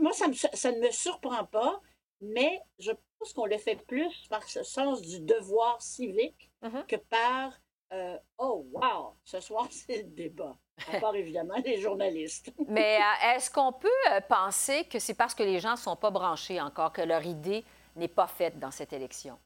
moi, 0.00 0.12
ça, 0.12 0.26
ça, 0.32 0.72
ne 0.72 0.80
me 0.80 0.90
surprend 0.90 1.44
pas, 1.44 1.80
mais 2.20 2.60
je 2.78 2.92
pense 3.18 3.32
qu'on 3.32 3.46
le 3.46 3.58
fait 3.58 3.76
plus 3.76 4.26
par 4.28 4.44
ce 4.48 4.62
sens 4.62 5.02
du 5.02 5.20
devoir 5.20 5.80
civique 5.82 6.50
uh-huh. 6.62 6.86
que 6.86 6.96
par 6.96 7.52
euh, 7.92 8.18
Oh, 8.38 8.66
wow, 8.72 9.14
ce 9.24 9.40
soir, 9.40 9.66
c'est 9.70 10.02
le 10.02 10.08
débat. 10.10 10.56
À 10.92 11.00
part 11.00 11.14
évidemment 11.16 11.56
les 11.64 11.80
journalistes. 11.80 12.52
mais 12.68 12.98
est-ce 13.34 13.50
qu'on 13.50 13.72
peut 13.72 13.88
penser 14.28 14.84
que 14.84 14.98
c'est 14.98 15.14
parce 15.14 15.34
que 15.34 15.42
les 15.42 15.58
gens 15.58 15.72
ne 15.72 15.76
sont 15.76 15.96
pas 15.96 16.10
branchés 16.10 16.60
encore, 16.60 16.92
que 16.92 17.02
leur 17.02 17.24
idée 17.24 17.64
n'est 17.94 18.08
pas 18.08 18.26
faite 18.26 18.58
dans 18.58 18.70
cette 18.70 18.92
élection? 18.92 19.38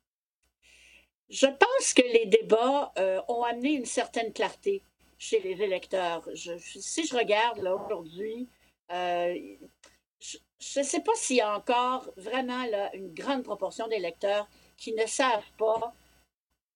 Je 1.31 1.47
pense 1.47 1.95
que 1.95 2.03
les 2.03 2.27
débats 2.27 2.93
euh, 2.99 3.21
ont 3.29 3.45
amené 3.45 3.71
une 3.71 3.85
certaine 3.85 4.33
clarté 4.33 4.83
chez 5.17 5.39
les 5.41 5.63
électeurs. 5.63 6.29
si 6.35 7.07
je 7.07 7.17
regarde 7.17 7.61
aujourd'hui, 7.61 8.49
euh, 8.91 9.39
je 10.59 10.81
ne 10.81 10.85
sais 10.85 11.01
pas 11.01 11.13
s'il 11.15 11.37
y 11.37 11.41
a 11.41 11.57
encore 11.57 12.11
vraiment 12.17 12.65
une 12.95 13.15
grande 13.15 13.45
proportion 13.45 13.87
d'électeurs 13.87 14.49
qui 14.77 14.93
ne 14.93 15.07
savent 15.07 15.53
pas 15.57 15.95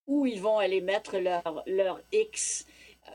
où 0.07 0.25
ils 0.25 0.41
vont 0.41 0.59
aller 0.59 0.81
mettre 0.81 1.19
leur, 1.19 1.65
leur 1.67 2.01
X. 2.13 2.67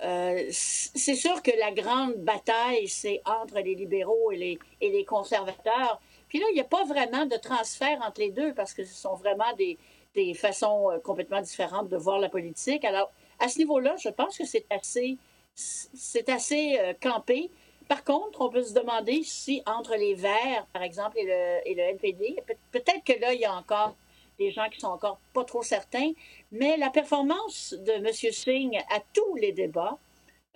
Euh, 0.03 0.45
c'est 0.51 1.15
sûr 1.15 1.41
que 1.41 1.51
la 1.57 1.71
grande 1.71 2.15
bataille, 2.15 2.87
c'est 2.87 3.21
entre 3.25 3.59
les 3.59 3.75
libéraux 3.75 4.31
et 4.31 4.37
les, 4.37 4.59
et 4.81 4.89
les 4.89 5.05
conservateurs. 5.05 6.01
Puis 6.27 6.39
là, 6.39 6.45
il 6.51 6.55
n'y 6.55 6.61
a 6.61 6.65
pas 6.65 6.83
vraiment 6.83 7.25
de 7.25 7.37
transfert 7.37 7.99
entre 8.05 8.19
les 8.19 8.31
deux 8.31 8.53
parce 8.53 8.73
que 8.73 8.83
ce 8.83 8.93
sont 8.93 9.15
vraiment 9.15 9.51
des, 9.57 9.77
des 10.15 10.33
façons 10.33 10.91
euh, 10.91 10.99
complètement 10.99 11.41
différentes 11.41 11.89
de 11.89 11.97
voir 11.97 12.19
la 12.19 12.29
politique. 12.29 12.83
Alors, 12.85 13.11
à 13.39 13.47
ce 13.47 13.59
niveau-là, 13.59 13.95
je 13.97 14.09
pense 14.09 14.37
que 14.37 14.45
c'est 14.45 14.65
assez, 14.69 15.17
c'est 15.55 16.29
assez 16.29 16.77
euh, 16.79 16.93
campé. 16.99 17.49
Par 17.87 18.03
contre, 18.03 18.41
on 18.41 18.49
peut 18.49 18.63
se 18.63 18.73
demander 18.73 19.23
si 19.23 19.61
entre 19.65 19.95
les 19.95 20.13
Verts, 20.13 20.67
par 20.73 20.83
exemple, 20.83 21.17
et 21.17 21.25
le, 21.25 21.67
et 21.67 21.73
le 21.73 21.81
NPD, 21.81 22.37
peut-être 22.71 23.03
que 23.03 23.19
là, 23.19 23.33
il 23.33 23.41
y 23.41 23.45
a 23.45 23.53
encore 23.53 23.95
des 24.37 24.51
gens 24.51 24.69
qui 24.69 24.79
sont 24.79 24.87
encore 24.87 25.19
pas 25.33 25.43
trop 25.43 25.63
certains, 25.63 26.11
mais 26.51 26.77
la 26.77 26.89
performance 26.89 27.73
de 27.73 27.91
M. 27.91 28.07
Singh 28.13 28.77
à 28.89 28.99
tous 29.13 29.35
les 29.35 29.51
débats, 29.51 29.97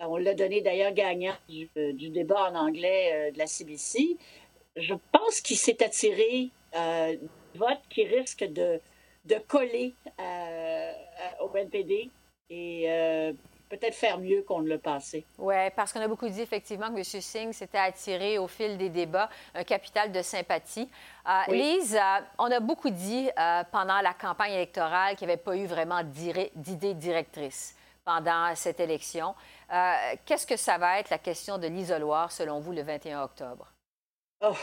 on 0.00 0.16
l'a 0.16 0.34
donné 0.34 0.60
d'ailleurs 0.60 0.92
gagnant 0.92 1.34
du, 1.48 1.68
euh, 1.76 1.92
débat 1.92 2.50
en 2.50 2.54
anglais 2.54 3.30
de 3.32 3.38
la 3.38 3.46
CBC, 3.46 4.16
je 4.76 4.94
pense 5.12 5.40
qu'il 5.40 5.56
s'est 5.56 5.82
attiré 5.82 6.50
euh, 6.76 7.16
vote 7.54 7.80
qui 7.88 8.04
risque 8.04 8.44
de, 8.44 8.80
de 9.24 9.36
coller 9.48 9.94
euh, 10.20 10.92
au 11.40 11.54
NPD 11.54 12.10
et 12.50 12.84
euh, 12.88 13.32
peut-être 13.68 13.94
faire 13.94 14.18
mieux 14.18 14.42
qu'on 14.42 14.60
ne 14.60 14.68
le 14.68 14.78
passé. 14.78 15.24
Oui, 15.38 15.54
parce 15.74 15.92
qu'on 15.92 16.00
a 16.00 16.08
beaucoup 16.08 16.28
dit 16.28 16.42
effectivement 16.42 16.90
que 16.90 16.98
M. 16.98 17.04
Singh 17.04 17.52
s'était 17.52 17.78
attiré 17.78 18.38
au 18.38 18.46
fil 18.46 18.76
des 18.76 18.90
débats 18.90 19.30
un 19.54 19.64
capital 19.64 20.12
de 20.12 20.20
sympathie. 20.22 20.88
Euh, 21.26 21.52
Lise, 21.52 21.98
on 22.38 22.50
a 22.50 22.60
beaucoup 22.60 22.90
dit 22.90 23.30
pendant 23.72 24.00
la 24.00 24.12
campagne 24.12 24.52
électorale 24.52 25.16
qu'il 25.16 25.26
n'y 25.26 25.32
avait 25.32 25.42
pas 25.42 25.56
eu 25.56 25.66
vraiment 25.66 26.02
d'idée 26.04 26.94
directrice 26.94 27.74
pendant 28.04 28.54
cette 28.54 28.80
élection. 28.80 29.34
Qu'est-ce 30.26 30.46
que 30.46 30.56
ça 30.56 30.76
va 30.76 31.00
être 31.00 31.08
la 31.08 31.18
question 31.18 31.56
de 31.56 31.66
l'isoloir 31.66 32.30
selon 32.30 32.60
vous 32.60 32.72
le 32.72 32.82
21 32.82 33.22
octobre? 33.22 33.66
Oh, 34.42 34.54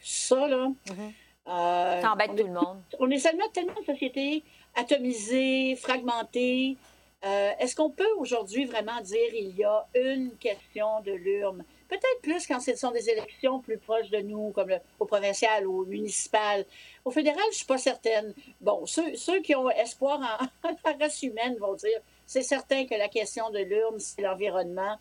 ça, 0.00 0.46
là. 0.46 0.68
Mm-hmm. 0.86 1.12
Euh, 1.46 2.00
ça 2.00 2.12
embête 2.12 2.34
tout 2.36 2.46
le 2.46 2.52
monde. 2.52 2.82
On 2.98 3.10
est 3.10 3.18
seulement 3.18 3.48
tellement 3.52 3.74
une 3.78 3.84
société 3.84 4.42
atomisée, 4.74 5.76
fragmentée. 5.76 6.76
Euh, 7.24 7.52
est-ce 7.58 7.74
qu'on 7.74 7.90
peut 7.90 8.12
aujourd'hui 8.18 8.66
vraiment 8.66 9.00
dire 9.00 9.34
il 9.34 9.56
y 9.56 9.64
a 9.64 9.86
une 9.94 10.36
question 10.36 11.00
de 11.00 11.12
l'urne? 11.12 11.64
Peut-être 11.88 12.20
plus 12.22 12.46
quand 12.46 12.60
ce 12.60 12.74
sont 12.74 12.90
des 12.90 13.08
élections 13.08 13.60
plus 13.60 13.78
proches 13.78 14.10
de 14.10 14.18
nous, 14.18 14.52
comme 14.52 14.72
au 14.98 15.04
provincial 15.06 15.66
au 15.66 15.84
municipal. 15.84 16.64
Au 17.04 17.10
fédéral, 17.10 17.40
je 17.44 17.48
ne 17.48 17.54
suis 17.54 17.66
pas 17.66 17.78
certaine. 17.78 18.34
Bon, 18.60 18.84
ceux, 18.86 19.14
ceux 19.14 19.40
qui 19.40 19.54
ont 19.54 19.70
espoir 19.70 20.20
en, 20.20 20.44
en, 20.68 20.76
la 20.84 20.92
race 20.98 21.22
humaine 21.22 21.56
vont 21.58 21.74
dire 21.74 21.98
c'est 22.26 22.42
certain 22.42 22.86
que 22.86 22.94
la 22.94 23.08
question 23.08 23.50
de 23.50 23.58
l'urne, 23.58 23.98
c'est 23.98 24.22
l'environnement. 24.22 24.98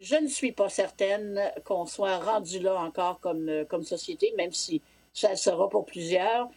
Je 0.00 0.16
ne 0.16 0.26
suis 0.26 0.52
pas 0.52 0.68
certaine 0.68 1.52
qu'on 1.64 1.86
soit 1.86 2.18
rendu 2.18 2.58
là 2.58 2.74
encore 2.74 3.20
comme, 3.20 3.64
comme 3.68 3.84
société, 3.84 4.32
même 4.36 4.52
si 4.52 4.82
ça 5.12 5.36
sera 5.36 5.68
pour 5.68 5.84
plusieurs. 5.84 6.48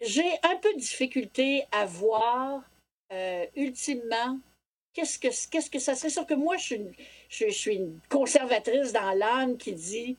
J'ai 0.00 0.30
un 0.42 0.56
peu 0.56 0.72
de 0.74 0.78
difficulté 0.78 1.64
à 1.70 1.86
voir 1.86 2.62
euh, 3.12 3.46
ultimement 3.56 4.38
qu'est-ce 4.92 5.18
que, 5.18 5.28
qu'est-ce 5.50 5.70
que 5.70 5.78
ça. 5.78 5.94
C'est 5.94 6.10
sûr 6.10 6.26
que 6.26 6.34
moi, 6.34 6.56
je 6.56 6.64
suis, 6.64 6.74
une, 6.76 6.92
je, 7.28 7.48
suis 7.50 7.76
une 7.76 7.98
conservatrice 8.08 8.92
dans 8.92 9.12
l'âme 9.12 9.56
qui 9.56 9.72
dit 9.72 10.16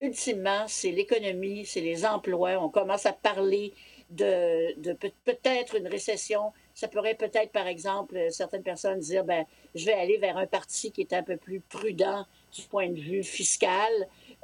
ultimement, 0.00 0.64
c'est 0.66 0.90
l'économie, 0.90 1.64
c'est 1.64 1.80
les 1.80 2.04
emplois. 2.04 2.62
On 2.62 2.68
commence 2.68 3.06
à 3.06 3.12
parler 3.12 3.72
de, 4.10 4.78
de 4.80 4.92
peut-être 5.24 5.76
une 5.76 5.86
récession. 5.86 6.52
Ça 6.74 6.88
pourrait 6.88 7.14
peut-être, 7.14 7.52
par 7.52 7.66
exemple, 7.66 8.18
certaines 8.30 8.62
personnes 8.62 8.98
dire 8.98 9.24
ben, 9.24 9.44
je 9.74 9.86
vais 9.86 9.92
aller 9.92 10.18
vers 10.18 10.36
un 10.36 10.46
parti 10.46 10.90
qui 10.90 11.02
est 11.02 11.12
un 11.12 11.22
peu 11.22 11.36
plus 11.36 11.60
prudent 11.60 12.26
du 12.52 12.62
point 12.62 12.88
de 12.88 12.98
vue 12.98 13.22
fiscal 13.22 13.92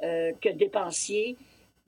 euh, 0.01 0.31
que 0.41 0.49
dépensier. 0.49 1.37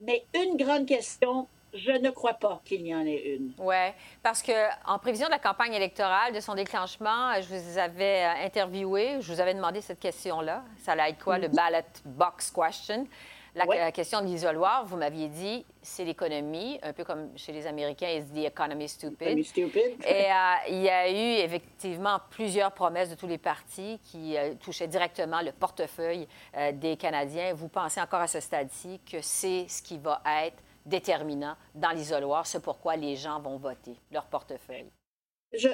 Mais 0.02 0.24
une 0.34 0.56
grande 0.56 0.86
question, 0.86 1.46
je 1.72 1.92
ne 1.92 2.10
crois 2.10 2.34
pas 2.34 2.60
qu'il 2.64 2.84
y 2.86 2.94
en 2.94 3.06
ait 3.06 3.36
une. 3.36 3.52
Oui, 3.58 3.76
parce 4.22 4.42
que 4.42 4.52
en 4.84 4.98
prévision 4.98 5.26
de 5.26 5.32
la 5.32 5.38
campagne 5.38 5.72
électorale, 5.72 6.32
de 6.34 6.40
son 6.40 6.54
déclenchement, 6.54 7.32
je 7.40 7.54
vous 7.54 7.78
avais 7.78 8.24
euh, 8.24 8.44
interviewé, 8.44 9.20
je 9.20 9.32
vous 9.32 9.40
avais 9.40 9.54
demandé 9.54 9.80
cette 9.80 10.00
question-là. 10.00 10.64
Ça 10.78 10.92
allait 10.92 11.10
être 11.10 11.22
quoi, 11.22 11.38
le 11.38 11.48
mhm. 11.48 11.54
ballot 11.54 11.86
box 12.04 12.50
question? 12.50 13.06
La, 13.54 13.92
question 13.92 14.22
de 14.22 14.26
l'isoloir, 14.26 14.86
vous 14.86 14.96
m'aviez 14.96 15.28
dit, 15.28 15.66
c'est 15.82 16.04
l'économie, 16.04 16.78
un 16.82 16.94
peu 16.94 17.04
comme 17.04 17.36
chez 17.36 17.52
les 17.52 17.66
Américains, 17.66 18.08
ils 18.08 18.24
disent 18.24 18.32
«the 18.44 18.46
economy 18.46 18.88
stupid». 18.88 19.44
stupid. 19.44 20.02
Et 20.06 20.24
euh, 20.30 20.54
il 20.68 20.80
y 20.80 20.88
a 20.88 21.10
eu 21.10 21.44
effectivement 21.44 22.18
plusieurs 22.30 22.72
promesses 22.72 23.10
de 23.10 23.14
tous 23.14 23.26
les 23.26 23.36
partis 23.36 24.00
qui 24.04 24.38
euh, 24.38 24.54
touchaient 24.54 24.88
directement 24.88 25.42
le 25.42 25.52
portefeuille 25.52 26.26
euh, 26.56 26.72
des 26.72 26.96
Canadiens. 26.96 27.52
Vous 27.52 27.68
pensez 27.68 28.00
encore 28.00 28.20
à 28.20 28.26
ce 28.26 28.40
stade-ci 28.40 29.00
que 29.10 29.20
c'est 29.20 29.66
ce 29.68 29.82
qui 29.82 29.98
va 29.98 30.22
être 30.44 30.62
déterminant 30.86 31.54
dans 31.74 31.90
l'isoloir, 31.90 32.46
c'est 32.46 32.62
pourquoi 32.62 32.96
les 32.96 33.16
gens 33.16 33.38
vont 33.38 33.58
voter, 33.58 33.94
leur 34.10 34.24
portefeuille? 34.24 34.90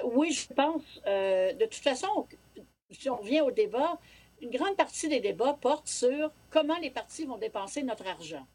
oui, 0.04 0.32
je 0.32 0.52
pense. 0.52 0.82
de 1.06 1.64
toute 1.64 1.82
façon, 1.82 2.26
si 2.90 3.08
on 3.08 3.16
revient 3.16 3.40
au 3.40 3.52
débat, 3.52 3.96
une 4.40 4.50
grande 4.50 4.76
partie 4.76 5.08
des 5.08 5.20
débats 5.20 5.58
porte 5.60 5.88
sur 5.88 6.32
comment 6.50 6.78
les 6.78 6.90
partis 6.90 7.24
vont 7.24 7.38
dépenser 7.38 7.82
notre 7.82 8.06
argent. 8.06 8.46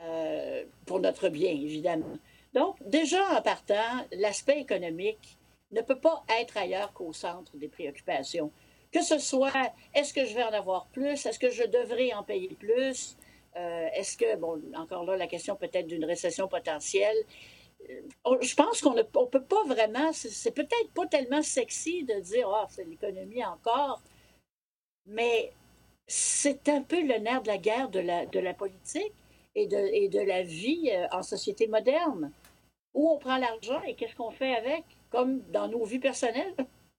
Euh, 0.00 0.64
pour 0.86 1.00
notre 1.00 1.28
bien, 1.28 1.50
évidemment. 1.50 2.18
Donc, 2.54 2.76
déjà 2.84 3.22
en 3.36 3.42
partant, 3.42 4.06
l'aspect 4.12 4.60
économique 4.60 5.36
ne 5.72 5.82
peut 5.82 5.98
pas 5.98 6.24
être 6.40 6.56
ailleurs 6.56 6.92
qu'au 6.92 7.12
centre 7.12 7.56
des 7.56 7.68
préoccupations. 7.68 8.52
Que 8.92 9.02
ce 9.02 9.18
soit, 9.18 9.52
est-ce 9.94 10.14
que 10.14 10.24
je 10.24 10.34
vais 10.34 10.44
en 10.44 10.52
avoir 10.52 10.86
plus? 10.86 11.26
Est-ce 11.26 11.38
que 11.38 11.50
je 11.50 11.64
devrais 11.64 12.12
en 12.14 12.22
payer 12.22 12.54
plus? 12.54 13.16
Euh, 13.56 13.88
est-ce 13.94 14.16
que, 14.16 14.36
bon, 14.36 14.62
encore 14.76 15.04
là, 15.04 15.16
la 15.16 15.26
question 15.26 15.56
peut-être 15.56 15.86
d'une 15.86 16.04
récession 16.04 16.48
potentielle. 16.48 17.16
Euh, 17.90 18.38
je 18.40 18.54
pense 18.54 18.80
qu'on 18.80 18.94
ne 18.94 19.02
peut 19.02 19.42
pas 19.42 19.64
vraiment, 19.66 20.12
c'est 20.12 20.52
peut-être 20.52 20.90
pas 20.94 21.06
tellement 21.06 21.42
sexy 21.42 22.04
de 22.04 22.20
dire, 22.20 22.48
ah, 22.48 22.66
c'est 22.70 22.84
l'économie 22.84 23.44
encore 23.44 24.00
mais 25.08 25.52
c'est 26.06 26.68
un 26.68 26.82
peu 26.82 27.00
le 27.00 27.18
nerf 27.18 27.42
de 27.42 27.48
la 27.48 27.58
guerre 27.58 27.88
de 27.88 28.00
la, 28.00 28.26
de 28.26 28.38
la 28.38 28.54
politique 28.54 29.14
et 29.54 29.66
de, 29.66 29.76
et 29.76 30.08
de 30.08 30.20
la 30.20 30.42
vie 30.42 30.90
euh, 30.92 31.06
en 31.10 31.22
société 31.22 31.66
moderne. 31.66 32.32
Où 32.94 33.10
on 33.10 33.18
prend 33.18 33.36
l'argent 33.36 33.82
et 33.82 33.94
qu'est-ce 33.94 34.16
qu'on 34.16 34.30
fait 34.30 34.54
avec, 34.54 34.84
comme 35.10 35.40
dans 35.50 35.68
nos 35.68 35.84
vies 35.84 35.98
personnelles? 35.98 36.54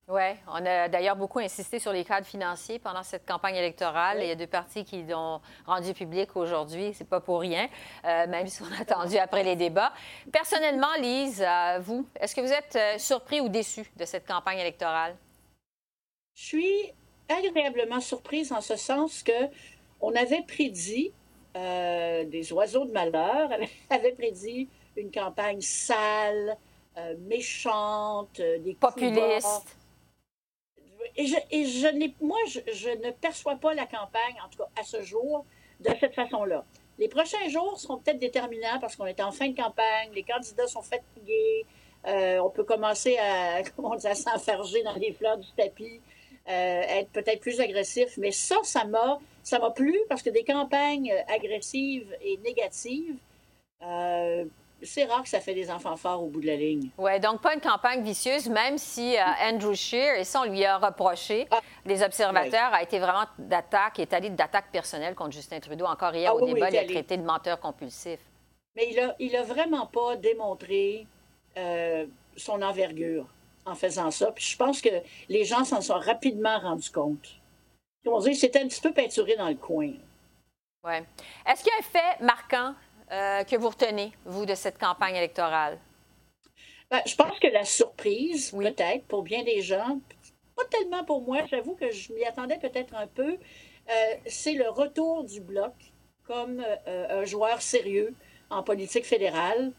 Oui, 0.07 0.32
on 0.47 0.66
a 0.66 0.88
d'ailleurs 0.88 1.16
beaucoup 1.16 1.39
insisté 1.39 1.78
sur 1.78 1.93
les 1.93 2.03
cadres 2.03 2.26
financiers 2.26 2.80
pendant 2.80 3.03
cette 3.03 3.28
campagne 3.28 3.55
électorale. 3.55 4.20
Il 4.22 4.28
y 4.28 4.32
a 4.32 4.36
deux 4.36 4.47
partis 4.47 4.84
qui 4.84 5.03
l'ont 5.03 5.39
rendu 5.68 5.93
public 5.93 6.36
aujourd'hui. 6.36 6.93
C'est 6.95 7.07
pas 7.07 7.20
pour 7.20 7.41
rien, 7.41 7.70
euh, 8.05 8.26
même 8.28 8.47
si 8.47 8.64
on 8.64 8.72
a 8.72 8.82
attendu 8.82 9.18
après 9.18 9.43
les 9.43 9.55
débats. 9.55 9.93
Personnellement, 10.32 10.93
Lise, 10.99 11.43
euh, 11.43 11.80
vous, 11.80 12.07
est-ce 12.20 12.36
que 12.36 12.41
vous 12.41 12.51
êtes 12.51 12.99
surpris 12.99 13.39
ou 13.39 13.49
déçu 13.49 13.91
de 13.97 14.05
cette 14.05 14.28
campagne 14.28 14.60
électorale? 14.60 15.16
Je 16.34 16.45
suis 16.45 16.93
agréablement 17.30 18.00
surprise 18.00 18.52
en 18.52 18.62
ce 18.62 18.76
sens 18.76 19.24
que 19.24 19.48
on 20.02 20.16
avait 20.16 20.44
prédit 20.44 21.12
euh, 21.56 22.24
des 22.26 22.54
oiseaux 22.54 22.86
de 22.86 22.92
malheur, 22.92 23.50
avait 23.90 24.12
prédit 24.12 24.68
une 24.96 25.12
campagne 25.12 25.62
sale, 25.62 26.58
euh, 26.98 27.16
méchante, 27.28 28.40
euh, 28.40 28.60
des 28.60 28.74
populistes. 28.74 29.76
Et, 31.16 31.26
je, 31.26 31.36
et 31.52 31.66
je 31.66 32.12
moi, 32.24 32.38
je, 32.48 32.60
je, 32.72 32.90
ne 32.90 33.12
perçois 33.12 33.56
pas 33.56 33.74
la 33.74 33.86
campagne, 33.86 34.36
en 34.46 34.50
tout 34.50 34.60
cas 34.60 34.70
à 34.80 34.84
ce 34.84 35.02
jour, 35.02 35.46
de 35.80 35.90
cette 36.00 36.14
façon-là. 36.14 36.66
Les 36.98 37.08
prochains 37.08 37.48
jours 37.48 37.80
seront 37.80 37.98
peut-être 37.98 38.20
déterminants 38.20 38.80
parce 38.82 38.96
qu'on 38.96 39.06
est 39.06 39.22
en 39.22 39.32
fin 39.32 39.48
de 39.48 39.56
campagne, 39.56 40.10
les 40.14 40.24
candidats 40.24 40.68
sont 40.68 40.82
fatigués, 40.82 41.66
euh, 42.08 42.40
on 42.40 42.50
peut 42.50 42.64
commencer 42.64 43.18
à, 43.18 43.64
comment 43.76 43.94
à 43.94 44.16
s'enferger 44.16 44.84
dans 44.84 44.96
les 44.96 45.14
fleurs 45.14 45.38
du 45.38 45.50
tapis, 45.58 46.02
être 46.54 47.10
peut-être 47.10 47.41
plus 47.41 47.60
agressif. 47.60 48.18
Mais 48.18 48.32
ça, 48.32 48.56
ça 48.64 48.86
m'a, 48.86 49.20
ça 49.43 49.60
m'a 49.60 49.72
plu 49.72 49.97
parce 50.10 50.22
que 50.22 50.30
des 50.30 50.43
campagnes 50.43 51.14
agressives 51.28 52.16
et 52.22 52.38
négatives, 52.38 53.16
euh, 53.84 54.45
c'est 54.82 55.06
rare 55.06 55.24
que 55.24 55.30
ça 55.30 55.39
fait 55.39 55.54
des 55.54 55.70
enfants 55.72 55.95
forts 55.95 56.24
au 56.24 56.28
bout 56.28 56.41
de 56.41 56.47
la 56.47 56.56
ligne. 56.56 56.89
Oui, 56.97 57.20
donc 57.20 57.41
pas 57.41 57.54
une 57.54 57.62
campagne 57.62 58.02
vicieuse, 58.02 58.47
même 58.47 58.78
si 58.78 59.16
Andrew 59.41 59.74
Scheer, 59.74 60.18
et 60.20 60.24
ça 60.24 60.41
on 60.41 60.50
lui 60.50 60.64
a 60.64 60.78
reproché, 60.78 61.47
ah, 61.52 61.60
les 61.86 62.02
observateurs, 62.02 62.74
a 62.74 62.82
été 62.82 63.00
vraiment 63.00 63.26
d'attaque, 63.38 64.00
est 64.00 64.14
allé 64.14 64.30
d'attaque 64.30 64.72
personnelle 64.72 65.16
contre 65.16 65.32
Justin 65.32 65.60
Trudeau. 65.60 65.86
Encore 65.86 66.16
hier 66.16 66.32
ah 66.32 66.36
au 66.36 66.45
débat, 66.45 66.70
il 66.70 66.78
a 66.78 66.86
traité 66.86 67.18
de 67.18 67.24
menteur 67.24 67.60
compulsif. 67.60 68.20
Mais 68.76 68.88
il 68.91 69.00
a, 69.00 69.16
il 69.20 69.36
a 69.36 69.43
vraiment 69.43 69.88
pas 69.88 70.16
démontré 70.16 71.06
euh, 71.58 72.06
son 72.38 72.62
envergure 72.62 73.26
en 73.70 73.76
faisant 73.76 74.12
ça. 74.12 74.32
Puis 74.32 74.46
je 74.46 74.58
pense 74.58 74.82
que 74.82 74.90
les 75.28 75.44
gens 75.44 75.64
s'en 75.64 75.82
sont 75.82 76.00
rapidement 76.00 76.60
rendus 76.60 76.92
compte. 76.92 77.40
Dit 78.24 78.36
c'était 78.36 78.60
un 78.60 78.68
petit 78.68 78.82
peu 78.82 78.92
peinturé 78.92 79.36
dans 79.36 79.50
le 79.50 79.56
coin. 79.56 79.94
Oui. 80.84 80.94
Est-ce 81.46 81.64
qu'il 81.64 81.72
y 81.72 81.76
a 81.76 81.80
un 81.80 81.84
fait 81.84 82.24
marquant 82.24 82.74
euh, 83.12 83.44
que 83.44 83.56
vous 83.56 83.70
retenez, 83.70 84.12
vous, 84.26 84.46
de 84.46 84.56
cette 84.56 84.78
campagne 84.78 85.16
électorale? 85.16 85.78
Ben, 86.90 87.02
je 87.06 87.16
pense 87.16 87.38
que 87.40 87.48
la 87.48 87.66
surprise, 87.66 88.52
peut-être, 88.52 89.06
pour 89.06 89.22
bien 89.22 89.44
des 89.44 89.62
gens, 89.62 90.00
pas 90.56 90.66
tellement 90.72 91.04
pour 91.04 91.22
moi, 91.22 91.46
j'avoue 91.52 91.76
que 91.76 91.92
je 91.92 92.14
m'y 92.14 92.24
attendais 92.26 92.58
peut-être 92.58 92.96
un 92.96 93.06
peu, 93.06 93.34
euh, 93.34 93.94
c'est 94.26 94.54
le 94.54 94.70
retour 94.70 95.24
du 95.24 95.42
Bloc 95.42 95.74
comme 96.26 96.64
un 96.86 97.26
joueur 97.26 97.60
sérieux 97.62 98.14
en 98.52 98.62
politique 98.62 99.06
fédérale 99.06 99.72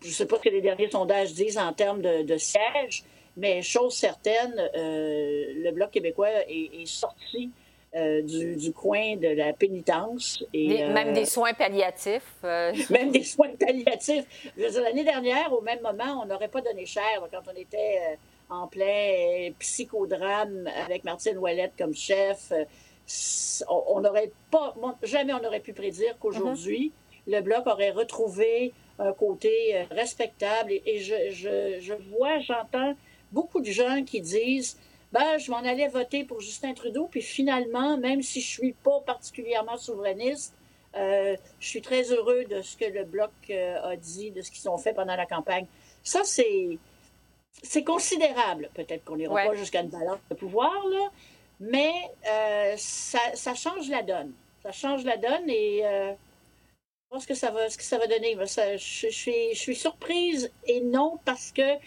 je 0.00 0.08
ne 0.08 0.12
sais 0.12 0.26
pas 0.26 0.36
ce 0.36 0.42
que 0.42 0.48
les 0.48 0.60
derniers 0.60 0.90
sondages 0.90 1.32
disent 1.34 1.58
en 1.58 1.72
termes 1.72 2.02
de, 2.02 2.36
sièges, 2.36 3.02
mais 3.36 3.62
chose 3.62 3.94
certaine, 3.94 4.54
euh, 4.76 5.52
le 5.56 5.70
Bloc 5.72 5.90
québécois 5.90 6.28
est, 6.48 6.86
sorti 6.86 7.50
euh, 7.94 8.22
du, 8.22 8.72
coin 8.72 9.16
de 9.16 9.28
la 9.28 9.52
pénitence. 9.52 10.44
Et, 10.52 10.84
même 10.88 11.12
des 11.12 11.22
euh, 11.22 11.24
soins 11.24 11.54
palliatifs. 11.54 12.36
même 12.42 13.10
des 13.10 13.24
soins 13.24 13.54
palliatifs. 13.58 14.24
L'année 14.56 15.04
dernière, 15.04 15.52
au 15.52 15.60
même 15.60 15.80
moment, 15.82 16.22
on 16.22 16.26
n'aurait 16.26 16.48
pas 16.48 16.60
donné 16.60 16.86
cher 16.86 17.22
quand 17.30 17.42
on 17.52 17.56
était 17.56 18.18
en 18.50 18.66
plein 18.66 19.50
psychodrame 19.58 20.68
avec 20.84 21.04
Martine 21.04 21.38
Ouellette 21.38 21.72
comme 21.76 21.94
chef. 21.94 22.52
On 23.68 24.00
n'aurait 24.00 24.32
pas, 24.50 24.74
jamais 25.02 25.32
on 25.32 25.40
n'aurait 25.40 25.60
pu 25.60 25.72
prédire 25.72 26.18
qu'aujourd'hui, 26.18 26.92
mm-hmm. 27.26 27.36
le 27.36 27.40
Bloc 27.40 27.66
aurait 27.66 27.90
retrouvé 27.90 28.72
un 28.98 29.12
côté 29.12 29.76
euh, 29.76 29.84
respectable. 29.90 30.72
Et, 30.72 30.98
je, 31.00 31.30
je, 31.30 31.80
je, 31.80 31.94
vois, 32.10 32.38
j'entends 32.40 32.94
beaucoup 33.32 33.60
de 33.60 33.70
gens 33.70 34.02
qui 34.04 34.20
disent 34.20 34.78
ben, 35.12 35.38
je 35.38 35.50
m'en 35.50 35.58
allais 35.58 35.88
voter 35.88 36.24
pour 36.24 36.40
Justin 36.40 36.74
Trudeau, 36.74 37.08
puis 37.10 37.22
finalement, 37.22 37.96
même 37.96 38.22
si 38.22 38.40
je 38.40 38.48
suis 38.48 38.72
pas 38.72 39.00
particulièrement 39.00 39.78
souverainiste, 39.78 40.54
euh, 40.96 41.36
je 41.60 41.68
suis 41.68 41.82
très 41.82 42.02
heureux 42.12 42.44
de 42.44 42.60
ce 42.60 42.76
que 42.76 42.84
le 42.84 43.04
Bloc 43.04 43.30
euh, 43.50 43.92
a 43.92 43.96
dit, 43.96 44.30
de 44.30 44.42
ce 44.42 44.50
qu'ils 44.50 44.68
ont 44.68 44.78
fait 44.78 44.92
pendant 44.92 45.16
la 45.16 45.26
campagne. 45.26 45.66
Ça, 46.02 46.24
c'est, 46.24 46.78
c'est 47.62 47.84
considérable. 47.84 48.70
Peut-être 48.74 49.04
qu'on 49.04 49.16
n'ira 49.16 49.34
pas 49.34 49.54
jusqu'à 49.54 49.80
une 49.80 49.88
balance 49.88 50.18
de 50.30 50.34
pouvoir, 50.34 50.86
là, 50.88 51.10
mais 51.60 51.92
euh, 52.30 52.74
ça, 52.76 53.18
ça, 53.34 53.54
change 53.54 53.88
la 53.88 54.02
donne. 54.02 54.32
Ça 54.62 54.72
change 54.72 55.04
la 55.04 55.16
donne 55.16 55.48
et 55.48 55.82
ce 57.16 57.26
que 57.26 57.34
ça 57.34 57.50
va, 57.50 57.68
ce 57.70 57.78
que 57.78 57.84
ça 57.84 57.98
va 57.98 58.06
donner. 58.06 58.36
je, 58.38 58.76
suis, 58.76 59.54
je 59.54 59.58
suis 59.58 59.76
surprise 59.76 60.52
et 60.66 60.80
non 60.80 61.18
parce 61.24 61.52
que 61.52 61.78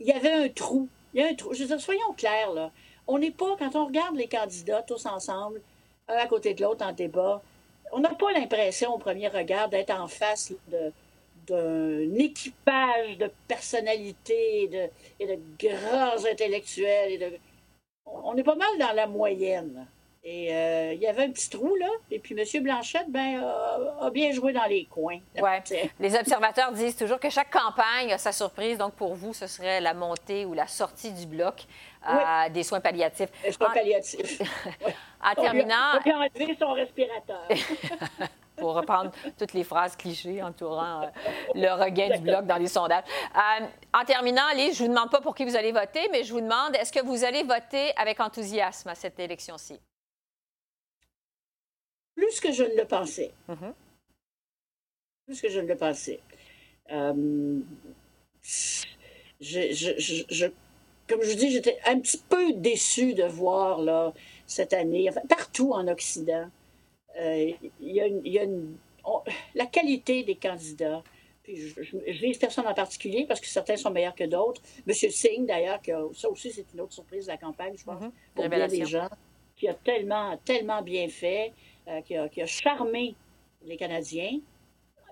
il 0.00 0.06
y 0.06 0.12
avait 0.12 0.32
un 0.32 0.48
trou. 0.48 0.88
Il 1.14 1.20
y 1.20 1.24
a 1.24 1.28
un 1.28 1.34
trou. 1.34 1.54
Je 1.54 1.60
veux 1.60 1.68
dire, 1.68 1.80
soyons 1.80 2.12
clairs, 2.16 2.52
là. 2.52 2.72
On 3.06 3.18
n'est 3.18 3.30
pas, 3.30 3.56
quand 3.58 3.76
on 3.76 3.86
regarde 3.86 4.16
les 4.16 4.28
candidats 4.28 4.82
tous 4.82 5.06
ensemble, 5.06 5.60
un 6.08 6.16
à 6.16 6.26
côté 6.26 6.54
de 6.54 6.62
l'autre 6.62 6.84
en 6.84 6.92
débat, 6.92 7.42
on 7.92 8.00
n'a 8.00 8.14
pas 8.14 8.32
l'impression 8.32 8.94
au 8.94 8.98
premier 8.98 9.28
regard 9.28 9.68
d'être 9.68 9.90
en 9.90 10.08
face 10.08 10.52
d'un 11.46 12.14
équipage 12.14 13.18
de 13.18 13.30
personnalités 13.48 14.62
et 14.62 14.68
de, 14.68 14.88
et 15.20 15.38
grands 15.58 16.24
intellectuels. 16.24 17.40
On 18.06 18.36
est 18.36 18.44
pas 18.44 18.54
mal 18.54 18.78
dans 18.78 18.92
la 18.92 19.06
moyenne. 19.06 19.86
Et 20.22 20.54
euh, 20.54 20.92
il 20.92 21.00
y 21.00 21.06
avait 21.06 21.24
un 21.24 21.30
petit 21.30 21.48
trou, 21.48 21.74
là. 21.76 21.88
Et 22.10 22.18
puis 22.18 22.36
M. 22.38 22.62
Blanchette, 22.62 23.08
ben, 23.08 23.42
a, 24.00 24.10
bien 24.10 24.32
joué 24.32 24.52
dans 24.52 24.66
les 24.66 24.84
coins. 24.84 25.20
Ouais. 25.40 25.62
Les 25.98 26.14
observateurs 26.14 26.72
disent 26.72 26.96
toujours 26.96 27.18
que 27.18 27.30
chaque 27.30 27.50
campagne 27.50 28.12
a 28.12 28.18
sa 28.18 28.30
surprise. 28.30 28.76
Donc, 28.76 28.92
pour 28.94 29.14
vous, 29.14 29.32
ce 29.32 29.46
serait 29.46 29.80
la 29.80 29.94
montée 29.94 30.44
ou 30.44 30.52
la 30.52 30.66
sortie 30.66 31.12
du 31.12 31.26
bloc 31.26 31.64
euh, 32.06 32.48
des 32.50 32.62
soins 32.64 32.80
palliatifs. 32.80 33.30
Les 33.42 33.52
soins 33.52 33.70
palliatifs. 33.70 34.42
en 35.24 35.34
terminant. 35.34 35.96
On 35.98 36.02
peut 36.02 36.12
enlever 36.12 36.56
son 36.60 36.72
respirateur. 36.72 37.48
pour 38.56 38.74
reprendre 38.74 39.10
toutes 39.38 39.54
les 39.54 39.64
phrases 39.64 39.96
clichés 39.96 40.42
entourant 40.42 41.04
euh, 41.04 41.06
le 41.54 41.82
regain 41.82 42.10
du 42.10 42.18
bloc 42.18 42.44
dans 42.44 42.58
les 42.58 42.66
sondages. 42.66 43.04
en 43.94 44.04
terminant, 44.04 44.50
Lise, 44.54 44.76
je 44.76 44.82
ne 44.82 44.88
vous 44.88 44.94
demande 44.94 45.10
pas 45.10 45.22
pour 45.22 45.34
qui 45.34 45.46
vous 45.46 45.56
allez 45.56 45.72
voter, 45.72 46.06
mais 46.12 46.24
je 46.24 46.32
vous 46.34 46.42
demande, 46.42 46.76
est-ce 46.76 46.92
que 46.92 47.02
vous 47.02 47.24
allez 47.24 47.42
voter 47.42 47.94
avec 47.96 48.20
enthousiasme 48.20 48.90
à 48.90 48.94
cette 48.94 49.18
élection-ci? 49.18 49.80
Plus 52.14 52.40
que 52.40 52.52
je 52.52 52.64
ne 52.64 52.76
le 52.76 52.84
pensais. 52.84 53.32
Mm-hmm. 53.48 53.72
Plus 55.26 55.40
que 55.40 55.48
je 55.48 55.60
ne 55.60 55.66
le 55.66 55.76
pensais. 55.76 56.20
Euh, 56.92 57.60
je, 59.40 60.46
comme 61.08 61.22
je 61.22 61.30
vous 61.30 61.36
dis, 61.36 61.50
j'étais 61.50 61.78
un 61.86 61.98
petit 61.98 62.22
peu 62.28 62.52
déçue 62.54 63.14
de 63.14 63.24
voir 63.24 63.80
là, 63.80 64.12
cette 64.46 64.72
année, 64.72 65.08
enfin, 65.08 65.22
partout 65.28 65.72
en 65.72 65.88
Occident, 65.88 66.48
euh, 67.18 67.52
il 67.80 67.90
y 67.90 68.00
a, 68.00 68.06
une, 68.44 68.76
la 69.54 69.66
qualité 69.66 70.22
des 70.22 70.36
candidats. 70.36 71.02
Puis 71.42 71.56
je, 71.56 71.96
vise 72.06 72.38
personne 72.38 72.66
en 72.66 72.74
particulier 72.74 73.24
parce 73.26 73.40
que 73.40 73.46
certains 73.46 73.76
sont 73.76 73.90
meilleurs 73.90 74.14
que 74.14 74.24
d'autres. 74.24 74.62
Monsieur 74.86 75.10
Singh, 75.10 75.46
d'ailleurs, 75.46 75.80
ça 76.14 76.28
aussi, 76.28 76.52
c'est 76.52 76.66
une 76.74 76.80
autre 76.80 76.92
surprise 76.92 77.26
de 77.26 77.32
la 77.32 77.38
campagne, 77.38 77.74
je 77.76 77.84
pense, 77.84 78.02
mm-hmm. 78.02 78.12
pour 78.34 78.48
bien 78.48 78.68
des 78.68 78.84
gens, 78.84 79.08
qui 79.56 79.68
a 79.68 79.74
tellement, 79.74 80.36
tellement 80.44 80.82
bien 80.82 81.08
fait. 81.08 81.52
Euh, 81.88 82.00
qui, 82.02 82.42
a, 82.42 82.46
charmé 82.46 83.14
les 83.64 83.76
Canadiens. 83.76 84.38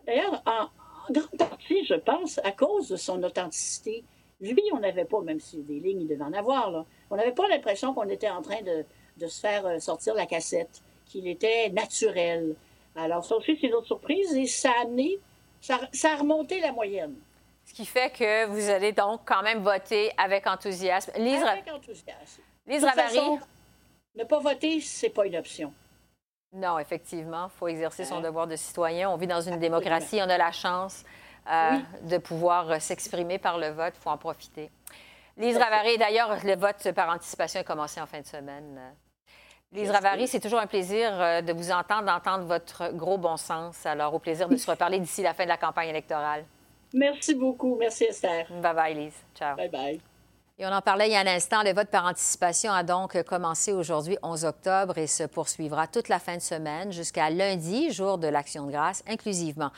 D'ailleurs, 0.07 0.43
en, 0.47 0.69
grande 1.11 1.39
partie, 1.39 1.85
je 1.87 1.95
pense, 1.95 2.39
à 2.45 2.53
cause 2.53 2.89
de 2.89 2.97
son 2.97 3.23
authenticité. 3.23 4.05
Lui, 4.41 4.63
on 4.73 4.81
n'avait 4.81 5.07
pas, 5.07 5.21
même 5.23 5.41
si 5.41 5.63
des 5.63 5.81
lignes, 5.81 6.03
il 6.03 6.07
devait 6.07 6.23
en 6.23 6.33
avoir, 6.35 6.71
là, 6.71 6.85
on 7.11 7.17
n'avait 7.17 7.33
pas 7.33 7.49
l'impression 7.49 7.95
qu'on 7.95 8.09
était 8.09 8.29
en 8.29 8.43
train 8.43 8.61
de, 8.63 8.85
se 9.27 9.41
faire 9.41 9.67
euh, 9.67 9.79
sortir 9.79 10.15
la 10.15 10.27
cassette, 10.27 10.83
qu'il 11.07 11.27
était 11.27 11.71
naturel. 11.71 12.55
Alors, 12.95 13.25
ça 13.25 13.37
aussi, 13.37 13.59
c'est 13.61 13.67
une 13.67 13.75
autre 13.75 13.87
surprise 13.87 14.37
et 14.37 14.47
ça 14.47 14.71
a 14.79 14.83
amené, 14.83 15.19
ça, 15.61 15.81
a 15.81 16.17
remonté 16.17 16.61
la 16.61 16.73
moyenne. 16.73 17.15
Ce 17.65 17.73
qui 17.73 17.87
fait 17.87 18.13
que 18.13 18.47
vous 18.47 18.69
allez 18.71 18.93
donc 18.93 19.23
quand 19.25 19.43
même 19.43 19.63
voter 19.63 20.11
avec 20.17 20.47
enthousiasme. 20.47 21.13
Lise 21.17 21.43
avec 21.43 21.69
enthousiasme. 21.69 22.43
Lise 22.67 22.85
Ravary. 22.85 23.39
ne 24.15 24.25
pas 24.25 24.39
voter, 24.39 24.81
c'est 24.81 25.11
pas 25.11 25.27
une 25.27 25.37
option. 25.37 25.73
Non, 26.53 26.79
effectivement, 26.79 27.47
il 27.47 27.59
faut 27.59 27.69
exercer 27.69 28.05
son 28.05 28.21
devoir 28.21 28.47
de 28.47 28.57
citoyen. 28.57 29.11
On 29.11 29.17
vit 29.17 29.27
dans 29.27 29.41
une 29.41 29.59
démocratie, 29.59 30.21
on 30.23 30.31
a 30.31 30.39
la 30.39 30.53
chance 30.53 31.05
euh, 31.51 31.79
de 32.03 32.19
pouvoir 32.19 32.71
euh, 32.71 32.79
s'exprimer 32.79 33.39
par 33.39 33.59
le 33.59 33.69
vote, 33.69 33.95
il 33.97 34.01
faut 34.03 34.11
en 34.11 34.19
profiter. 34.19 34.71
Lise 35.37 35.57
Ravary, 35.57 35.97
d'ailleurs, 35.97 36.37
le 36.45 36.57
vote 36.57 36.91
par 36.93 37.09
anticipation 37.11 37.61
a 37.61 37.65
commencé 37.65 38.01
en 38.01 38.07
fin 38.07 38.21
de 38.21 38.27
semaine. 38.27 38.79
Lise 39.73 39.91
Ravary, 39.91 40.27
c'est 40.27 40.41
toujours 40.41 40.59
un 40.59 40.67
plaisir 40.67 41.11
euh, 41.13 41.41
de 41.43 41.53
vous 41.53 41.71
entendre, 41.71 42.05
d'entendre 42.05 42.45
votre 42.45 42.91
gros 42.93 43.19
bon 43.19 43.37
sens. 43.37 43.87
Alors, 43.87 44.15
au 44.15 44.19
plaisir 44.19 44.49
de 44.49 44.57
se 44.57 44.71
reparler 44.71 44.99
d'ici 44.99 45.23
la 45.23 45.35
fin 45.35 45.45
de 45.45 45.49
la 45.49 45.59
campagne 45.59 45.89
électorale. 45.89 46.45
Merci 46.95 47.35
beaucoup. 47.35 47.77
Merci, 47.79 48.05
Esther. 48.05 48.47
Bye 48.51 48.75
bye, 48.75 48.95
Lise. 48.95 49.23
Ciao. 49.35 49.57
Bye 49.57 49.69
bye. 49.69 50.01
Et 50.61 50.67
on 50.67 50.73
en 50.73 50.81
parlait 50.81 51.09
il 51.09 51.13
y 51.13 51.15
a 51.15 51.21
un 51.21 51.27
instant, 51.29 51.63
le 51.63 51.73
vote 51.73 51.87
par 51.87 52.05
anticipation 52.05 52.73
a 52.73 52.83
donc 52.83 53.23
commencé 53.23 53.73
aujourd'hui, 53.73 54.19
11 54.25 54.45
octobre, 54.45 54.99
et 54.99 55.07
se 55.07 55.23
poursuivra 55.23 55.87
toute 55.87 56.09
la 56.09 56.19
fin 56.19 56.35
de 56.35 56.43
semaine 56.43 56.91
jusqu'à 56.91 57.31
lundi, 57.31 57.93
jour 57.93 58.19
de 58.19 58.27
l'Action 58.27 58.67
de 58.67 58.73
grâce, 58.73 59.05
inclusivement. 59.07 59.71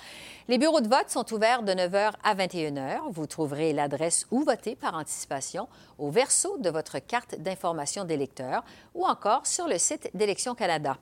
Les 0.48 0.56
bureaux 0.56 0.80
de 0.80 0.88
vote 0.88 1.10
sont 1.10 1.34
ouverts 1.34 1.64
de 1.64 1.72
9h 1.72 2.12
à 2.24 2.34
21h. 2.34 3.00
Vous 3.10 3.26
trouverez 3.26 3.74
l'adresse 3.74 4.26
où 4.30 4.42
voter 4.42 4.74
par 4.74 4.94
anticipation 4.94 5.68
au 5.98 6.10
verso 6.10 6.56
de 6.56 6.70
votre 6.70 6.98
carte 6.98 7.38
d'information 7.38 8.04
d'électeur 8.04 8.64
ou 8.94 9.04
encore 9.04 9.46
sur 9.46 9.68
le 9.68 9.76
site 9.76 10.08
d'Élections 10.14 10.54
Canada. 10.54 10.96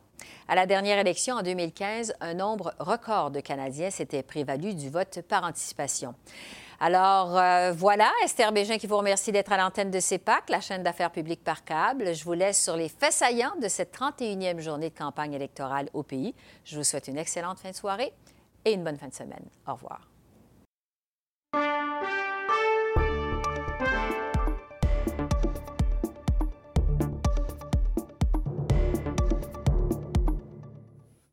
À 0.48 0.56
la 0.56 0.66
dernière 0.66 0.98
élection 0.98 1.36
en 1.36 1.42
2015, 1.42 2.14
un 2.20 2.34
nombre 2.34 2.74
record 2.80 3.30
de 3.30 3.38
Canadiens 3.38 3.90
s'était 3.90 4.24
prévalu 4.24 4.74
du 4.74 4.90
vote 4.90 5.20
par 5.28 5.44
anticipation. 5.44 6.16
Alors 6.80 7.36
euh, 7.36 7.72
voilà, 7.72 8.08
Esther 8.24 8.52
Bégin 8.52 8.78
qui 8.78 8.86
vous 8.86 8.96
remercie 8.96 9.32
d'être 9.32 9.50
à 9.50 9.56
l'antenne 9.56 9.90
de 9.90 9.98
CEPAC, 9.98 10.48
la 10.48 10.60
chaîne 10.60 10.84
d'affaires 10.84 11.10
publiques 11.10 11.42
par 11.42 11.64
câble. 11.64 12.14
Je 12.14 12.22
vous 12.22 12.34
laisse 12.34 12.62
sur 12.62 12.76
les 12.76 12.88
faits 12.88 13.12
saillants 13.12 13.56
de 13.60 13.66
cette 13.66 13.92
31e 13.98 14.60
journée 14.60 14.90
de 14.90 14.96
campagne 14.96 15.32
électorale 15.32 15.88
au 15.92 16.04
pays. 16.04 16.34
Je 16.64 16.76
vous 16.76 16.84
souhaite 16.84 17.08
une 17.08 17.18
excellente 17.18 17.58
fin 17.58 17.70
de 17.70 17.74
soirée 17.74 18.12
et 18.64 18.72
une 18.72 18.84
bonne 18.84 18.96
fin 18.96 19.08
de 19.08 19.14
semaine. 19.14 19.44
Au 19.66 19.74
revoir. 19.74 20.08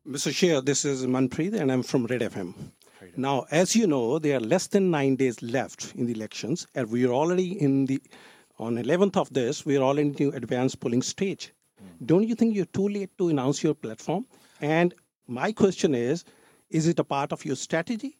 Mr. 0.04 0.32
Chair, 0.32 0.62
this 0.62 0.84
is 0.84 1.06
Manpreet, 1.06 1.54
and 1.54 1.70
I'm 1.70 1.82
from 1.82 2.06
Red 2.06 2.22
FM. 2.22 2.54
Now, 3.18 3.46
as 3.50 3.74
you 3.74 3.86
know, 3.86 4.18
there 4.18 4.36
are 4.36 4.40
less 4.40 4.66
than 4.66 4.90
nine 4.90 5.16
days 5.16 5.40
left 5.42 5.94
in 5.94 6.04
the 6.04 6.12
elections, 6.12 6.66
and 6.74 6.90
we 6.90 7.06
are 7.06 7.12
already 7.12 7.58
in 7.58 7.86
the 7.86 8.02
on 8.58 8.76
11th 8.76 9.16
of 9.16 9.32
this. 9.32 9.64
We 9.64 9.78
are 9.78 9.82
already 9.82 10.08
in 10.08 10.12
the 10.12 10.36
advanced 10.36 10.80
polling 10.80 11.00
stage. 11.00 11.52
Don't 12.04 12.28
you 12.28 12.34
think 12.34 12.54
you're 12.54 12.66
too 12.66 12.88
late 12.88 13.16
to 13.16 13.30
announce 13.30 13.62
your 13.62 13.74
platform? 13.74 14.26
And 14.60 14.94
my 15.26 15.50
question 15.52 15.94
is, 15.94 16.24
is 16.68 16.86
it 16.88 16.98
a 16.98 17.04
part 17.04 17.32
of 17.32 17.44
your 17.44 17.56
strategy, 17.56 18.18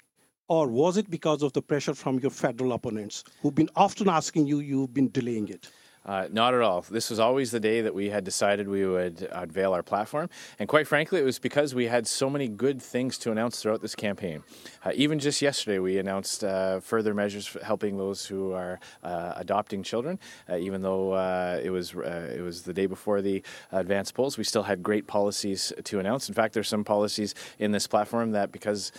or 0.49 0.67
was 0.69 0.97
it 0.97 1.11
because 1.11 1.43
of 1.43 1.53
the 1.53 1.61
pressure 1.61 1.95
from 1.95 2.19
your 2.21 2.31
federal 2.31 2.73
opponents 2.73 3.23
who've 3.43 3.55
been 3.55 3.71
often 3.77 4.09
asking 4.09 4.47
you, 4.47 4.61
you've 4.61 4.95
been 4.95 5.11
delaying 5.11 5.49
it? 5.49 5.71
Uh, 6.07 6.29
not 6.31 6.55
at 6.55 6.63
all. 6.63 6.83
This 6.83 7.11
was 7.11 7.19
always 7.19 7.51
the 7.51 7.59
day 7.59 7.81
that 7.81 7.93
we 7.93 8.11
had 8.11 8.23
decided 8.23 8.69
we 8.69 8.87
would 8.87 9.29
unveil 9.33 9.73
our 9.73 9.83
platform. 9.83 10.31
And 10.59 10.69
quite 10.69 10.87
frankly, 10.87 11.21
it 11.21 11.25
was 11.25 11.41
because 11.41 11.75
we 11.75 11.87
had 11.87 12.07
so 12.07 12.31
many 12.31 12.47
good 12.47 12.81
things 12.81 13.19
to 13.19 13.33
announce 13.33 13.61
throughout 13.61 13.83
this 13.83 13.97
campaign. 13.97 14.45
Uh, 14.85 14.93
even 14.95 15.19
just 15.19 15.43
yesterday, 15.43 15.81
we 15.81 15.99
announced 15.99 16.45
uh, 16.45 16.79
further 16.79 17.13
measures 17.13 17.45
for 17.45 17.63
helping 17.65 17.99
those 17.99 18.25
who 18.25 18.53
are 18.53 18.79
uh, 19.03 19.33
adopting 19.35 19.83
children. 19.83 20.21
Uh, 20.49 20.57
even 20.57 20.81
though 20.81 21.13
uh, 21.13 21.61
it 21.63 21.71
was 21.71 21.93
it 21.93 22.43
was 22.43 22.63
the 22.63 22.73
day 22.73 22.87
before 22.87 23.21
the 23.21 23.43
advance 23.73 24.13
polls, 24.13 24.39
we 24.39 24.45
still 24.45 24.63
had 24.63 24.85
great 24.85 25.09
policies 25.09 25.73
to 25.83 25.99
announce. 25.99 26.29
In 26.29 26.35
fact, 26.35 26.55
there's 26.55 26.69
some 26.69 26.85
policies 26.85 27.35
in 27.59 27.73
this 27.73 27.89
platform 27.89 28.31
that 28.31 28.53
because 28.53 28.93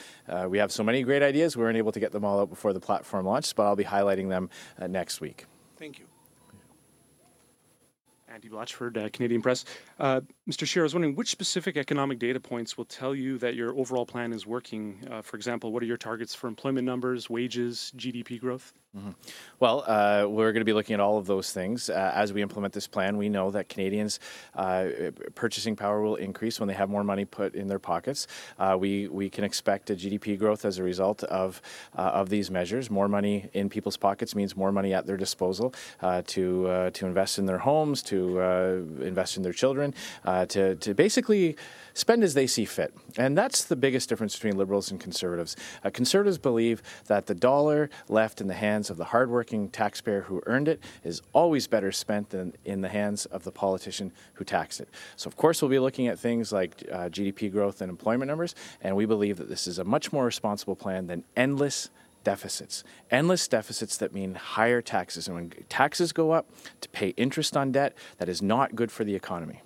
we 0.47 0.57
have 0.57 0.71
so 0.73 0.83
many 0.83 1.03
great 1.03 1.23
ideas, 1.23 1.55
we 1.55 1.63
weren't 1.63 1.77
able 1.77 1.93
to 1.93 1.99
get 2.01 2.11
them 2.11 2.25
all 2.25 2.41
out 2.41 2.49
before 2.49 2.73
the 2.73 2.81
platform 2.81 3.25
launched. 3.25 3.55
But 3.55 3.63
I'll 3.63 3.77
be 3.77 3.85
highlighting 3.85 4.27
them 4.27 4.49
next 4.89 5.21
week. 5.21 5.45
Thank 5.77 5.99
you. 5.99 6.16
Andy 8.37 8.49
Blatchford, 8.49 9.03
uh, 9.03 9.09
Canadian 9.11 9.41
Press. 9.41 9.65
Uh, 9.99 10.21
Mr. 10.47 10.67
Scheer, 10.67 10.83
I 10.83 10.85
was 10.85 10.93
wondering 10.93 11.15
which 11.15 11.31
specific 11.31 11.75
economic 11.75 12.19
data 12.19 12.39
points 12.39 12.77
will 12.77 12.85
tell 12.85 13.15
you 13.15 13.39
that 13.39 13.55
your 13.55 13.75
overall 13.75 14.05
plan 14.05 14.31
is 14.31 14.45
working? 14.45 15.03
Uh, 15.09 15.23
for 15.23 15.37
example, 15.37 15.71
what 15.71 15.81
are 15.81 15.87
your 15.87 15.97
targets 15.97 16.35
for 16.35 16.47
employment 16.47 16.85
numbers, 16.85 17.31
wages, 17.31 17.91
GDP 17.97 18.39
growth? 18.39 18.73
Mm-hmm. 18.97 19.11
Well, 19.59 19.83
uh, 19.87 20.27
we're 20.27 20.51
going 20.53 20.61
to 20.61 20.65
be 20.65 20.73
looking 20.73 20.93
at 20.93 20.99
all 20.99 21.17
of 21.17 21.25
those 21.25 21.51
things 21.51 21.89
uh, 21.89 22.11
as 22.13 22.33
we 22.33 22.41
implement 22.41 22.73
this 22.73 22.87
plan. 22.87 23.17
We 23.17 23.29
know 23.29 23.51
that 23.51 23.69
Canadians' 23.69 24.19
uh, 24.55 24.87
purchasing 25.35 25.75
power 25.75 26.01
will 26.01 26.15
increase 26.15 26.59
when 26.59 26.67
they 26.67 26.73
have 26.73 26.89
more 26.89 27.03
money 27.03 27.25
put 27.25 27.55
in 27.55 27.67
their 27.67 27.79
pockets. 27.79 28.27
Uh, 28.57 28.77
we 28.79 29.07
we 29.07 29.29
can 29.29 29.43
expect 29.43 29.89
a 29.89 29.95
GDP 29.95 30.37
growth 30.37 30.65
as 30.65 30.77
a 30.77 30.83
result 30.83 31.23
of 31.23 31.61
uh, 31.95 32.01
of 32.01 32.29
these 32.29 32.49
measures. 32.49 32.89
More 32.89 33.07
money 33.07 33.49
in 33.53 33.69
people's 33.69 33.97
pockets 33.97 34.35
means 34.35 34.55
more 34.55 34.71
money 34.71 34.93
at 34.93 35.05
their 35.05 35.17
disposal 35.17 35.73
uh, 36.01 36.23
to 36.27 36.91
to 36.91 37.05
invest 37.05 37.39
in 37.39 37.45
their 37.45 37.59
homes, 37.59 38.01
to 38.03 38.39
invest 39.01 39.37
in 39.37 39.43
their 39.43 39.53
children, 39.53 39.93
to 40.25 40.75
to 40.75 40.93
basically 40.93 41.55
spend 41.93 42.23
as 42.23 42.35
they 42.35 42.45
see 42.45 42.65
fit. 42.65 42.93
And 43.17 43.35
that's 43.35 43.65
the 43.65 43.75
biggest 43.75 44.07
difference 44.07 44.35
between 44.35 44.55
liberals 44.55 44.91
and 44.91 44.99
conservatives. 44.99 45.55
Conservatives 45.93 46.37
believe 46.37 46.83
that 47.07 47.25
the 47.25 47.33
dollar 47.33 47.89
left 48.07 48.39
in 48.39 48.45
the 48.45 48.53
hands 48.53 48.86
of 48.89 48.97
the 48.97 49.05
hardworking 49.05 49.69
taxpayer 49.69 50.21
who 50.21 50.41
earned 50.45 50.67
it 50.67 50.81
is 51.03 51.21
always 51.33 51.67
better 51.67 51.91
spent 51.91 52.29
than 52.29 52.53
in 52.65 52.81
the 52.81 52.89
hands 52.89 53.25
of 53.27 53.43
the 53.43 53.51
politician 53.51 54.11
who 54.33 54.43
taxed 54.43 54.79
it. 54.79 54.89
So, 55.15 55.27
of 55.27 55.37
course, 55.37 55.61
we'll 55.61 55.69
be 55.69 55.79
looking 55.79 56.07
at 56.07 56.19
things 56.19 56.51
like 56.51 56.83
uh, 56.91 57.09
GDP 57.09 57.51
growth 57.51 57.81
and 57.81 57.89
employment 57.89 58.29
numbers, 58.29 58.55
and 58.81 58.95
we 58.95 59.05
believe 59.05 59.37
that 59.37 59.49
this 59.49 59.67
is 59.67 59.79
a 59.79 59.83
much 59.83 60.11
more 60.11 60.25
responsible 60.25 60.75
plan 60.75 61.07
than 61.07 61.23
endless 61.35 61.89
deficits. 62.23 62.83
Endless 63.09 63.47
deficits 63.47 63.95
that 63.97 64.13
mean 64.13 64.35
higher 64.35 64.81
taxes. 64.81 65.27
And 65.27 65.35
when 65.35 65.49
taxes 65.69 66.11
go 66.11 66.31
up 66.31 66.49
to 66.81 66.89
pay 66.89 67.09
interest 67.09 67.55
on 67.55 67.71
debt, 67.71 67.95
that 68.17 68.27
is 68.27 68.41
not 68.41 68.75
good 68.75 68.91
for 68.91 69.05
the 69.05 69.15
economy. 69.15 69.61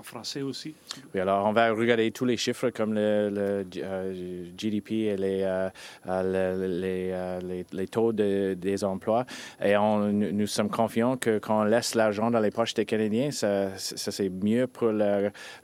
En 0.00 0.02
français 0.02 0.40
aussi. 0.40 0.74
Oui, 1.14 1.20
alors 1.20 1.46
on 1.46 1.52
va 1.52 1.70
regarder 1.72 2.10
tous 2.10 2.24
les 2.24 2.38
chiffres 2.38 2.70
comme 2.70 2.94
le, 2.94 3.28
le 3.28 3.66
euh, 3.76 4.44
GDP 4.56 4.92
et 4.92 5.16
les, 5.16 5.42
euh, 5.42 5.68
euh, 6.08 7.40
les, 7.42 7.64
les, 7.70 7.86
taux 7.86 8.12
de, 8.12 8.54
des 8.54 8.82
emplois. 8.82 9.26
Et 9.62 9.76
on, 9.76 10.10
nous 10.10 10.46
sommes 10.46 10.70
confiants 10.70 11.16
que 11.18 11.38
quand 11.38 11.60
on 11.60 11.64
laisse 11.64 11.94
l'argent 11.94 12.30
dans 12.30 12.40
les 12.40 12.50
poches 12.50 12.74
des 12.74 12.86
Canadiens, 12.86 13.30
ça, 13.30 13.76
ça 13.76 14.10
c'est 14.10 14.30
mieux 14.30 14.66
pour 14.66 14.90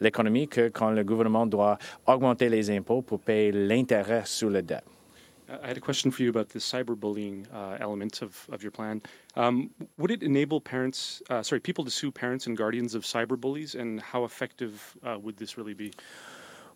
l'économie 0.00 0.48
que 0.48 0.68
quand 0.68 0.90
le 0.90 1.02
gouvernement 1.02 1.46
doit 1.46 1.78
augmenter 2.06 2.48
les 2.50 2.70
impôts 2.70 3.02
pour 3.02 3.20
payer 3.20 3.52
l'intérêt 3.52 4.22
sur 4.26 4.50
la 4.50 4.62
dette. 4.62 4.84
I 5.48 5.68
had 5.68 5.76
a 5.76 5.80
question 5.80 6.10
for 6.10 6.24
you 6.24 6.30
about 6.30 6.48
the 6.48 6.58
cyberbullying 6.58 7.46
uh, 7.54 7.76
element 7.78 8.20
of, 8.20 8.48
of 8.50 8.64
your 8.64 8.72
plan. 8.72 9.00
Um, 9.36 9.70
would 9.98 10.10
it 10.10 10.22
enable 10.22 10.60
parents, 10.60 11.22
uh, 11.28 11.42
sorry, 11.42 11.60
people 11.60 11.84
to 11.84 11.90
sue 11.90 12.10
parents 12.10 12.46
and 12.46 12.56
guardians 12.56 12.94
of 12.94 13.04
cyberbullies, 13.04 13.74
and 13.78 14.00
how 14.00 14.24
effective 14.24 14.96
uh, 15.04 15.18
would 15.18 15.36
this 15.36 15.58
really 15.58 15.74
be? 15.74 15.92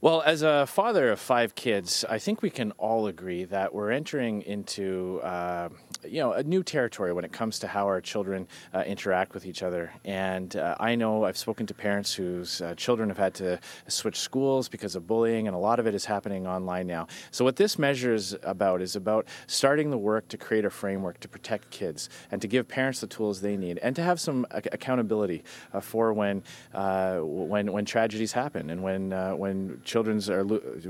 Well, 0.02 0.22
as 0.22 0.40
a 0.40 0.64
father 0.66 1.10
of 1.10 1.20
five 1.20 1.54
kids, 1.54 2.06
I 2.08 2.18
think 2.18 2.40
we 2.40 2.48
can 2.48 2.70
all 2.78 3.06
agree 3.06 3.44
that 3.44 3.74
we're 3.74 3.90
entering 3.90 4.40
into 4.40 5.20
uh, 5.22 5.68
you 6.02 6.20
know 6.20 6.32
a 6.32 6.42
new 6.42 6.62
territory 6.62 7.12
when 7.12 7.22
it 7.26 7.32
comes 7.32 7.58
to 7.58 7.66
how 7.66 7.84
our 7.84 8.00
children 8.00 8.48
uh, 8.72 8.80
interact 8.86 9.34
with 9.34 9.44
each 9.44 9.62
other. 9.62 9.92
And 10.06 10.56
uh, 10.56 10.74
I 10.80 10.94
know 10.94 11.24
I've 11.24 11.36
spoken 11.36 11.66
to 11.66 11.74
parents 11.74 12.14
whose 12.14 12.62
uh, 12.62 12.74
children 12.76 13.10
have 13.10 13.18
had 13.18 13.34
to 13.34 13.60
switch 13.88 14.18
schools 14.18 14.70
because 14.70 14.96
of 14.96 15.06
bullying, 15.06 15.48
and 15.48 15.54
a 15.54 15.58
lot 15.58 15.78
of 15.78 15.86
it 15.86 15.94
is 15.94 16.06
happening 16.06 16.46
online 16.46 16.86
now. 16.86 17.06
So 17.30 17.44
what 17.44 17.56
this 17.56 17.78
measure 17.78 18.14
is 18.14 18.34
about 18.42 18.80
is 18.80 18.96
about 18.96 19.28
starting 19.48 19.90
the 19.90 19.98
work 19.98 20.28
to 20.28 20.38
create 20.38 20.64
a 20.64 20.70
framework 20.70 21.20
to 21.20 21.28
protect 21.28 21.68
kids 21.70 22.08
and 22.30 22.40
to 22.40 22.48
give 22.48 22.66
parents 22.66 23.02
the 23.02 23.06
tools 23.06 23.42
they 23.42 23.58
need, 23.58 23.76
and 23.82 23.94
to 23.96 24.02
have 24.02 24.18
some 24.18 24.46
accountability 24.50 25.44
uh, 25.74 25.80
for 25.80 26.14
when 26.14 26.42
uh, 26.72 27.18
when 27.18 27.70
when 27.70 27.84
tragedies 27.84 28.32
happen 28.32 28.70
and 28.70 28.82
when 28.82 29.10
when 29.36 29.78
children's 29.90 30.30
are 30.30 30.44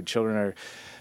children 0.04 0.36
are 0.36 0.54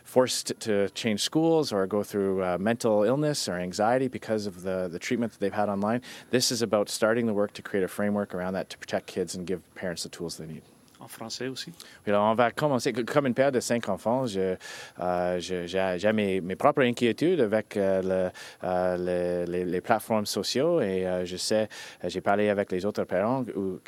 forced 0.04 0.54
to 0.60 0.89
change 1.02 1.22
schools 1.22 1.72
or 1.72 1.86
go 1.86 2.02
through 2.02 2.43
uh, 2.43 2.58
mental 2.58 3.04
illness 3.04 3.47
or 3.47 3.56
anxiety 3.56 4.08
because 4.08 4.47
of 4.47 4.64
the, 4.64 4.88
the 4.91 4.97
treatment 4.97 5.32
that 5.32 5.39
they've 5.39 5.54
had 5.54 5.70
online. 5.70 6.02
This 6.32 6.52
is 6.52 6.62
about 6.62 6.89
starting 6.89 7.28
the 7.28 7.34
work 7.34 7.54
to 7.54 7.62
create 7.62 7.84
a 7.84 7.88
framework 7.88 8.34
around 8.34 8.54
that 8.54 8.70
to 8.72 8.78
protect 8.78 9.06
kids 9.06 9.36
and 9.36 9.45
give 9.45 9.62
parents 9.76 10.04
the 10.04 10.10
tools 10.10 10.38
they 10.38 10.47
need. 10.47 10.64
En 11.00 11.08
français 11.08 11.47
aussi? 11.47 11.72
Oui, 12.06 12.14
alors 12.14 12.26
on 12.26 12.36
va 12.36 12.52
commencer. 12.52 12.91
Comme 12.93 13.28
une 13.28 13.34
père 13.34 13.52
de 13.52 13.60
cinq 13.60 13.89
enfants, 13.89 14.26
j'ai 14.26 14.58
euh, 15.00 16.14
mes, 16.14 16.41
mes, 16.41 16.56
propres 16.56 16.82
inquiétudes 16.82 17.41
avec 17.41 17.78
euh, 17.78 18.30
euh, 18.64 19.45
les, 19.45 19.82
plateformes 19.82 20.26
sociaux 20.26 20.82
et 20.82 21.06
je 21.24 21.38
sais, 21.38 21.70
j'ai 22.04 22.22
parlé 22.22 22.50
avec 22.50 22.72
les 22.72 22.86
autres 22.86 23.06
parents 23.06 23.43
où, 23.56 23.80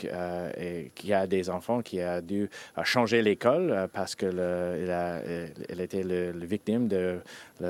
et, 0.58 0.92
qui 0.96 1.14
a 1.14 1.28
des 1.28 1.50
enfants 1.50 1.82
qui 1.82 2.00
a 2.00 2.22
dû 2.22 2.50
changer 2.84 3.22
l'école 3.22 3.90
parce 3.94 4.16
que 4.16 4.26
elle 4.26 5.82
était 5.82 6.04
le, 6.04 6.32
victime 6.46 6.88
de 6.88 7.20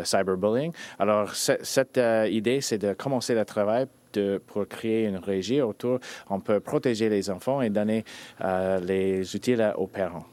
cyberbullying. 0.04 0.72
Alors, 1.00 1.34
cette 1.36 2.00
idée, 2.30 2.62
c'est 2.62 2.78
de 2.78 2.94
commencer 2.94 3.34
le 3.34 3.46
travail 3.46 3.88
de, 4.14 4.41
pour 4.45 4.68
créer 4.68 5.05
une 5.05 5.18
régie 5.18 5.62
autour, 5.62 5.99
on 6.30 6.39
peut 6.39 6.59
protéger 6.59 7.09
les 7.09 7.30
enfants 7.30 7.62
et 7.62 7.70
donner 7.70 8.03
euh, 8.41 8.80
les 8.80 9.36
outils 9.36 9.55
aux 9.76 9.88
parents. 9.88 10.26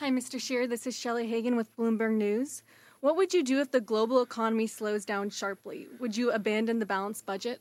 Hi, 0.00 0.10
Mr. 0.10 0.40
Shear. 0.40 0.66
This 0.66 0.86
is 0.86 0.98
Shelley 0.98 1.26
Hagan 1.26 1.56
with 1.56 1.68
Bloomberg 1.76 2.16
News. 2.16 2.62
What 3.00 3.16
would 3.16 3.34
you 3.34 3.42
do 3.42 3.60
if 3.60 3.70
the 3.70 3.80
global 3.80 4.22
economy 4.22 4.66
slows 4.66 5.04
down 5.04 5.30
sharply? 5.30 5.88
Would 6.00 6.16
you 6.16 6.30
abandon 6.30 6.78
the 6.78 6.86
balanced 6.86 7.26
budget? 7.26 7.60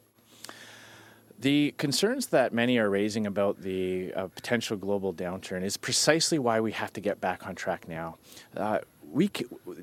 The 1.39 1.73
concerns 1.77 2.27
that 2.27 2.53
many 2.53 2.77
are 2.77 2.89
raising 2.89 3.25
about 3.25 3.61
the 3.61 4.13
uh, 4.13 4.27
potential 4.27 4.75
global 4.75 5.13
downturn 5.13 5.63
is 5.63 5.77
precisely 5.77 6.37
why 6.37 6.59
we 6.59 6.73
have 6.73 6.91
to 6.93 7.01
get 7.01 7.21
back 7.21 7.47
on 7.47 7.55
track 7.55 7.87
now. 7.87 8.17
Uh, 8.57 8.79
we 9.11 9.29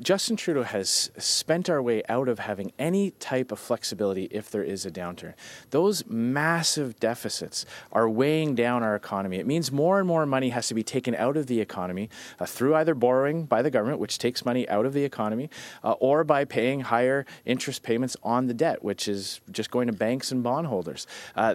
Justin 0.01 0.37
Trudeau 0.37 0.63
has 0.63 1.11
spent 1.19 1.69
our 1.69 1.83
way 1.83 2.03
out 2.09 2.29
of 2.29 2.39
having 2.39 2.73
any 2.79 3.11
type 3.13 3.51
of 3.51 3.59
flexibility 3.59 4.25
if 4.31 4.51
there 4.51 4.63
is 4.63 4.87
a 4.87 4.91
downturn. 4.91 5.35
Those 5.71 6.07
massive 6.07 6.99
deficits 7.01 7.67
are 7.93 8.09
weighing 8.09 8.55
down 8.55 8.83
our 8.83 8.95
economy. 8.95 9.39
It 9.39 9.47
means 9.47 9.73
more 9.73 9.99
and 9.99 10.07
more 10.07 10.27
money 10.27 10.51
has 10.51 10.69
to 10.69 10.75
be 10.75 10.83
taken 10.83 11.15
out 11.15 11.37
of 11.37 11.47
the 11.47 11.61
economy 11.61 12.09
uh, 12.39 12.47
through 12.47 12.75
either 12.77 12.95
borrowing 12.95 13.45
by 13.45 13.63
the 13.63 13.71
government, 13.71 13.99
which 13.99 14.19
takes 14.19 14.45
money 14.45 14.69
out 14.69 14.87
of 14.87 14.93
the 14.93 15.05
economy, 15.05 15.51
uh, 15.83 15.93
or 15.93 16.25
by 16.25 16.45
paying 16.45 16.83
higher 16.83 17.27
interest 17.45 17.83
payments 17.83 18.17
on 18.23 18.47
the 18.47 18.55
debt, 18.55 18.85
which 18.85 19.09
is 19.09 19.41
just 19.51 19.71
going 19.71 19.87
to 19.87 19.93
banks 19.93 20.31
and 20.31 20.43
bondholders. 20.43 21.07
Uh, 21.35 21.55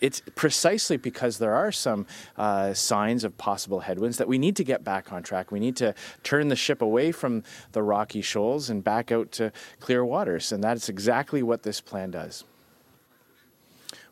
it's 0.00 0.22
precisely 0.34 0.96
because 0.96 1.38
there 1.38 1.54
are 1.54 1.70
some 1.70 2.06
uh, 2.36 2.74
signs 2.74 3.22
of 3.22 3.36
possible 3.38 3.80
headwinds 3.80 4.16
that 4.18 4.26
we 4.26 4.38
need 4.38 4.56
to 4.56 4.64
get 4.64 4.82
back 4.82 5.12
on 5.12 5.22
track. 5.22 5.52
We 5.52 5.60
need 5.60 5.76
to 5.76 5.94
turn 6.22 6.48
the 6.48 6.56
ship 6.56 6.82
away 6.82 7.11
from 7.12 7.42
the 7.72 7.82
rocky 7.82 8.22
shoals 8.22 8.68
and 8.68 8.82
back 8.82 9.12
out 9.12 9.30
to 9.32 9.52
clear 9.80 10.04
waters. 10.04 10.52
And 10.52 10.62
that's 10.62 10.88
exactly 10.88 11.42
what 11.42 11.62
this 11.62 11.80
plan 11.80 12.10
does. 12.10 12.44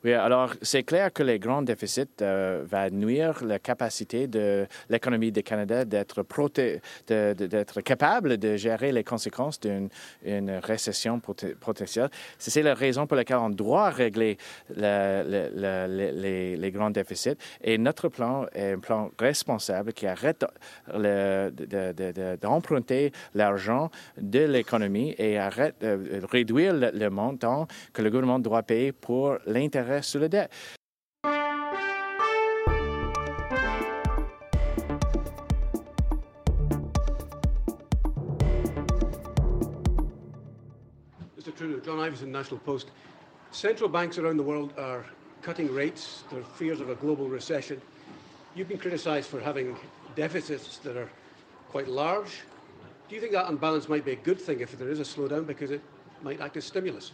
Oui, 0.03 0.15
alors 0.15 0.55
c'est 0.63 0.83
clair 0.83 1.13
que 1.13 1.23
les 1.23 1.39
grands 1.39 1.61
déficits 1.61 2.23
euh, 2.23 2.65
vont 2.67 2.89
nuire 2.91 3.45
la 3.45 3.59
capacité 3.59 4.27
de 4.27 4.67
l'économie 4.89 5.31
du 5.31 5.43
Canada 5.43 5.85
d'être 5.85 6.23
capable 7.83 8.39
de 8.39 8.57
gérer 8.57 8.93
les 8.93 9.05
conséquences 9.05 9.61
d'une 9.61 9.91
récession 10.63 11.21
potentielle. 11.21 12.09
C'est 12.39 12.63
la 12.63 12.73
raison 12.73 13.07
pour 13.07 13.19
laquelle 13.19 13.37
on 13.37 13.51
doit 13.51 13.91
régler 13.91 14.39
les, 14.75 16.71
grands 16.73 16.89
déficits. 16.89 17.37
Et 17.63 17.77
notre 17.77 18.09
plan 18.09 18.47
est 18.55 18.73
un 18.73 18.79
plan 18.79 19.11
responsable 19.19 19.93
qui 19.93 20.07
arrête 20.07 20.47
d'emprunter 22.41 23.13
l'argent 23.35 23.91
de 24.17 24.47
l'économie 24.47 25.15
et 25.19 25.37
arrête 25.37 25.75
de 25.83 26.25
réduire 26.25 26.73
le, 26.73 26.91
le 26.91 27.11
montant 27.11 27.67
que 27.93 28.01
le 28.01 28.09
gouvernement 28.09 28.39
doit 28.39 28.63
payer 28.63 28.93
pour 28.93 29.37
l'intérêt 29.47 29.90
reste 29.91 30.11
sur 30.11 30.21
le 30.21 30.29
debt. 30.29 30.51
Mr. 41.39 41.57
Trudeau, 41.57 41.81
John 41.85 41.99
Iverson, 42.01 42.31
National 42.31 42.61
Post. 42.61 42.91
Central 43.51 43.89
banks 43.89 44.19
around 44.19 44.37
the 44.37 44.43
world 44.43 44.73
are 44.79 45.05
cutting 45.43 45.73
rates. 45.73 46.25
There 46.31 46.41
are 46.41 46.45
fears 46.45 46.81
of 46.81 46.91
a 46.91 46.95
global 46.95 47.29
recession. 47.29 47.81
You've 48.55 48.69
been 48.69 48.79
criticised 48.79 49.29
for 49.29 49.41
having 49.41 49.77
deficits 50.15 50.79
that 50.79 50.97
are 50.97 51.11
quite 51.69 51.89
large. 51.89 52.43
Do 53.09 53.15
you 53.15 53.21
think 53.21 53.33
that, 53.33 53.47
on 53.47 53.57
balance, 53.57 53.89
might 53.89 54.05
be 54.05 54.13
a 54.13 54.17
good 54.17 54.41
thing 54.41 54.61
if 54.61 54.79
there 54.79 54.89
is 54.89 55.01
a 55.01 55.03
slowdown 55.03 55.47
because 55.47 55.71
it 55.71 55.81
might 56.23 56.41
act 56.41 56.57
as 56.57 56.65
stimulus? 56.65 57.13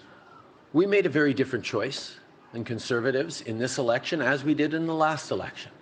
We 0.72 0.86
made 0.86 1.06
a 1.06 1.08
very 1.08 1.32
different 1.32 1.64
choice 1.64 2.18
and 2.52 2.64
conservatives 2.64 3.40
in 3.42 3.58
this 3.58 3.78
election 3.78 4.22
as 4.22 4.44
we 4.44 4.54
did 4.54 4.74
in 4.74 4.86
the 4.86 4.94
last 4.94 5.30
election. 5.30 5.72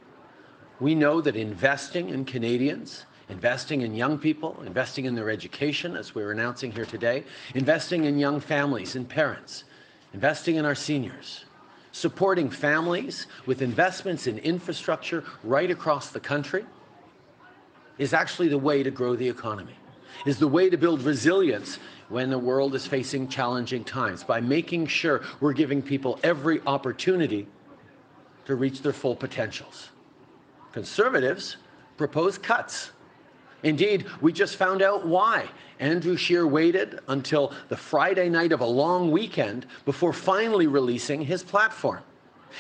We 0.81 0.95
know 0.95 1.21
that 1.21 1.37
investing 1.37 2.09
in 2.11 2.25
Canadians, 2.25 3.07
investing 3.29 3.83
in 3.83 3.95
young 3.95 4.19
people, 4.19 4.61
investing 4.67 5.05
in 5.05 5.15
their 5.15 5.31
education, 5.31 5.97
as 5.97 6.15
we're 6.15 6.33
announcing 6.33 6.73
here 6.73 6.85
today, 6.85 7.25
investing 7.55 8.05
in 8.05 8.19
young 8.19 8.41
families 8.41 8.97
and 8.97 9.09
parents, 9.09 9.65
investing 10.13 10.57
in 10.57 10.65
our 10.65 10.75
seniors, 10.75 11.45
supporting 11.93 12.51
families 12.51 13.29
with 13.47 13.63
investments 13.63 14.27
in 14.27 14.39
infrastructure 14.39 15.25
right 15.45 15.71
across 15.71 16.11
the 16.11 16.21
country 16.21 16.65
is 17.99 18.13
actually 18.13 18.49
the 18.49 18.59
way 18.59 18.83
to 18.83 18.91
grow 18.91 19.15
the 19.15 19.29
economy, 19.29 19.77
is 20.27 20.39
the 20.39 20.49
way 20.49 20.69
to 20.69 20.77
build 20.77 21.03
resilience 21.03 21.79
when 22.09 22.31
the 22.31 22.39
world 22.39 22.75
is 22.75 22.87
facing 22.87 23.29
challenging 23.29 23.85
times 23.85 24.25
by 24.25 24.41
making 24.41 24.87
sure 24.87 25.23
we're 25.41 25.53
giving 25.53 25.83
people 25.83 26.19
every 26.23 26.61
opportunity 26.67 27.47
to 28.45 28.55
reach 28.55 28.83
their 28.83 28.93
full 28.93 29.17
potentials. 29.17 29.91
Conservatives 30.73 31.57
propose 31.97 32.37
cuts. 32.37 32.91
Indeed, 33.63 34.07
we 34.21 34.33
just 34.33 34.57
found 34.57 34.83
out 34.83 35.07
why. 35.07 35.49
Andrew 35.81 36.17
Scheer 36.17 36.47
waited 36.47 37.01
until 37.09 37.53
the 37.69 37.77
Friday 37.77 38.29
night 38.29 38.53
of 38.53 38.61
a 38.61 38.67
long 38.67 39.11
weekend 39.11 39.67
before 39.85 40.13
finally 40.13 40.67
releasing 40.67 41.23
his 41.23 41.43
platform. 41.43 42.03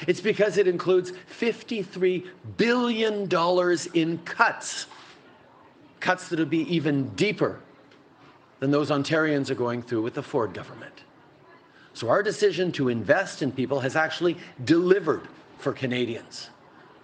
It's 0.09 0.21
because 0.21 0.59
it 0.59 0.67
includes 0.67 1.13
$53 1.39 2.27
billion 2.57 3.29
in 3.95 4.19
cuts, 4.25 4.87
cuts 6.01 6.29
that 6.29 6.39
will 6.39 6.47
be 6.47 6.75
even 6.75 7.09
deeper 7.11 7.61
than 8.65 8.71
those 8.71 8.89
Ontarians 8.89 9.51
are 9.51 9.55
going 9.55 9.83
through 9.83 10.01
with 10.01 10.15
the 10.15 10.23
Ford 10.23 10.55
government. 10.55 11.05
So 11.93 12.09
our 12.09 12.23
decision 12.23 12.73
to 12.73 12.89
invest 12.89 13.43
in 13.43 13.53
people 13.53 13.79
has 13.81 13.95
actually 13.95 14.39
delivered 14.65 15.29
for 15.59 15.75
Canadians. 15.75 16.49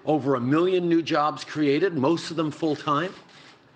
Over 0.06 0.36
a 0.36 0.40
million 0.40 0.88
new 0.88 1.02
jobs 1.02 1.44
created, 1.44 1.92
most 1.92 2.30
of 2.30 2.38
them 2.38 2.50
full 2.50 2.76
time, 2.76 3.14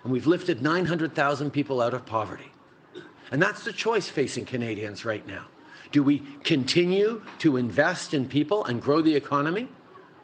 and 0.03 0.11
we've 0.11 0.25
lifted 0.25 0.63
900,000 0.63 1.51
people 1.51 1.79
out 1.79 1.93
of 1.93 2.07
poverty. 2.07 2.51
And 3.29 3.39
that's 3.39 3.63
the 3.63 3.71
choice 3.71 4.09
facing 4.09 4.45
Canadians 4.45 5.05
right 5.05 5.27
now. 5.27 5.45
Do 5.91 6.01
we 6.01 6.23
continue 6.43 7.21
to 7.37 7.57
invest 7.57 8.15
in 8.15 8.27
people 8.27 8.65
and 8.65 8.81
grow 8.81 9.03
the 9.03 9.15
economy? 9.15 9.67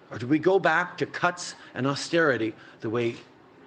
Or 0.09 0.17
do 0.17 0.25
we 0.25 0.39
go 0.39 0.57
back 0.57 0.97
to 0.97 1.05
cuts 1.05 1.53
and 1.75 1.85
austerity 1.85 2.55
the 2.79 2.89
way 2.89 3.17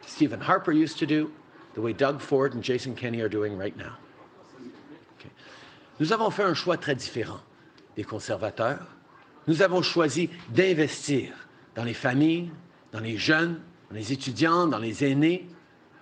Stephen 0.04 0.40
Harper 0.40 0.72
used 0.72 0.98
to 0.98 1.06
do 1.06 1.30
the 1.74 1.80
way 1.80 1.92
Doug 1.92 2.20
Ford 2.20 2.54
and 2.54 2.62
Jason 2.62 2.94
Kenney 2.94 3.20
are 3.20 3.28
doing 3.28 3.56
right 3.56 3.76
now. 3.76 3.96
Nous 6.00 6.12
avons 6.12 6.30
fait 6.30 6.42
un 6.42 6.54
choix 6.54 6.76
très 6.76 6.94
différent 6.94 7.40
des 7.96 8.04
conservateurs. 8.04 8.86
Nous 9.46 9.62
avons 9.62 9.82
choisi 9.82 10.28
d'investir 10.50 11.32
dans 11.76 11.84
les 11.84 11.94
familles, 11.94 12.50
dans 12.92 13.00
les 13.00 13.16
jeunes, 13.16 13.60
dans 13.90 13.96
les 13.96 14.12
étudiants, 14.12 14.66
dans 14.66 14.78
les 14.78 15.04
aînés, 15.04 15.48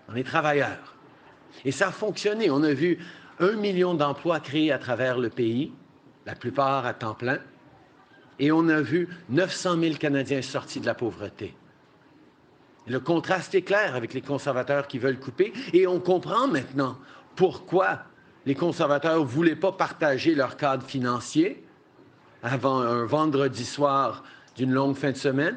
dans 0.09 0.14
les 0.14 0.25
travailleurs. 0.25 0.97
Et 1.64 1.73
ça 1.73 1.89
a 1.89 1.93
fonctionné. 1.93 2.51
On 2.51 2.62
a 2.62 2.73
vu 2.73 2.99
un 3.39 3.53
million 3.53 3.95
d'emplois 3.95 4.41
créés 4.41 4.73
à 4.73 4.79
travers 4.79 5.18
le 5.18 5.29
pays, 5.29 5.73
la 6.25 6.35
plupart 6.35 6.87
à 6.87 6.95
temps 6.95 7.14
plein, 7.14 7.39
et 8.39 8.51
on 8.51 8.68
a 8.68 8.81
vu 8.81 9.09
900 9.29 9.79
000 9.79 9.95
Canadiens 9.97 10.43
sortis 10.43 10.81
de 10.81 10.87
la 10.87 10.95
pauvreté. 10.95 11.55
Le 12.87 12.99
contraste 13.01 13.55
est 13.55 13.62
clair 13.62 13.95
avec 13.95 14.12
les 14.12 14.22
conservateurs 14.22 14.89
qui 14.89 14.99
veulent 14.99 15.20
couper 15.20 15.53
et 15.72 15.87
on 15.87 16.01
comprend 16.01 16.49
maintenant 16.49 16.99
pourquoi 17.37 18.01
les 18.45 18.55
conservateurs 18.55 19.20
ne 19.20 19.24
voulaient 19.24 19.57
pas 19.57 19.72
partager 19.72 20.35
leur 20.35 20.57
cadre 20.57 20.85
financier 20.85 21.64
avant 22.43 22.80
un 22.80 23.05
vendredi 23.05 23.64
soir 23.64 24.24
d'une 24.57 24.72
longue 24.72 24.97
fin 24.97 25.12
de 25.12 25.16
semaine 25.16 25.57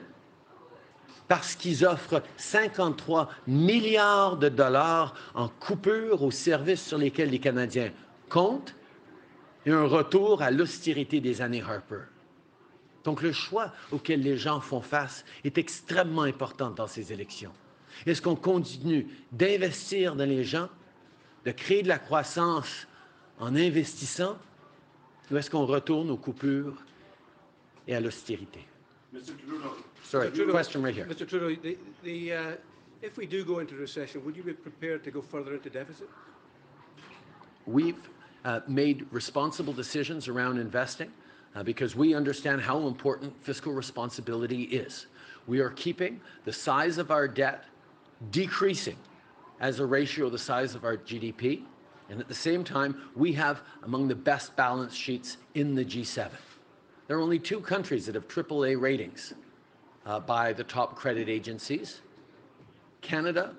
parce 1.27 1.55
qu'ils 1.55 1.85
offrent 1.85 2.21
53 2.37 3.29
milliards 3.47 4.37
de 4.37 4.49
dollars 4.49 5.15
en 5.33 5.47
coupure 5.47 6.21
aux 6.21 6.31
services 6.31 6.85
sur 6.85 6.99
lesquels 6.99 7.31
les 7.31 7.39
Canadiens 7.39 7.91
comptent 8.29 8.75
et 9.65 9.71
un 9.71 9.85
retour 9.85 10.43
à 10.43 10.51
l'austérité 10.51 11.19
des 11.19 11.41
années 11.41 11.63
Harper. 11.63 12.03
Donc 13.05 13.21
le 13.21 13.31
choix 13.31 13.71
auquel 13.91 14.21
les 14.21 14.35
gens 14.35 14.59
font 14.59 14.81
face 14.81 15.23
est 15.43 15.57
extrêmement 15.57 16.23
important 16.23 16.71
dans 16.71 16.87
ces 16.87 17.13
élections. 17.13 17.53
Est-ce 18.05 18.21
qu'on 18.21 18.35
continue 18.35 19.07
d'investir 19.31 20.15
dans 20.15 20.27
les 20.27 20.43
gens, 20.43 20.67
de 21.45 21.51
créer 21.51 21.83
de 21.83 21.87
la 21.87 21.99
croissance 21.99 22.87
en 23.39 23.55
investissant, 23.55 24.37
ou 25.31 25.37
est-ce 25.37 25.49
qu'on 25.49 25.65
retourne 25.65 26.09
aux 26.09 26.17
coupures 26.17 26.75
et 27.87 27.95
à 27.95 27.99
l'austérité? 27.99 28.59
Mr. 29.13 29.21
Trudeau. 29.21 29.75
Sorry, 30.03 30.27
Mr. 30.27 30.33
Trudeau, 30.33 30.53
question 30.53 30.81
right 30.81 30.95
here. 30.95 31.05
Mr. 31.05 31.27
Trudeau, 31.27 31.55
the, 31.55 31.77
the, 32.03 32.33
uh, 32.33 32.55
if 33.01 33.17
we 33.17 33.25
do 33.25 33.45
go 33.45 33.59
into 33.59 33.75
recession, 33.75 34.23
would 34.25 34.35
you 34.35 34.43
be 34.43 34.53
prepared 34.53 35.03
to 35.03 35.11
go 35.11 35.21
further 35.21 35.53
into 35.53 35.69
deficit? 35.69 36.09
We've 37.65 37.95
uh, 38.43 38.61
made 38.67 39.05
responsible 39.11 39.73
decisions 39.73 40.27
around 40.27 40.57
investing. 40.59 41.11
Uh, 41.55 41.63
because 41.63 41.95
we 41.95 42.13
understand 42.13 42.61
how 42.61 42.85
important 42.87 43.33
fiscal 43.43 43.73
responsibility 43.73 44.63
is. 44.63 45.07
We 45.47 45.59
are 45.59 45.69
keeping 45.71 46.19
the 46.43 46.53
size 46.53 46.97
of 46.97 47.11
our 47.11 47.27
debt 47.27 47.65
decreasing 48.31 48.97
as 49.59 49.79
a 49.79 49.85
ratio 49.85 50.25
of 50.25 50.31
the 50.31 50.39
size 50.39 50.75
of 50.75 50.83
our 50.83 50.97
GDP. 50.97 51.63
And 52.09 52.19
at 52.19 52.27
the 52.27 52.35
same 52.35 52.63
time, 52.63 53.09
we 53.15 53.31
have 53.33 53.61
among 53.83 54.07
the 54.07 54.15
best 54.15 54.55
balance 54.55 54.93
sheets 54.93 55.37
in 55.55 55.73
the 55.73 55.83
G7. 55.83 56.29
There 57.07 57.17
are 57.17 57.21
only 57.21 57.39
two 57.39 57.59
countries 57.59 58.05
that 58.07 58.15
have 58.15 58.27
AAA 58.27 58.79
ratings 58.79 59.33
uh, 60.05 60.19
by 60.19 60.53
the 60.53 60.63
top 60.63 60.95
credit 60.95 61.29
agencies 61.29 62.01
Canada 63.01 63.53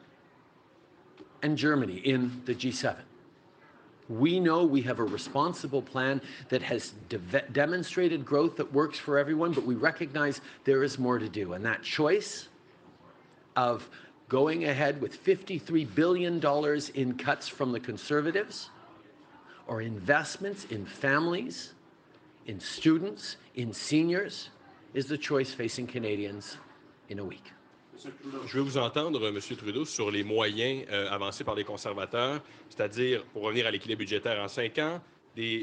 and 1.42 1.56
Germany 1.56 1.98
in 1.98 2.42
the 2.44 2.54
G7. 2.54 2.96
We 4.08 4.38
know 4.38 4.64
we 4.64 4.82
have 4.82 5.00
a 5.00 5.04
responsible 5.04 5.82
plan 5.82 6.20
that 6.48 6.62
has 6.62 6.94
de 7.08 7.18
demonstrated 7.52 8.24
growth 8.24 8.56
that 8.56 8.72
works 8.72 8.98
for 8.98 9.18
everyone, 9.18 9.52
but 9.52 9.64
we 9.64 9.74
recognize 9.74 10.40
there 10.64 10.84
is 10.84 10.98
more 10.98 11.18
to 11.18 11.28
do. 11.28 11.54
And 11.54 11.64
that 11.64 11.82
choice 11.82 12.48
of 13.56 13.88
going 14.28 14.64
ahead 14.64 15.00
with 15.00 15.24
$53 15.24 15.94
billion 15.94 16.44
in 16.94 17.18
cuts 17.18 17.48
from 17.48 17.72
the 17.72 17.80
Conservatives 17.80 18.70
or 19.66 19.82
investments 19.82 20.66
in 20.66 20.84
families, 20.84 21.74
in 22.46 22.60
students, 22.60 23.36
in 23.56 23.72
seniors, 23.72 24.50
is 24.94 25.06
the 25.06 25.18
choice 25.18 25.52
facing 25.52 25.86
Canadians 25.86 26.56
in 27.08 27.18
a 27.18 27.24
week. 27.24 27.52
Je 28.46 28.58
veux 28.58 28.62
vous 28.62 28.78
entendre, 28.78 29.26
M. 29.28 29.38
Trudeau, 29.56 29.84
sur 29.84 30.10
les 30.10 30.22
moyens 30.22 30.84
euh, 30.90 31.10
avancés 31.10 31.44
par 31.44 31.54
les 31.54 31.64
conservateurs, 31.64 32.42
c'est-à-dire 32.68 33.24
pour 33.26 33.42
revenir 33.42 33.66
à 33.66 33.70
l'équilibre 33.70 34.00
budgétaire 34.00 34.42
en 34.42 34.48
cinq 34.48 34.78
ans, 34.78 35.00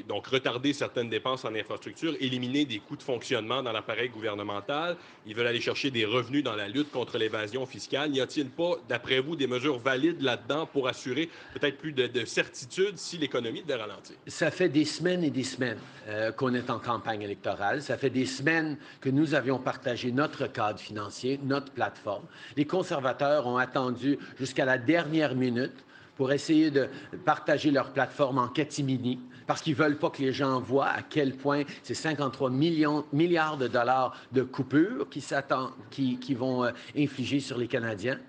donc 0.07 0.27
retarder 0.27 0.71
certaines 0.71 1.09
dépenses 1.09 1.45
en 1.45 1.55
infrastructure, 1.55 2.15
éliminer 2.19 2.65
des 2.65 2.79
coûts 2.79 2.95
de 2.95 3.01
fonctionnement 3.01 3.63
dans 3.63 3.71
l'appareil 3.71 4.09
gouvernemental. 4.09 4.97
Ils 5.25 5.35
veulent 5.35 5.47
aller 5.47 5.61
chercher 5.61 5.89
des 5.89 6.05
revenus 6.05 6.43
dans 6.43 6.55
la 6.55 6.67
lutte 6.67 6.91
contre 6.91 7.17
l'évasion 7.17 7.65
fiscale. 7.65 8.11
N'y 8.11 8.21
a-t-il 8.21 8.49
pas, 8.49 8.75
d'après 8.87 9.19
vous, 9.19 9.35
des 9.35 9.47
mesures 9.47 9.79
valides 9.79 10.21
là-dedans 10.21 10.67
pour 10.67 10.87
assurer 10.87 11.29
peut-être 11.53 11.77
plus 11.77 11.91
de, 11.91 12.25
certitude 12.25 12.97
si 12.97 13.17
l'économie 13.17 13.63
devait 13.63 13.81
ralentir? 13.81 14.15
Ça 14.27 14.51
fait 14.51 14.69
des 14.69 14.85
semaines 14.85 15.23
et 15.23 15.31
des 15.31 15.43
semaines 15.43 15.79
euh, 16.07 16.31
qu'on 16.31 16.53
est 16.53 16.69
en 16.69 16.79
campagne 16.79 17.23
électorale. 17.23 17.81
Ça 17.81 17.97
fait 17.97 18.09
des 18.09 18.25
semaines 18.25 18.77
que 19.01 19.09
nous 19.09 19.33
avions 19.33 19.57
partagé 19.57 20.11
notre 20.11 20.47
cadre 20.47 20.79
financier, 20.79 21.39
notre 21.43 21.71
plateforme. 21.71 22.25
Les 22.55 22.65
conservateurs 22.65 23.47
ont 23.47 23.57
attendu 23.57 24.19
jusqu'à 24.39 24.65
la 24.65 24.77
dernière 24.77 25.35
minute 25.35 25.83
pour 26.15 26.31
essayer 26.31 26.69
de 26.69 26.87
partager 27.25 27.71
leur 27.71 27.91
plateforme 27.91 28.37
en 28.37 28.47
catimini 28.47 29.19
parce 29.47 29.61
qu'ils 29.61 29.73
ne 29.77 29.83
veulent 29.83 29.97
pas 29.97 30.09
que 30.09 30.21
les 30.21 30.33
gens 30.33 30.59
voient 30.59 30.87
à 30.89 31.01
quel 31.01 31.35
point 31.35 31.63
ces 31.81 31.93
53 31.93 32.49
millions, 32.49 33.05
milliards 33.13 33.57
de 33.57 33.67
dollars 33.67 34.15
de 34.31 34.43
coupures 34.43 35.07
qui, 35.09 36.33
vont 36.35 36.63
euh, 36.63 36.71
infliger 36.97 37.39
sur 37.39 37.57
les 37.57 37.67
Canadiens. 37.67 38.19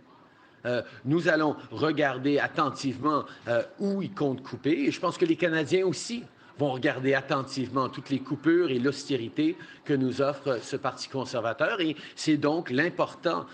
Euh, 0.66 0.82
nous 1.04 1.28
allons 1.28 1.56
regarder 1.70 2.38
attentivement 2.38 3.24
euh, 3.48 3.62
où 3.78 4.00
ils 4.02 4.14
comptent 4.14 4.42
couper 4.42 4.86
et 4.86 4.90
je 4.90 5.00
pense 5.00 5.18
que 5.18 5.26
les 5.26 5.36
Canadiens 5.36 5.86
aussi 5.86 6.24
vont 6.58 6.72
regarder 6.72 7.14
attentivement 7.14 7.88
toutes 7.88 8.10
les 8.10 8.20
coupures 8.20 8.70
et 8.70 8.78
l'austérité 8.78 9.56
que 9.84 9.92
nous 9.92 10.22
offre 10.22 10.60
ce 10.62 10.76
Parti 10.76 11.08
conservateur 11.08 11.80
et 11.80 11.96
c'est 12.14 12.36
donc 12.36 12.70
l'important 12.70 13.44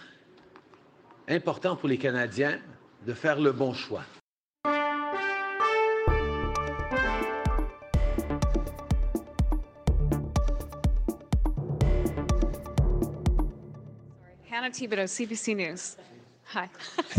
important 1.28 1.76
pour 1.76 1.88
les 1.88 1.98
Canadiens 1.98 2.58
de 3.06 3.12
faire 3.14 3.40
le 3.40 3.52
bon 3.52 3.72
choix. 3.72 4.02
Anna 14.70 14.88
Thibodeau, 14.88 15.04
CBC 15.04 15.56
News. 15.56 15.96
Hi. 16.44 16.68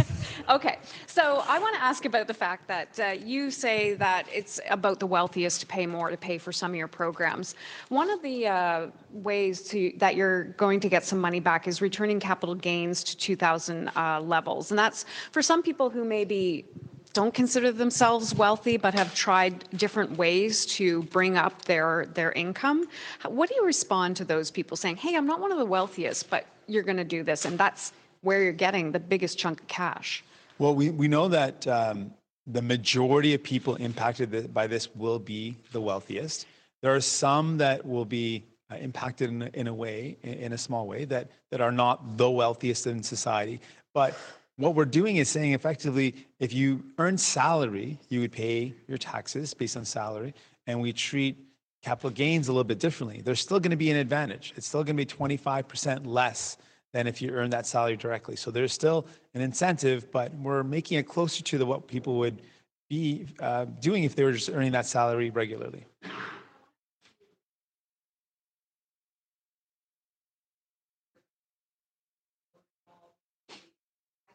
okay, 0.49 0.79
so 1.05 1.43
I 1.47 1.59
want 1.59 1.75
to 1.75 1.81
ask 1.81 2.05
about 2.05 2.27
the 2.27 2.33
fact 2.33 2.65
that 2.69 2.97
uh, 2.97 3.07
you 3.07 3.51
say 3.51 3.93
that 3.95 4.25
it's 4.33 4.61
about 4.69 5.01
the 5.01 5.07
wealthiest 5.07 5.59
to 5.59 5.65
pay 5.65 5.85
more 5.85 6.09
to 6.09 6.15
pay 6.15 6.37
for 6.37 6.53
some 6.53 6.71
of 6.71 6.77
your 6.77 6.87
programs. 6.87 7.55
One 7.89 8.09
of 8.09 8.21
the 8.21 8.47
uh, 8.47 8.87
ways 9.11 9.63
to, 9.69 9.91
that 9.97 10.15
you're 10.15 10.45
going 10.55 10.79
to 10.79 10.87
get 10.87 11.03
some 11.03 11.19
money 11.19 11.41
back 11.41 11.67
is 11.67 11.81
returning 11.81 12.21
capital 12.21 12.55
gains 12.55 13.03
to 13.03 13.17
2000 13.17 13.89
uh, 13.89 14.21
levels, 14.21 14.71
and 14.71 14.79
that's 14.79 15.05
for 15.33 15.41
some 15.41 15.61
people 15.61 15.89
who 15.89 16.05
maybe 16.05 16.65
don't 17.13 17.33
consider 17.33 17.73
themselves 17.73 18.33
wealthy 18.33 18.77
but 18.77 18.93
have 18.93 19.13
tried 19.13 19.65
different 19.77 20.17
ways 20.17 20.65
to 20.65 21.03
bring 21.03 21.35
up 21.35 21.61
their 21.63 22.05
their 22.13 22.31
income. 22.31 22.87
What 23.27 23.49
do 23.49 23.55
you 23.55 23.65
respond 23.65 24.15
to 24.17 24.23
those 24.23 24.49
people 24.49 24.77
saying, 24.77 24.95
"Hey, 24.95 25.17
I'm 25.17 25.27
not 25.27 25.41
one 25.41 25.51
of 25.51 25.57
the 25.57 25.65
wealthiest, 25.65 26.29
but 26.29 26.45
you're 26.71 26.83
going 26.83 26.97
to 26.97 27.03
do 27.03 27.23
this," 27.23 27.45
and 27.45 27.57
that's 27.57 27.93
where 28.21 28.43
you're 28.43 28.53
getting 28.53 28.91
the 28.91 28.99
biggest 28.99 29.37
chunk 29.37 29.61
of 29.61 29.67
cash? 29.67 30.23
Well, 30.57 30.75
we 30.75 30.89
we 30.89 31.07
know 31.07 31.27
that. 31.27 31.67
Um, 31.67 32.13
the 32.47 32.61
majority 32.61 33.33
of 33.33 33.43
people 33.43 33.75
impacted 33.75 34.53
by 34.53 34.67
this 34.67 34.93
will 34.95 35.19
be 35.19 35.55
the 35.71 35.81
wealthiest. 35.81 36.47
There 36.81 36.93
are 36.93 37.01
some 37.01 37.57
that 37.59 37.85
will 37.85 38.05
be 38.05 38.43
uh, 38.71 38.75
impacted 38.75 39.29
in 39.29 39.41
a, 39.43 39.49
in 39.53 39.67
a 39.67 39.73
way, 39.73 40.17
in 40.23 40.53
a 40.53 40.57
small 40.57 40.87
way, 40.87 41.05
that 41.05 41.29
that 41.51 41.61
are 41.61 41.71
not 41.71 42.17
the 42.17 42.29
wealthiest 42.29 42.87
in 42.87 43.03
society. 43.03 43.59
But 43.93 44.17
what 44.57 44.75
we're 44.75 44.85
doing 44.85 45.17
is 45.17 45.29
saying 45.29 45.53
effectively, 45.53 46.15
if 46.39 46.53
you 46.53 46.83
earn 46.97 47.17
salary, 47.17 47.97
you 48.09 48.21
would 48.21 48.31
pay 48.31 48.73
your 48.87 48.97
taxes 48.97 49.53
based 49.53 49.77
on 49.77 49.85
salary, 49.85 50.33
and 50.67 50.81
we 50.81 50.93
treat 50.93 51.37
capital 51.81 52.11
gains 52.11 52.47
a 52.47 52.51
little 52.51 52.63
bit 52.63 52.79
differently. 52.79 53.21
There's 53.21 53.39
still 53.39 53.59
going 53.59 53.71
to 53.71 53.77
be 53.77 53.89
an 53.91 53.97
advantage. 53.97 54.53
It's 54.55 54.67
still 54.67 54.83
going 54.83 54.95
to 54.95 55.05
be 55.05 55.05
25% 55.05 56.05
less 56.05 56.57
than 56.93 57.07
if 57.07 57.21
you 57.21 57.31
earn 57.31 57.49
that 57.51 57.65
salary 57.65 57.95
directly. 57.95 58.35
So 58.35 58.51
there's 58.51 58.73
still 58.73 59.07
an 59.33 59.41
incentive, 59.41 60.11
but 60.11 60.33
we're 60.35 60.63
making 60.63 60.99
it 60.99 61.07
closer 61.07 61.41
to 61.43 61.57
the, 61.57 61.65
what 61.65 61.87
people 61.87 62.17
would 62.17 62.41
be 62.89 63.25
uh, 63.39 63.65
doing 63.79 64.03
if 64.03 64.15
they 64.15 64.23
were 64.23 64.33
just 64.33 64.49
earning 64.49 64.73
that 64.73 64.85
salary 64.85 65.29
regularly. 65.29 65.85
I 66.03 66.09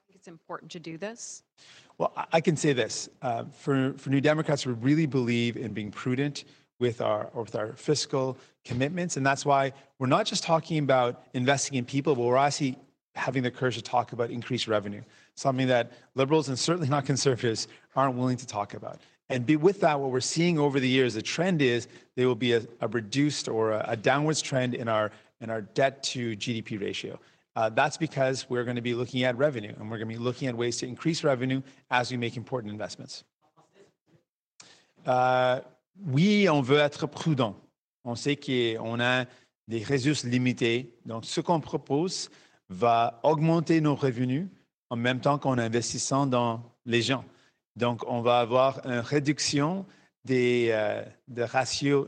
think 0.07 0.15
it's 0.15 0.29
important 0.29 0.71
to 0.73 0.81
do 0.81 0.97
this? 0.97 1.43
Well, 1.99 2.13
I 2.33 2.41
can 2.41 2.57
say 2.57 2.73
this. 2.73 3.09
Uh, 3.23 3.45
for, 3.53 3.93
for 3.99 4.11
New 4.11 4.21
Democrats, 4.21 4.67
we 4.67 4.73
really 4.73 5.07
believe 5.07 5.57
in 5.57 5.73
being 5.73 5.91
prudent 5.91 6.45
with 6.79 7.01
our, 7.01 7.31
with 7.35 7.55
our 7.55 7.73
fiscal 7.75 8.37
commitments. 8.65 9.17
And 9.17 9.25
that's 9.25 9.47
why 9.47 9.73
we're 9.99 10.07
not 10.07 10.27
just 10.27 10.43
talking 10.43 10.79
about 10.79 11.23
investing 11.33 11.79
in 11.79 11.85
people, 11.85 12.15
but 12.15 12.23
we're 12.23 12.37
actually 12.37 12.79
having 13.15 13.43
the 13.43 13.51
courage 13.51 13.77
to 13.77 13.83
talk 13.83 14.13
about 14.13 14.31
increased 14.31 14.69
revenue, 14.69 15.03
something 15.35 15.69
that 15.69 15.93
liberals 16.15 16.49
and 16.49 16.59
certainly 16.59 16.89
not 16.89 17.07
conservatives 17.07 17.67
aren't 17.95 18.15
willing 18.15 18.37
to 18.37 18.47
talk 18.47 18.75
about. 18.75 19.01
And 19.29 19.45
be, 19.45 19.57
with 19.57 19.81
that, 19.81 19.99
what 19.99 20.11
we're 20.11 20.21
seeing 20.21 20.59
over 20.59 20.79
the 20.79 20.89
years, 20.89 21.15
the 21.15 21.23
trend 21.23 21.63
is 21.63 21.89
there 22.15 22.29
will 22.29 22.35
be 22.35 22.53
a, 22.53 22.63
a 22.81 22.89
reduced 22.89 23.49
or 23.49 23.73
a, 23.73 23.85
a 23.89 23.97
downwards 23.97 24.43
trend 24.43 24.75
in 24.75 24.87
our, 24.87 25.11
in 25.41 25.51
our 25.51 25.63
debt 25.63 26.03
to 26.05 26.37
GDP 26.37 26.81
ratio. 26.81 27.19
Uh, 27.57 27.71
that's 27.71 27.97
because 27.97 28.49
we're 28.51 28.65
going 28.65 28.77
to 28.77 28.83
be 28.83 28.95
looking 28.95 29.25
at 29.25 29.37
revenue 29.37 29.73
and 29.79 29.91
we're 29.91 29.97
going 29.97 30.11
to 30.11 30.15
be 30.15 30.23
looking 30.23 30.47
at 30.47 30.55
ways 30.55 30.77
to 30.77 30.87
increase 30.87 31.25
revenue 31.25 31.63
as 31.91 32.11
we 32.11 32.19
make 32.19 32.37
important 32.37 32.71
investments. 32.71 33.25
Uh, 35.07 35.61
oui, 36.05 36.49
on 36.49 36.61
veut 36.61 36.79
être 36.79 37.07
prudent. 37.07 37.57
On 38.05 38.15
sait 38.15 38.37
qu'on 38.37 39.01
a 39.01 39.25
des 39.69 39.83
ressources 39.83 40.25
limitées. 40.25 40.95
Donc, 41.05 41.25
ce 41.25 41.41
qu'on 41.41 41.61
propose 41.61 42.31
va 42.69 43.21
augmenter 43.23 43.81
nos 43.81 43.95
revenus 43.95 44.49
en 44.91 44.97
même 44.97 45.21
temps 45.21 45.39
qu'en 45.39 45.59
investissant 45.59 46.27
dans 46.27 46.63
les 46.85 47.03
gens. 47.03 47.25
Donc, 47.75 48.03
on 48.07 48.21
va 48.21 48.41
avoir 48.41 48.85
une 48.87 49.01
réduction 49.01 49.85
des, 50.25 50.69
euh, 50.71 51.03
ratios, 51.39 52.07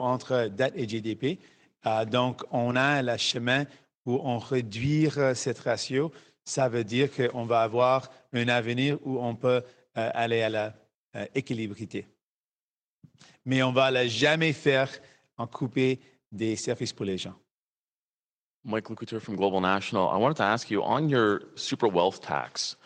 entre 0.00 0.48
dette 0.48 0.74
et 0.76 0.88
GDP. 0.88 1.38
Euh, 1.86 2.04
donc, 2.04 2.42
on 2.50 2.76
a 2.76 3.02
le 3.02 3.16
chemin 3.16 3.64
où 4.06 4.20
on 4.22 4.38
réduire 4.38 5.18
euh, 5.18 5.34
cette 5.34 5.60
ratio, 5.60 6.12
ça 6.44 6.68
veut 6.68 6.84
dire 6.84 7.08
qu'on 7.14 7.46
va 7.46 7.62
avoir 7.62 8.10
un 8.32 8.48
avenir 8.48 8.98
où 9.04 9.18
on 9.18 9.34
peut 9.34 9.62
aller 9.94 10.42
à 10.42 10.74
l'équilibrité. 11.34 12.06
Mais 13.44 13.62
on 13.62 13.72
va 13.72 13.90
la 13.90 14.06
jamais 14.06 14.52
faire 14.52 14.90
en 15.36 15.46
couper 15.46 16.00
des 16.32 16.56
services 16.56 16.92
pour 16.92 17.06
les 17.06 17.18
gens. 17.18 17.34
Michael 18.64 18.96
Couture 18.96 19.20
from 19.20 19.36
Global 19.36 19.60
National. 19.60 20.08
I 20.08 20.16
wanted 20.16 20.38
to 20.38 20.42
ask 20.42 20.70
you 20.70 20.82
on 20.82 21.08
your 21.08 21.42
super 21.54 21.86
wealth 21.86 22.22
tax, 22.22 22.76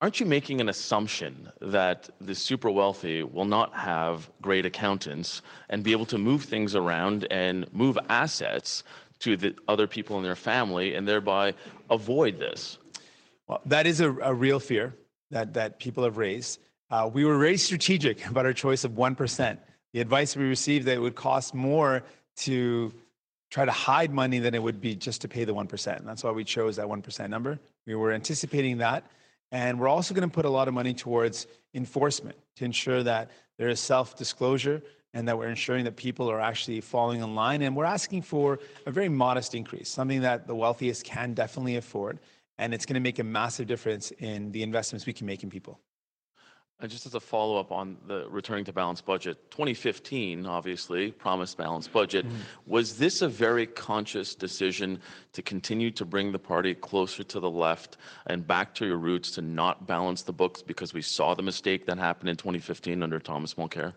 aren't 0.00 0.18
you 0.18 0.26
making 0.26 0.60
an 0.60 0.68
assumption 0.68 1.50
that 1.60 2.08
the 2.20 2.34
super 2.34 2.70
wealthy 2.70 3.22
will 3.22 3.44
not 3.44 3.74
have 3.74 4.30
great 4.40 4.64
accountants 4.64 5.42
and 5.68 5.82
be 5.82 5.92
able 5.92 6.06
to 6.06 6.18
move 6.18 6.44
things 6.44 6.74
around 6.74 7.26
and 7.30 7.66
move 7.72 7.98
assets 8.08 8.82
to 9.20 9.36
the 9.36 9.54
other 9.68 9.86
people 9.86 10.16
in 10.16 10.22
their 10.22 10.36
family 10.36 10.94
and 10.94 11.06
thereby 11.06 11.54
avoid 11.90 12.38
this? 12.38 12.78
Well, 13.46 13.60
that 13.66 13.86
is 13.86 14.00
a, 14.00 14.10
a 14.22 14.32
real 14.32 14.58
fear 14.58 14.94
that, 15.30 15.52
that 15.54 15.78
people 15.78 16.04
have 16.04 16.16
raised. 16.16 16.60
Uh, 16.90 17.10
we 17.12 17.24
were 17.24 17.38
very 17.38 17.56
strategic 17.58 18.26
about 18.30 18.46
our 18.46 18.52
choice 18.52 18.84
of 18.84 18.92
1%. 18.92 19.58
The 19.94 20.00
advice 20.00 20.36
we 20.36 20.44
received 20.44 20.86
that 20.86 20.94
it 20.94 21.00
would 21.00 21.14
cost 21.14 21.54
more 21.54 22.02
to 22.38 22.92
try 23.48 23.64
to 23.64 23.70
hide 23.70 24.12
money 24.12 24.40
than 24.40 24.52
it 24.52 24.60
would 24.60 24.80
be 24.80 24.96
just 24.96 25.20
to 25.20 25.28
pay 25.28 25.44
the 25.44 25.54
1%. 25.54 25.96
And 25.96 26.08
that's 26.08 26.24
why 26.24 26.32
we 26.32 26.42
chose 26.42 26.74
that 26.76 26.86
1% 26.86 27.30
number. 27.30 27.60
We 27.86 27.94
were 27.94 28.10
anticipating 28.10 28.78
that. 28.78 29.04
And 29.52 29.78
we're 29.78 29.88
also 29.88 30.12
going 30.12 30.28
to 30.28 30.34
put 30.34 30.46
a 30.46 30.50
lot 30.50 30.66
of 30.66 30.74
money 30.74 30.94
towards 30.94 31.46
enforcement 31.74 32.36
to 32.56 32.64
ensure 32.64 33.04
that 33.04 33.30
there 33.56 33.68
is 33.68 33.78
self 33.78 34.16
disclosure 34.16 34.82
and 35.12 35.28
that 35.28 35.38
we're 35.38 35.46
ensuring 35.46 35.84
that 35.84 35.94
people 35.94 36.28
are 36.28 36.40
actually 36.40 36.80
falling 36.80 37.22
in 37.22 37.36
line. 37.36 37.62
And 37.62 37.76
we're 37.76 37.84
asking 37.84 38.22
for 38.22 38.58
a 38.86 38.90
very 38.90 39.08
modest 39.08 39.54
increase, 39.54 39.88
something 39.88 40.22
that 40.22 40.48
the 40.48 40.56
wealthiest 40.56 41.04
can 41.04 41.34
definitely 41.34 41.76
afford. 41.76 42.18
And 42.58 42.74
it's 42.74 42.84
going 42.84 42.94
to 42.94 43.00
make 43.00 43.20
a 43.20 43.24
massive 43.24 43.68
difference 43.68 44.10
in 44.18 44.50
the 44.50 44.64
investments 44.64 45.06
we 45.06 45.12
can 45.12 45.28
make 45.28 45.44
in 45.44 45.50
people. 45.50 45.78
And 46.80 46.90
just 46.90 47.06
as 47.06 47.14
a 47.14 47.20
follow 47.20 47.58
up 47.58 47.70
on 47.70 47.96
the 48.06 48.28
returning 48.28 48.64
to 48.64 48.72
balanced 48.72 49.06
budget, 49.06 49.50
2015, 49.50 50.44
obviously, 50.44 51.12
promised 51.12 51.56
balanced 51.56 51.92
budget. 51.92 52.26
Mm-hmm. 52.26 52.36
Was 52.66 52.98
this 52.98 53.22
a 53.22 53.28
very 53.28 53.66
conscious 53.66 54.34
decision 54.34 55.00
to 55.32 55.40
continue 55.40 55.90
to 55.92 56.04
bring 56.04 56.32
the 56.32 56.38
party 56.38 56.74
closer 56.74 57.22
to 57.22 57.40
the 57.40 57.50
left 57.50 57.96
and 58.26 58.46
back 58.46 58.74
to 58.74 58.86
your 58.86 58.98
roots 58.98 59.30
to 59.32 59.42
not 59.42 59.86
balance 59.86 60.22
the 60.22 60.32
books 60.32 60.62
because 60.62 60.92
we 60.92 61.00
saw 61.00 61.32
the 61.32 61.42
mistake 61.42 61.86
that 61.86 61.96
happened 61.96 62.28
in 62.28 62.36
2015 62.36 63.02
under 63.02 63.20
Thomas 63.20 63.54
Mulcair? 63.54 63.94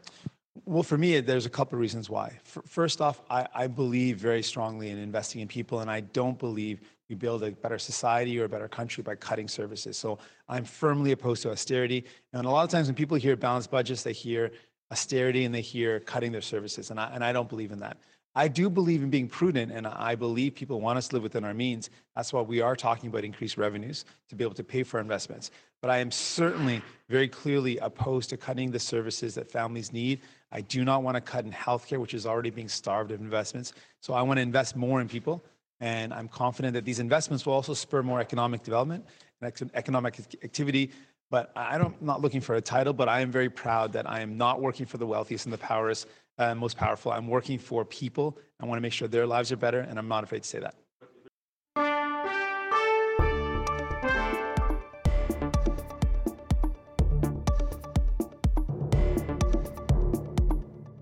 Well, 0.65 0.83
for 0.83 0.97
me, 0.97 1.19
there's 1.19 1.45
a 1.45 1.49
couple 1.49 1.75
of 1.75 1.81
reasons 1.81 2.09
why. 2.09 2.39
First 2.43 3.01
off, 3.01 3.21
I, 3.29 3.47
I, 3.53 3.67
believe 3.67 4.17
very 4.17 4.41
strongly 4.41 4.89
in 4.89 4.97
investing 4.97 5.41
in 5.41 5.47
people, 5.47 5.81
and 5.81 5.91
I 5.91 6.01
don't 6.01 6.39
believe 6.39 6.81
we 7.09 7.15
build 7.15 7.43
a 7.43 7.51
better 7.51 7.77
society 7.77 8.39
or 8.39 8.45
a 8.45 8.49
better 8.49 8.67
country 8.67 9.03
by 9.03 9.15
cutting 9.15 9.47
services. 9.47 9.97
So 9.97 10.19
I'm 10.49 10.65
firmly 10.65 11.11
opposed 11.11 11.41
to 11.43 11.51
austerity. 11.51 12.05
And 12.33 12.45
a 12.45 12.49
lot 12.49 12.63
of 12.63 12.69
times 12.69 12.87
when 12.87 12.95
people 12.95 13.17
hear 13.17 13.35
balanced 13.35 13.71
budgets, 13.71 14.03
they 14.03 14.13
hear 14.13 14.51
austerity 14.91 15.45
and 15.45 15.53
they 15.53 15.61
hear 15.61 15.99
cutting 15.99 16.31
their 16.31 16.41
services. 16.41 16.91
And 16.91 16.99
I, 16.99 17.11
and 17.13 17.23
I 17.23 17.31
don't 17.31 17.49
believe 17.49 17.71
in 17.71 17.79
that. 17.79 17.97
I 18.37 18.47
do 18.47 18.69
believe 18.69 19.01
in 19.01 19.09
being 19.09 19.27
prudent, 19.27 19.71
and 19.71 19.87
I 19.87 20.13
believe 20.13 20.53
people 20.53 20.79
want 20.79 20.99
us 20.99 21.07
to 21.07 21.15
live 21.15 21.23
within 21.23 21.43
our 21.43 21.55
means. 21.55 21.89
That's 22.15 22.31
why 22.31 22.41
we 22.41 22.61
are 22.61 22.75
talking 22.75 23.09
about 23.09 23.23
increased 23.23 23.57
revenues 23.57 24.05
to 24.29 24.35
be 24.35 24.43
able 24.43 24.53
to 24.53 24.63
pay 24.63 24.83
for 24.83 24.99
investments. 24.99 25.49
But 25.81 25.89
I 25.89 25.97
am 25.97 26.11
certainly 26.11 26.83
very 27.09 27.27
clearly 27.27 27.79
opposed 27.79 28.29
to 28.29 28.37
cutting 28.37 28.69
the 28.69 28.77
services 28.77 29.33
that 29.33 29.49
families 29.49 29.91
need. 29.91 30.21
I 30.51 30.61
do 30.61 30.85
not 30.85 31.01
want 31.01 31.15
to 31.15 31.21
cut 31.21 31.45
in 31.45 31.51
healthcare, 31.51 31.97
which 31.97 32.13
is 32.13 32.27
already 32.27 32.51
being 32.51 32.67
starved 32.67 33.09
of 33.09 33.21
investments. 33.21 33.73
So 34.01 34.13
I 34.13 34.21
want 34.21 34.37
to 34.37 34.43
invest 34.43 34.75
more 34.75 35.01
in 35.01 35.09
people. 35.09 35.43
And 35.79 36.13
I'm 36.13 36.27
confident 36.27 36.75
that 36.75 36.85
these 36.85 36.99
investments 36.99 37.43
will 37.43 37.53
also 37.53 37.73
spur 37.73 38.03
more 38.03 38.19
economic 38.19 38.61
development 38.61 39.03
and 39.41 39.71
economic 39.73 40.19
activity. 40.43 40.91
But 41.31 41.51
I 41.55 41.79
don't, 41.79 41.95
I'm 41.99 42.05
not 42.05 42.21
looking 42.21 42.41
for 42.41 42.53
a 42.53 42.61
title, 42.61 42.93
but 42.93 43.09
I 43.09 43.21
am 43.21 43.31
very 43.31 43.49
proud 43.49 43.93
that 43.93 44.07
I 44.07 44.19
am 44.21 44.37
not 44.37 44.61
working 44.61 44.85
for 44.85 44.99
the 44.99 45.07
wealthiest 45.07 45.45
and 45.47 45.53
the 45.53 45.57
powerless, 45.57 46.05
uh, 46.37 46.55
most 46.55 46.77
powerful. 46.77 47.11
I'm 47.11 47.27
working 47.27 47.59
for 47.59 47.85
people. 47.85 48.37
I 48.59 48.65
want 48.65 48.77
to 48.77 48.81
make 48.81 48.93
sure 48.93 49.07
their 49.07 49.27
lives 49.27 49.51
are 49.51 49.57
better, 49.57 49.79
and 49.79 49.97
I'm 49.97 50.07
not 50.07 50.23
afraid 50.23 50.43
to 50.43 50.49
say 50.49 50.59
that. 50.59 50.75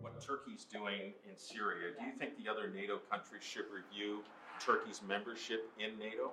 What 0.02 0.22
Turkey's 0.22 0.66
doing 0.66 1.14
in 1.30 1.36
Syria, 1.36 1.92
do 2.00 2.06
you 2.06 2.14
think 2.18 2.38
the 2.44 2.50
other 2.50 2.70
NATO 2.70 3.00
countries 3.12 3.44
should 3.44 3.66
review 3.74 4.20
Turkey's 4.60 5.02
membership 5.08 5.70
in 5.80 5.98
NATO? 6.00 6.32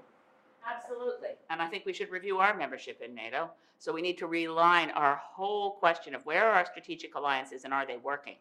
Absolutely. 0.65 1.31
And 1.51 1.61
I 1.61 1.67
think 1.67 1.85
we 1.85 1.93
should 1.93 2.11
review 2.11 2.39
our 2.39 2.57
membership 2.57 3.01
in 3.05 3.17
NATO. 3.17 3.51
So 3.79 3.93
we 3.93 4.01
need 4.01 4.17
to 4.19 4.29
realign 4.29 4.93
our 4.95 5.17
whole 5.17 5.73
question 5.73 6.15
of 6.15 6.25
where 6.25 6.49
are 6.49 6.53
our 6.53 6.67
strategic 6.67 7.17
alliances 7.17 7.65
and 7.65 7.75
are 7.75 7.85
they 7.85 7.97
working? 7.97 8.37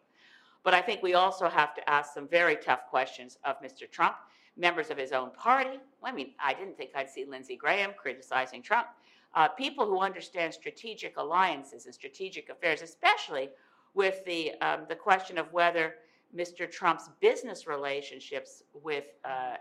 But 0.64 0.74
I 0.74 0.80
think 0.80 1.02
we 1.02 1.14
also 1.14 1.48
have 1.48 1.74
to 1.74 1.90
ask 1.90 2.14
some 2.14 2.28
very 2.28 2.56
tough 2.56 2.86
questions 2.88 3.38
of 3.44 3.60
Mr. 3.60 3.90
Trump, 3.90 4.16
members 4.56 4.90
of 4.90 4.96
his 4.96 5.12
own 5.12 5.30
party. 5.32 5.80
I 6.02 6.12
mean, 6.12 6.32
I 6.42 6.54
didn't 6.54 6.76
think 6.76 6.90
I'd 6.94 7.10
see 7.10 7.24
Lindsey 7.24 7.56
Graham 7.56 7.92
criticizing 7.96 8.62
Trump. 8.62 8.86
Uh, 9.34 9.48
people 9.48 9.86
who 9.86 10.00
understand 10.00 10.52
strategic 10.52 11.16
alliances 11.16 11.86
and 11.86 11.94
strategic 11.94 12.50
affairs, 12.50 12.82
especially 12.82 13.48
with 13.94 14.24
the, 14.24 14.52
um, 14.60 14.80
the 14.88 14.94
question 14.94 15.38
of 15.38 15.52
whether 15.52 15.94
Mr. 16.36 16.70
Trump's 16.70 17.10
business 17.20 17.66
relationships 17.66 18.62
with 18.82 19.04
uh, 19.24 19.56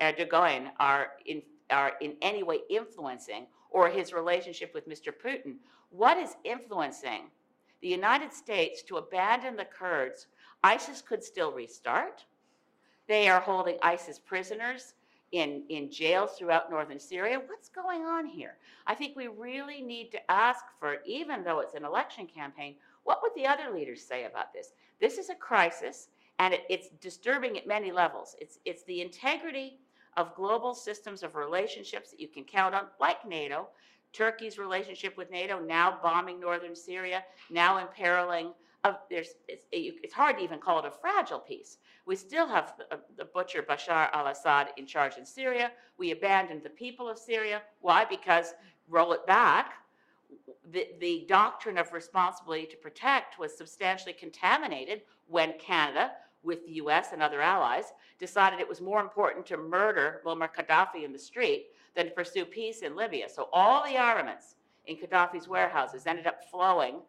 Erdogan 0.00 0.70
are 0.78 1.12
in, 1.24 1.42
are 1.70 1.92
in 2.00 2.14
any 2.20 2.42
way 2.42 2.60
influencing, 2.68 3.46
or 3.70 3.88
his 3.88 4.12
relationship 4.12 4.72
with 4.74 4.88
Mr. 4.88 5.12
Putin. 5.12 5.56
What 5.90 6.16
is 6.18 6.36
influencing 6.44 7.30
the 7.80 7.88
United 7.88 8.32
States 8.32 8.82
to 8.82 8.96
abandon 8.96 9.56
the 9.56 9.64
Kurds? 9.64 10.26
ISIS 10.64 11.02
could 11.02 11.22
still 11.22 11.52
restart. 11.52 12.24
They 13.08 13.28
are 13.28 13.40
holding 13.40 13.78
ISIS 13.82 14.18
prisoners 14.18 14.94
in, 15.32 15.62
in 15.68 15.90
jails 15.90 16.32
throughout 16.32 16.70
northern 16.70 16.98
Syria. 16.98 17.40
What's 17.46 17.68
going 17.68 18.02
on 18.02 18.26
here? 18.26 18.56
I 18.86 18.94
think 18.94 19.16
we 19.16 19.28
really 19.28 19.80
need 19.80 20.10
to 20.12 20.30
ask 20.30 20.64
for, 20.78 20.96
even 21.04 21.44
though 21.44 21.60
it's 21.60 21.74
an 21.74 21.84
election 21.84 22.26
campaign, 22.26 22.76
what 23.04 23.20
would 23.22 23.32
the 23.36 23.46
other 23.46 23.72
leaders 23.72 24.02
say 24.02 24.24
about 24.24 24.52
this? 24.52 24.72
This 25.00 25.18
is 25.18 25.28
a 25.28 25.34
crisis, 25.34 26.08
and 26.38 26.54
it, 26.54 26.62
it's 26.68 26.88
disturbing 27.00 27.56
at 27.56 27.66
many 27.66 27.92
levels. 27.92 28.34
It's, 28.40 28.58
it's 28.64 28.82
the 28.84 29.00
integrity 29.00 29.78
of 30.16 30.34
global 30.34 30.74
systems 30.74 31.22
of 31.22 31.36
relationships 31.36 32.10
that 32.10 32.20
you 32.20 32.28
can 32.28 32.44
count 32.44 32.74
on, 32.74 32.86
like 33.00 33.26
NATO, 33.28 33.68
Turkey's 34.16 34.58
relationship 34.58 35.16
with 35.16 35.30
NATO, 35.30 35.60
now 35.60 35.98
bombing 36.02 36.40
northern 36.40 36.74
Syria, 36.74 37.24
now 37.50 37.78
imperiling. 37.78 38.52
There's, 39.10 39.34
it's, 39.48 39.66
it's 39.72 40.14
hard 40.14 40.38
to 40.38 40.44
even 40.44 40.60
call 40.60 40.78
it 40.78 40.84
a 40.84 40.90
fragile 40.90 41.40
peace. 41.40 41.78
We 42.06 42.14
still 42.14 42.46
have 42.46 42.74
the, 42.78 42.94
uh, 42.94 43.00
the 43.16 43.24
butcher 43.24 43.62
Bashar 43.62 44.10
al 44.12 44.28
Assad 44.28 44.68
in 44.76 44.86
charge 44.86 45.16
in 45.16 45.26
Syria. 45.26 45.72
We 45.98 46.12
abandoned 46.12 46.62
the 46.62 46.70
people 46.70 47.08
of 47.08 47.18
Syria. 47.18 47.62
Why? 47.80 48.04
Because, 48.04 48.54
roll 48.88 49.12
it 49.12 49.26
back, 49.26 49.72
the, 50.70 50.88
the 51.00 51.26
doctrine 51.28 51.78
of 51.78 51.92
responsibility 51.92 52.66
to 52.66 52.76
protect 52.76 53.38
was 53.38 53.56
substantially 53.56 54.12
contaminated 54.12 55.02
when 55.26 55.58
Canada, 55.58 56.12
with 56.44 56.64
the 56.64 56.74
US 56.74 57.08
and 57.12 57.22
other 57.22 57.40
allies, 57.40 57.92
decided 58.20 58.60
it 58.60 58.68
was 58.68 58.80
more 58.80 59.00
important 59.00 59.44
to 59.46 59.56
murder 59.56 60.20
Muammar 60.24 60.48
Gaddafi 60.54 61.04
in 61.04 61.12
the 61.12 61.18
street 61.18 61.66
than 61.96 62.06
to 62.06 62.12
pursue 62.12 62.44
peace 62.44 62.80
in 62.82 62.94
Libya. 62.94 63.28
So 63.28 63.48
all 63.52 63.84
the 63.84 63.96
armaments 63.96 64.54
in 64.86 64.96
Gaddafi's 64.96 65.48
warehouses 65.48 66.06
ended 66.06 66.26
up 66.26 66.40
flowing 66.50 67.00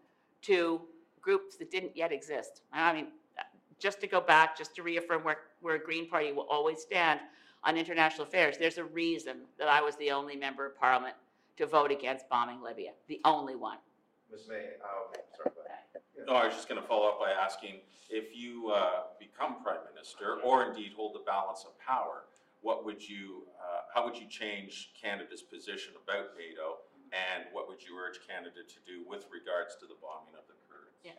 to 0.44 0.82
groups 1.22 1.58
that 1.58 1.70
didn't 1.70 1.96
yet 1.96 2.12
exist. 2.12 2.62
I 2.72 2.94
mean, 2.94 3.08
just 3.80 4.00
to 4.02 4.08
go 4.08 4.22
back, 4.22 4.58
just 4.58 4.76
to 4.76 4.84
reaffirm 4.84 5.24
where, 5.24 5.38
where 5.62 5.76
a 5.76 5.80
Green 5.80 6.10
Party 6.10 6.32
will 6.32 6.48
always 6.50 6.82
stand 6.82 7.20
on 7.64 7.78
international 7.78 8.26
affairs, 8.26 8.58
there's 8.58 8.78
a 8.78 8.84
reason 8.86 9.40
that 9.60 9.68
I 9.68 9.82
was 9.82 9.96
the 9.98 10.12
only 10.12 10.36
member 10.36 10.66
of 10.66 10.80
parliament 10.80 11.16
to 11.58 11.66
vote 11.66 11.92
against 11.92 12.30
bombing 12.30 12.62
Libya, 12.64 12.92
the 13.08 13.20
only 13.26 13.56
one. 13.56 13.78
Ms. 14.32 14.42
May, 14.48 14.56
uh, 14.56 15.18
sorry 15.36 15.56
No, 16.28 16.34
I 16.34 16.46
was 16.46 16.56
just 16.56 16.70
going 16.70 16.82
to 16.82 16.88
follow 16.88 17.08
up 17.08 17.20
by 17.20 17.32
asking 17.32 17.80
if 18.10 18.36
you 18.36 18.72
uh, 18.72 19.04
become 19.20 19.62
prime 19.64 19.80
minister 19.94 20.38
or 20.44 20.66
indeed 20.66 20.94
hold 20.96 21.16
the 21.16 21.24
balance 21.26 21.66
of 21.66 21.78
power, 21.80 22.24
what 22.68 22.84
would 22.84 23.02
you, 23.08 23.44
uh, 23.64 23.80
how 23.96 24.04
would 24.04 24.18
you 24.18 24.28
change 24.28 24.92
Canada's 25.02 25.42
position 25.42 25.94
about 26.04 26.36
NATO, 26.38 26.80
and 27.14 27.46
what 27.54 27.70
would 27.70 27.82
you 27.82 27.98
urge 27.98 28.20
Canada 28.28 28.60
to 28.68 28.76
do 28.86 29.08
with 29.08 29.26
regards 29.32 29.78
to 29.78 29.86
the 29.86 29.96
bombing 30.02 30.34
of 30.34 30.46
the 30.50 30.54
Kurds? 30.68 31.00
Yeah. 31.02 31.12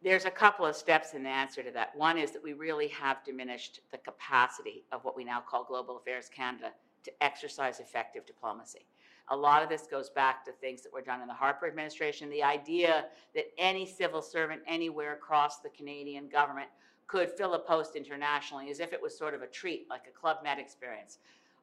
There's 0.00 0.26
a 0.26 0.30
couple 0.30 0.64
of 0.64 0.76
steps 0.76 1.14
in 1.14 1.24
the 1.24 1.28
answer 1.28 1.60
to 1.64 1.72
that. 1.72 1.90
One 1.96 2.16
is 2.16 2.30
that 2.30 2.44
we 2.44 2.52
really 2.52 2.86
have 2.86 3.24
diminished 3.24 3.80
the 3.90 3.98
capacity 3.98 4.84
of 4.92 5.04
what 5.04 5.16
we 5.16 5.24
now 5.24 5.40
call 5.40 5.64
Global 5.64 5.96
Affairs 5.96 6.30
Canada 6.32 6.70
to 7.02 7.10
exercise 7.20 7.80
effective 7.80 8.24
diplomacy. 8.26 8.86
A 9.30 9.36
lot 9.36 9.60
of 9.60 9.68
this 9.68 9.88
goes 9.90 10.08
back 10.08 10.44
to 10.44 10.52
things 10.52 10.82
that 10.82 10.92
were 10.92 11.02
done 11.02 11.20
in 11.20 11.26
the 11.26 11.34
Harper 11.34 11.66
administration. 11.66 12.30
The 12.30 12.44
idea 12.44 13.06
that 13.34 13.46
any 13.58 13.86
civil 13.86 14.22
servant 14.22 14.60
anywhere 14.68 15.14
across 15.14 15.58
the 15.58 15.70
Canadian 15.70 16.28
government 16.28 16.68
could 17.06 17.30
fill 17.30 17.54
a 17.54 17.58
post 17.58 17.96
internationally 17.96 18.70
as 18.70 18.80
if 18.80 18.92
it 18.92 19.02
was 19.02 19.16
sort 19.16 19.34
of 19.34 19.42
a 19.42 19.46
treat, 19.46 19.86
like 19.90 20.06
a 20.08 20.18
Club 20.18 20.38
Med 20.42 20.58
experience. 20.58 21.18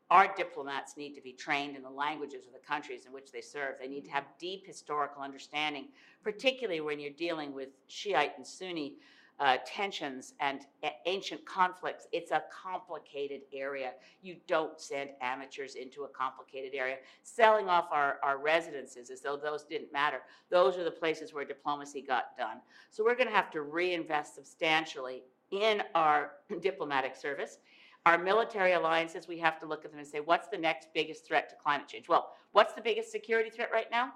Our 0.10 0.34
diplomats 0.36 0.98
need 0.98 1.16
to 1.16 1.22
be 1.22 1.32
trained 1.32 1.76
in 1.76 1.84
the 1.84 1.89
languages 1.89 2.46
of 2.46 2.54
the 2.54 2.60
countries 2.60 3.06
in 3.06 3.14
which 3.14 3.32
they 3.32 3.42
serve. 3.42 3.76
They 3.80 3.88
need 3.88 4.04
to 4.06 4.12
have 4.12 4.26
deep 4.39 4.68
historical 4.68 5.24
understanding, 5.24 5.88
particularly 6.22 6.82
when 6.82 7.00
you're 7.00 7.12
dealing 7.12 7.54
with 7.54 7.70
Shiite 7.88 8.34
and 8.36 8.46
Sunni 8.46 8.96
uh, 9.42 9.58
tensions 9.66 10.36
and 10.39 10.62
ancient 11.08 11.44
conflicts. 11.48 12.08
It's 12.12 12.30
a 12.30 12.44
complicated 12.52 13.42
area. 13.52 13.94
You 14.22 14.36
don't 14.48 14.80
send 14.80 15.10
amateurs 15.20 15.74
into 15.74 16.04
a 16.04 16.08
complicated 16.08 16.76
area. 16.76 16.98
Selling 17.24 17.68
off 17.68 17.88
our, 17.92 18.20
our 18.22 18.38
residences 18.38 19.10
as 19.10 19.22
though 19.22 19.36
those 19.36 19.64
didn't 19.64 19.92
matter. 19.92 20.20
Those 20.52 20.78
are 20.78 20.84
the 20.84 20.92
places 20.92 21.34
where 21.34 21.44
diplomacy 21.44 22.04
got 22.04 22.38
done. 22.38 22.58
So 22.92 23.04
we're 23.04 23.16
going 23.16 23.30
to 23.30 23.34
have 23.34 23.50
to 23.52 23.64
reinvest 23.64 24.36
substantially 24.36 25.24
in 25.50 25.82
our 25.96 26.34
diplomatic 26.62 27.16
service. 27.16 27.58
Our 28.06 28.20
military 28.20 28.74
alliances, 28.74 29.28
we 29.28 29.39
have 29.39 29.60
to 29.62 29.66
look 29.66 29.86
at 29.86 29.92
them 29.92 30.00
and 30.00 30.08
say, 30.08 30.20
what's 30.20 30.50
the 30.50 30.58
next 30.58 30.89
biggest 30.94 31.26
threat 31.26 31.50
to 31.50 31.56
climate 31.56 31.88
change? 31.88 32.08
Well, 32.08 32.34
what's 32.52 32.74
the 32.74 32.82
biggest 32.82 33.12
security 33.12 33.50
threat 33.50 33.70
right 33.74 33.89
now? 33.89 34.12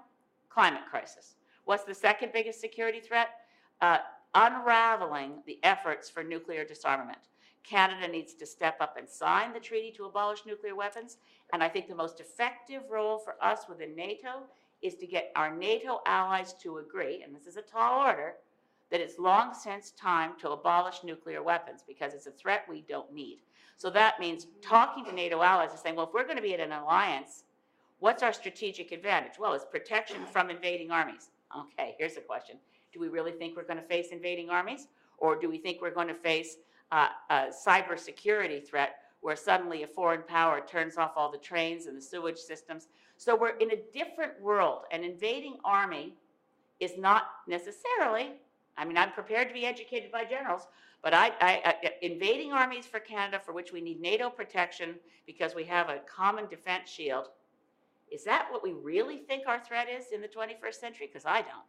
Climate 0.50 0.82
crisis. 0.88 1.34
What's 1.64 1.82
the 1.82 1.94
second 1.94 2.30
biggest 2.32 2.60
security 2.60 3.00
threat? 3.00 3.28
Uh, 3.80 3.98
unraveling 4.36 5.42
the 5.46 5.58
efforts 5.64 6.08
for 6.08 6.22
nuclear 6.22 6.64
disarmament. 6.64 7.18
Canada 7.64 8.06
needs 8.06 8.34
to 8.34 8.46
step 8.46 8.76
up 8.80 8.96
and 8.96 9.08
sign 9.08 9.52
the 9.52 9.58
treaty 9.58 9.90
to 9.90 10.04
abolish 10.04 10.46
nuclear 10.46 10.76
weapons. 10.76 11.16
And 11.52 11.64
I 11.64 11.68
think 11.68 11.88
the 11.88 11.96
most 11.96 12.20
effective 12.20 12.82
role 12.88 13.18
for 13.18 13.34
us 13.42 13.62
within 13.68 13.96
NATO 13.96 14.44
is 14.82 14.94
to 14.96 15.06
get 15.06 15.32
our 15.34 15.52
NATO 15.52 16.00
allies 16.06 16.52
to 16.62 16.78
agree, 16.78 17.22
and 17.24 17.34
this 17.34 17.48
is 17.48 17.56
a 17.56 17.62
tall 17.62 18.06
order, 18.06 18.34
that 18.92 19.00
it's 19.00 19.18
long 19.18 19.52
since 19.52 19.90
time 19.90 20.32
to 20.38 20.50
abolish 20.50 21.02
nuclear 21.02 21.42
weapons 21.42 21.82
because 21.84 22.14
it's 22.14 22.28
a 22.28 22.30
threat 22.30 22.64
we 22.68 22.84
don't 22.88 23.12
need. 23.12 23.40
So 23.76 23.90
that 23.90 24.20
means 24.20 24.46
talking 24.62 25.04
to 25.06 25.12
NATO 25.12 25.42
allies 25.42 25.70
and 25.72 25.80
saying, 25.80 25.96
well, 25.96 26.06
if 26.06 26.14
we're 26.14 26.22
going 26.22 26.36
to 26.36 26.42
be 26.42 26.54
in 26.54 26.60
an 26.60 26.70
alliance, 26.70 27.42
What's 27.98 28.22
our 28.22 28.32
strategic 28.32 28.92
advantage? 28.92 29.38
Well, 29.38 29.54
it's 29.54 29.64
protection 29.64 30.26
from 30.26 30.50
invading 30.50 30.90
armies. 30.90 31.30
Okay, 31.56 31.94
here's 31.98 32.16
a 32.16 32.20
question. 32.20 32.56
Do 32.96 33.02
we 33.02 33.08
really 33.08 33.32
think 33.32 33.56
we're 33.56 33.64
going 33.64 33.76
to 33.76 33.86
face 33.86 34.08
invading 34.10 34.48
armies? 34.48 34.88
Or 35.18 35.36
do 35.36 35.50
we 35.50 35.58
think 35.58 35.82
we're 35.82 35.90
going 35.90 36.08
to 36.08 36.14
face 36.14 36.56
uh, 36.90 37.08
a 37.28 37.46
cybersecurity 37.66 38.66
threat 38.66 39.00
where 39.20 39.36
suddenly 39.36 39.82
a 39.82 39.86
foreign 39.86 40.22
power 40.22 40.62
turns 40.66 40.96
off 40.96 41.12
all 41.14 41.30
the 41.30 41.36
trains 41.36 41.86
and 41.86 41.96
the 41.96 42.00
sewage 42.00 42.38
systems? 42.38 42.88
So 43.18 43.36
we're 43.36 43.56
in 43.58 43.70
a 43.72 43.76
different 43.92 44.40
world. 44.40 44.84
An 44.92 45.04
invading 45.04 45.58
army 45.62 46.14
is 46.80 46.92
not 46.96 47.24
necessarily, 47.46 48.32
I 48.78 48.86
mean, 48.86 48.96
I'm 48.96 49.12
prepared 49.12 49.48
to 49.48 49.54
be 49.54 49.66
educated 49.66 50.10
by 50.10 50.24
generals, 50.24 50.66
but 51.02 51.12
I, 51.12 51.28
I, 51.40 51.60
I, 51.64 51.92
invading 52.00 52.52
armies 52.52 52.86
for 52.86 52.98
Canada, 52.98 53.40
for 53.44 53.52
which 53.52 53.72
we 53.72 53.82
need 53.82 54.00
NATO 54.00 54.30
protection 54.30 54.94
because 55.26 55.54
we 55.54 55.64
have 55.64 55.90
a 55.90 56.00
common 56.06 56.46
defense 56.48 56.88
shield, 56.88 57.26
is 58.10 58.24
that 58.24 58.48
what 58.50 58.62
we 58.62 58.72
really 58.72 59.18
think 59.18 59.46
our 59.46 59.60
threat 59.60 59.86
is 59.90 60.06
in 60.14 60.22
the 60.22 60.28
21st 60.28 60.74
century? 60.74 61.10
Because 61.12 61.26
I 61.26 61.42
don't. 61.42 61.64